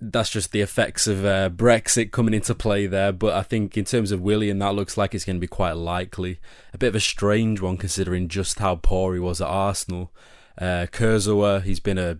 that's 0.00 0.30
just 0.30 0.52
the 0.52 0.60
effects 0.60 1.06
of 1.06 1.24
uh, 1.24 1.48
Brexit 1.50 2.10
coming 2.10 2.34
into 2.34 2.54
play 2.54 2.86
there. 2.86 3.12
But 3.12 3.34
I 3.34 3.42
think 3.42 3.76
in 3.76 3.84
terms 3.84 4.12
of 4.12 4.20
Willian, 4.20 4.58
that 4.58 4.74
looks 4.74 4.96
like 4.96 5.14
it's 5.14 5.24
going 5.24 5.36
to 5.36 5.40
be 5.40 5.46
quite 5.46 5.72
likely. 5.72 6.40
A 6.72 6.78
bit 6.78 6.88
of 6.88 6.94
a 6.94 7.00
strange 7.00 7.60
one 7.60 7.76
considering 7.76 8.28
just 8.28 8.58
how 8.58 8.76
poor 8.76 9.14
he 9.14 9.20
was 9.20 9.40
at 9.40 9.48
Arsenal. 9.48 10.12
Uh, 10.58 10.86
Kurzawa, 10.92 11.62
he's 11.62 11.80
been 11.80 11.98
a, 11.98 12.18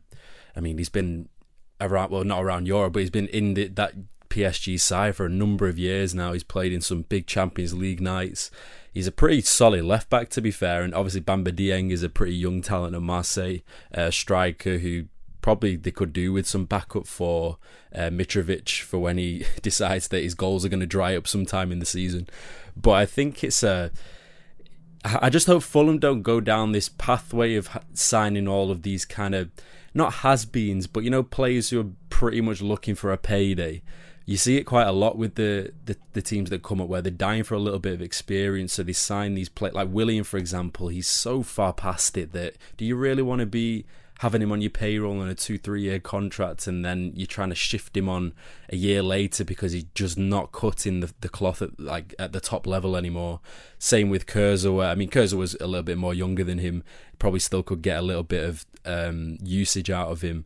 I 0.57 0.61
mean, 0.61 0.79
he's 0.79 0.89
been 0.89 1.29
around 1.81 2.11
well 2.11 2.25
not 2.25 2.43
around 2.43 2.67
Europe, 2.67 2.95
but 2.95 3.01
he's 3.01 3.11
been 3.11 3.29
in 3.29 3.55
the, 3.55 3.69
that 3.69 3.95
PSG 4.31 4.81
side 4.81 5.17
for 5.17 5.27
a 5.27 5.31
number 5.31 5.69
of 5.69 5.79
years 5.79 6.15
now. 6.15 6.33
He's 6.33 6.43
played 6.43 6.73
in 6.73 6.81
some 6.81 7.03
big 7.03 7.27
Champions 7.27 7.75
League 7.75 8.01
nights. 8.01 8.51
He's 8.95 9.09
a 9.09 9.13
pretty 9.13 9.41
solid 9.41 9.85
left 9.85 10.09
back, 10.09 10.29
to 10.31 10.41
be 10.41 10.53
fair, 10.53 10.83
and 10.83 10.95
obviously 10.95 11.21
Bamba 11.21 11.49
Dieng 11.49 11.91
is 11.91 12.05
a 12.05 12.09
pretty 12.09 12.37
young 12.37 12.63
talent 12.63 12.95
at 12.95 13.03
Marseille 13.03 13.59
uh, 13.93 14.13
striker 14.13 14.79
who 14.79 15.07
probably 15.43 15.75
they 15.75 15.91
could 15.91 16.13
do 16.13 16.33
with 16.33 16.47
some 16.47 16.65
backup 16.65 17.07
for 17.07 17.59
uh, 17.95 18.09
Mitrovic 18.09 18.81
for 18.81 18.99
when 19.01 19.19
he 19.19 19.45
decides 19.63 20.09
that 20.09 20.23
his 20.23 20.35
goals 20.35 20.65
are 20.65 20.69
going 20.69 20.79
to 20.79 20.87
dry 20.87 21.17
up 21.17 21.27
sometime 21.27 21.73
in 21.73 21.81
the 21.81 21.85
season. 21.85 22.29
But 22.77 22.93
I 22.93 23.07
think 23.07 23.43
it's 23.43 23.65
a. 23.65 23.91
I 25.05 25.29
just 25.29 25.49
hope 25.49 25.65
Fulham 25.65 25.99
don't 25.99 26.23
go 26.23 26.41
down 26.41 26.73
this 26.73 26.89
pathway 26.89 27.57
of 27.57 27.69
signing 27.93 28.49
all 28.49 28.71
of 28.71 28.83
these 28.83 29.05
kind 29.05 29.35
of 29.35 29.51
not 29.93 30.15
has-beens, 30.15 30.87
but 30.87 31.05
you 31.05 31.11
know 31.11 31.23
players 31.23 31.69
who 31.69 31.81
are 31.81 31.91
pretty 32.09 32.41
much 32.41 32.63
looking 32.63 32.95
for 32.95 33.13
a 33.13 33.19
payday. 33.19 33.83
You 34.27 34.37
see 34.39 34.57
it 34.57 34.65
quite 34.65 34.87
a 34.87 34.93
lot 34.93 35.19
with 35.19 35.35
the, 35.35 35.73
the, 35.85 35.97
the 36.15 36.23
teams 36.23 36.49
that 36.51 36.63
come 36.63 36.81
up 36.81 36.89
where 36.89 37.03
they're 37.03 37.11
dying 37.11 37.43
for 37.43 37.55
a 37.55 37.59
little 37.59 37.79
bit 37.79 37.93
of 37.93 38.01
experience, 38.01 38.73
so 38.73 38.83
they 38.83 38.95
sign 38.95 39.35
these 39.35 39.51
players 39.51 39.75
like 39.75 39.89
Willian, 39.91 40.25
for 40.25 40.39
example. 40.39 40.89
He's 40.89 41.07
so 41.07 41.43
far 41.43 41.73
past 41.75 42.17
it 42.17 42.33
that 42.33 42.57
do 42.77 42.85
you 42.85 42.97
really 42.97 43.23
want 43.23 43.41
to 43.41 43.47
be 43.47 43.85
having 44.21 44.41
him 44.41 44.53
on 44.53 44.61
your 44.61 44.71
payroll 44.71 45.21
on 45.21 45.29
a 45.29 45.35
two 45.35 45.59
three 45.59 45.83
year 45.83 45.99
contract 45.99 46.67
and 46.67 46.85
then 46.85 47.13
you're 47.15 47.27
trying 47.27 47.49
to 47.49 47.55
shift 47.55 47.97
him 47.97 48.09
on 48.09 48.33
a 48.71 48.77
year 48.77 49.03
later 49.03 49.45
because 49.45 49.73
he's 49.73 49.85
just 49.95 50.17
not 50.17 50.53
cutting 50.53 51.01
the, 51.01 51.13
the 51.21 51.29
cloth 51.29 51.61
at 51.61 51.79
like 51.81 52.15
at 52.19 52.33
the 52.33 52.41
top 52.41 52.67
level 52.67 52.97
anymore 52.97 53.41
same 53.79 54.09
with 54.09 54.27
Kurzawa 54.27 54.91
I 54.91 54.95
mean 54.95 55.11
Kurzawa 55.11 55.39
was 55.39 55.55
a 55.57 55.67
little 55.67 55.83
bit 55.83 55.99
more 55.99 56.15
younger 56.15 56.45
than 56.45 56.59
him 56.59 56.85
probably 57.19 57.41
still 57.41 57.63
could 57.63 57.83
get 57.83 57.99
a 57.99 58.03
little 58.03 58.23
bit 58.23 58.45
of 58.45 58.65
um, 58.85 59.39
usage 59.43 59.91
out 59.91 60.11
of 60.11 60.23
him 60.23 60.45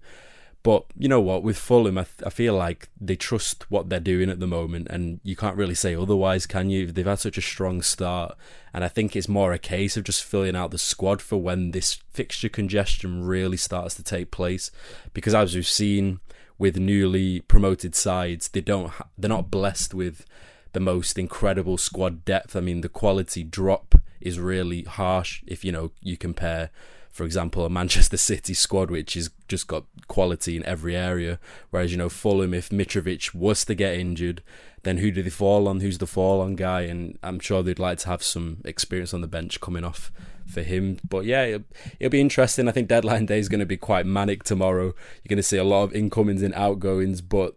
but 0.62 0.84
you 0.96 1.08
know 1.08 1.20
what? 1.20 1.42
With 1.42 1.56
Fulham, 1.56 1.98
I, 1.98 2.04
th- 2.04 2.26
I, 2.26 2.30
feel 2.30 2.54
like 2.54 2.88
they 3.00 3.16
trust 3.16 3.70
what 3.70 3.88
they're 3.88 4.00
doing 4.00 4.28
at 4.28 4.40
the 4.40 4.46
moment, 4.46 4.88
and 4.90 5.20
you 5.22 5.36
can't 5.36 5.56
really 5.56 5.74
say 5.74 5.94
otherwise, 5.94 6.46
can 6.46 6.68
you? 6.68 6.90
They've 6.90 7.06
had 7.06 7.20
such 7.20 7.38
a 7.38 7.42
strong 7.42 7.80
start, 7.80 8.36
and 8.74 8.84
I 8.84 8.88
think 8.88 9.14
it's 9.14 9.28
more 9.28 9.52
a 9.52 9.58
case 9.58 9.96
of 9.96 10.04
just 10.04 10.24
filling 10.24 10.56
out 10.56 10.70
the 10.70 10.78
squad 10.78 11.22
for 11.22 11.36
when 11.36 11.70
this 11.70 11.94
fixture 12.10 12.48
congestion 12.48 13.24
really 13.24 13.56
starts 13.56 13.94
to 13.96 14.02
take 14.02 14.30
place. 14.30 14.70
Because 15.14 15.34
as 15.34 15.54
we've 15.54 15.66
seen 15.66 16.20
with 16.58 16.76
newly 16.76 17.40
promoted 17.40 17.94
sides, 17.94 18.48
they 18.48 18.60
don't 18.60 18.90
ha- 18.90 19.08
they're 19.16 19.28
not 19.28 19.50
blessed 19.50 19.94
with 19.94 20.26
the 20.72 20.80
most 20.80 21.18
incredible 21.18 21.78
squad 21.78 22.24
depth. 22.24 22.56
I 22.56 22.60
mean, 22.60 22.80
the 22.80 22.88
quality 22.88 23.44
drop 23.44 23.94
is 24.20 24.40
really 24.40 24.82
harsh 24.82 25.42
if 25.46 25.64
you 25.64 25.70
know 25.70 25.92
you 26.00 26.16
compare 26.16 26.70
for 27.18 27.24
example, 27.24 27.66
a 27.66 27.68
Manchester 27.68 28.16
City 28.30 28.54
squad 28.54 28.92
which 28.92 29.14
has 29.14 29.28
just 29.48 29.66
got 29.66 29.84
quality 30.06 30.56
in 30.56 30.64
every 30.64 30.94
area. 30.94 31.40
Whereas, 31.70 31.90
you 31.90 31.98
know, 31.98 32.08
Fulham, 32.08 32.54
if 32.54 32.70
Mitrovic 32.70 33.34
was 33.34 33.64
to 33.64 33.74
get 33.74 33.94
injured, 33.94 34.40
then 34.84 34.98
who 34.98 35.10
do 35.10 35.24
they 35.24 35.28
fall 35.28 35.66
on? 35.66 35.80
Who's 35.80 35.98
the 35.98 36.06
fall 36.06 36.40
on 36.40 36.54
guy? 36.54 36.82
And 36.82 37.18
I'm 37.24 37.40
sure 37.40 37.64
they'd 37.64 37.80
like 37.80 37.98
to 37.98 38.06
have 38.06 38.22
some 38.22 38.58
experience 38.64 39.12
on 39.12 39.20
the 39.20 39.26
bench 39.26 39.60
coming 39.60 39.82
off 39.82 40.12
for 40.46 40.62
him. 40.62 41.00
But 41.08 41.24
yeah, 41.24 41.42
it'll, 41.42 41.64
it'll 41.98 42.12
be 42.12 42.20
interesting. 42.20 42.68
I 42.68 42.72
think 42.72 42.86
deadline 42.86 43.26
day 43.26 43.40
is 43.40 43.48
going 43.48 43.58
to 43.58 43.66
be 43.66 43.76
quite 43.76 44.06
manic 44.06 44.44
tomorrow. 44.44 44.84
You're 44.84 45.28
going 45.28 45.38
to 45.38 45.42
see 45.42 45.58
a 45.58 45.64
lot 45.64 45.82
of 45.82 45.94
incomings 45.94 46.42
and 46.42 46.54
outgoings, 46.54 47.20
but 47.20 47.56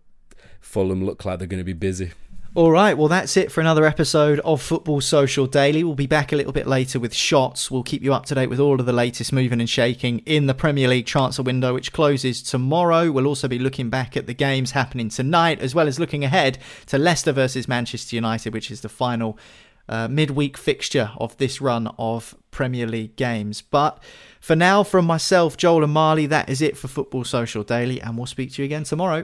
Fulham 0.59 1.05
look 1.05 1.23
like 1.23 1.37
they're 1.37 1.47
going 1.47 1.59
to 1.59 1.63
be 1.63 1.73
busy. 1.73 2.13
All 2.53 2.69
right, 2.69 2.97
well, 2.97 3.07
that's 3.07 3.37
it 3.37 3.49
for 3.49 3.61
another 3.61 3.85
episode 3.85 4.41
of 4.41 4.61
Football 4.61 4.99
Social 4.99 5.47
Daily. 5.47 5.85
We'll 5.85 5.95
be 5.95 6.05
back 6.05 6.33
a 6.33 6.35
little 6.35 6.51
bit 6.51 6.67
later 6.67 6.99
with 6.99 7.13
shots. 7.13 7.71
We'll 7.71 7.81
keep 7.81 8.03
you 8.03 8.13
up 8.13 8.25
to 8.25 8.35
date 8.35 8.47
with 8.47 8.59
all 8.59 8.77
of 8.77 8.85
the 8.85 8.91
latest 8.91 9.31
moving 9.31 9.61
and 9.61 9.69
shaking 9.69 10.19
in 10.25 10.47
the 10.47 10.53
Premier 10.53 10.89
League 10.89 11.05
transfer 11.05 11.43
window, 11.43 11.73
which 11.73 11.93
closes 11.93 12.43
tomorrow. 12.43 13.09
We'll 13.09 13.25
also 13.25 13.47
be 13.47 13.57
looking 13.57 13.89
back 13.89 14.17
at 14.17 14.27
the 14.27 14.33
games 14.33 14.71
happening 14.71 15.07
tonight, 15.07 15.61
as 15.61 15.73
well 15.73 15.87
as 15.87 15.97
looking 15.97 16.25
ahead 16.25 16.57
to 16.87 16.97
Leicester 16.97 17.31
versus 17.31 17.69
Manchester 17.69 18.17
United, 18.17 18.53
which 18.53 18.69
is 18.69 18.81
the 18.81 18.89
final 18.89 19.39
uh, 19.87 20.09
midweek 20.09 20.57
fixture 20.57 21.11
of 21.15 21.37
this 21.37 21.61
run 21.61 21.87
of 21.97 22.35
Premier 22.51 22.85
League 22.85 23.15
games. 23.15 23.61
But 23.61 24.03
for 24.41 24.57
now, 24.57 24.83
from 24.83 25.05
myself, 25.05 25.55
Joel 25.55 25.85
and 25.85 25.93
Marley, 25.93 26.25
that 26.25 26.49
is 26.49 26.61
it 26.61 26.75
for 26.75 26.89
Football 26.89 27.23
Social 27.23 27.63
Daily, 27.63 28.01
and 28.01 28.17
we'll 28.17 28.25
speak 28.25 28.51
to 28.51 28.61
you 28.61 28.65
again 28.65 28.83
tomorrow. 28.83 29.23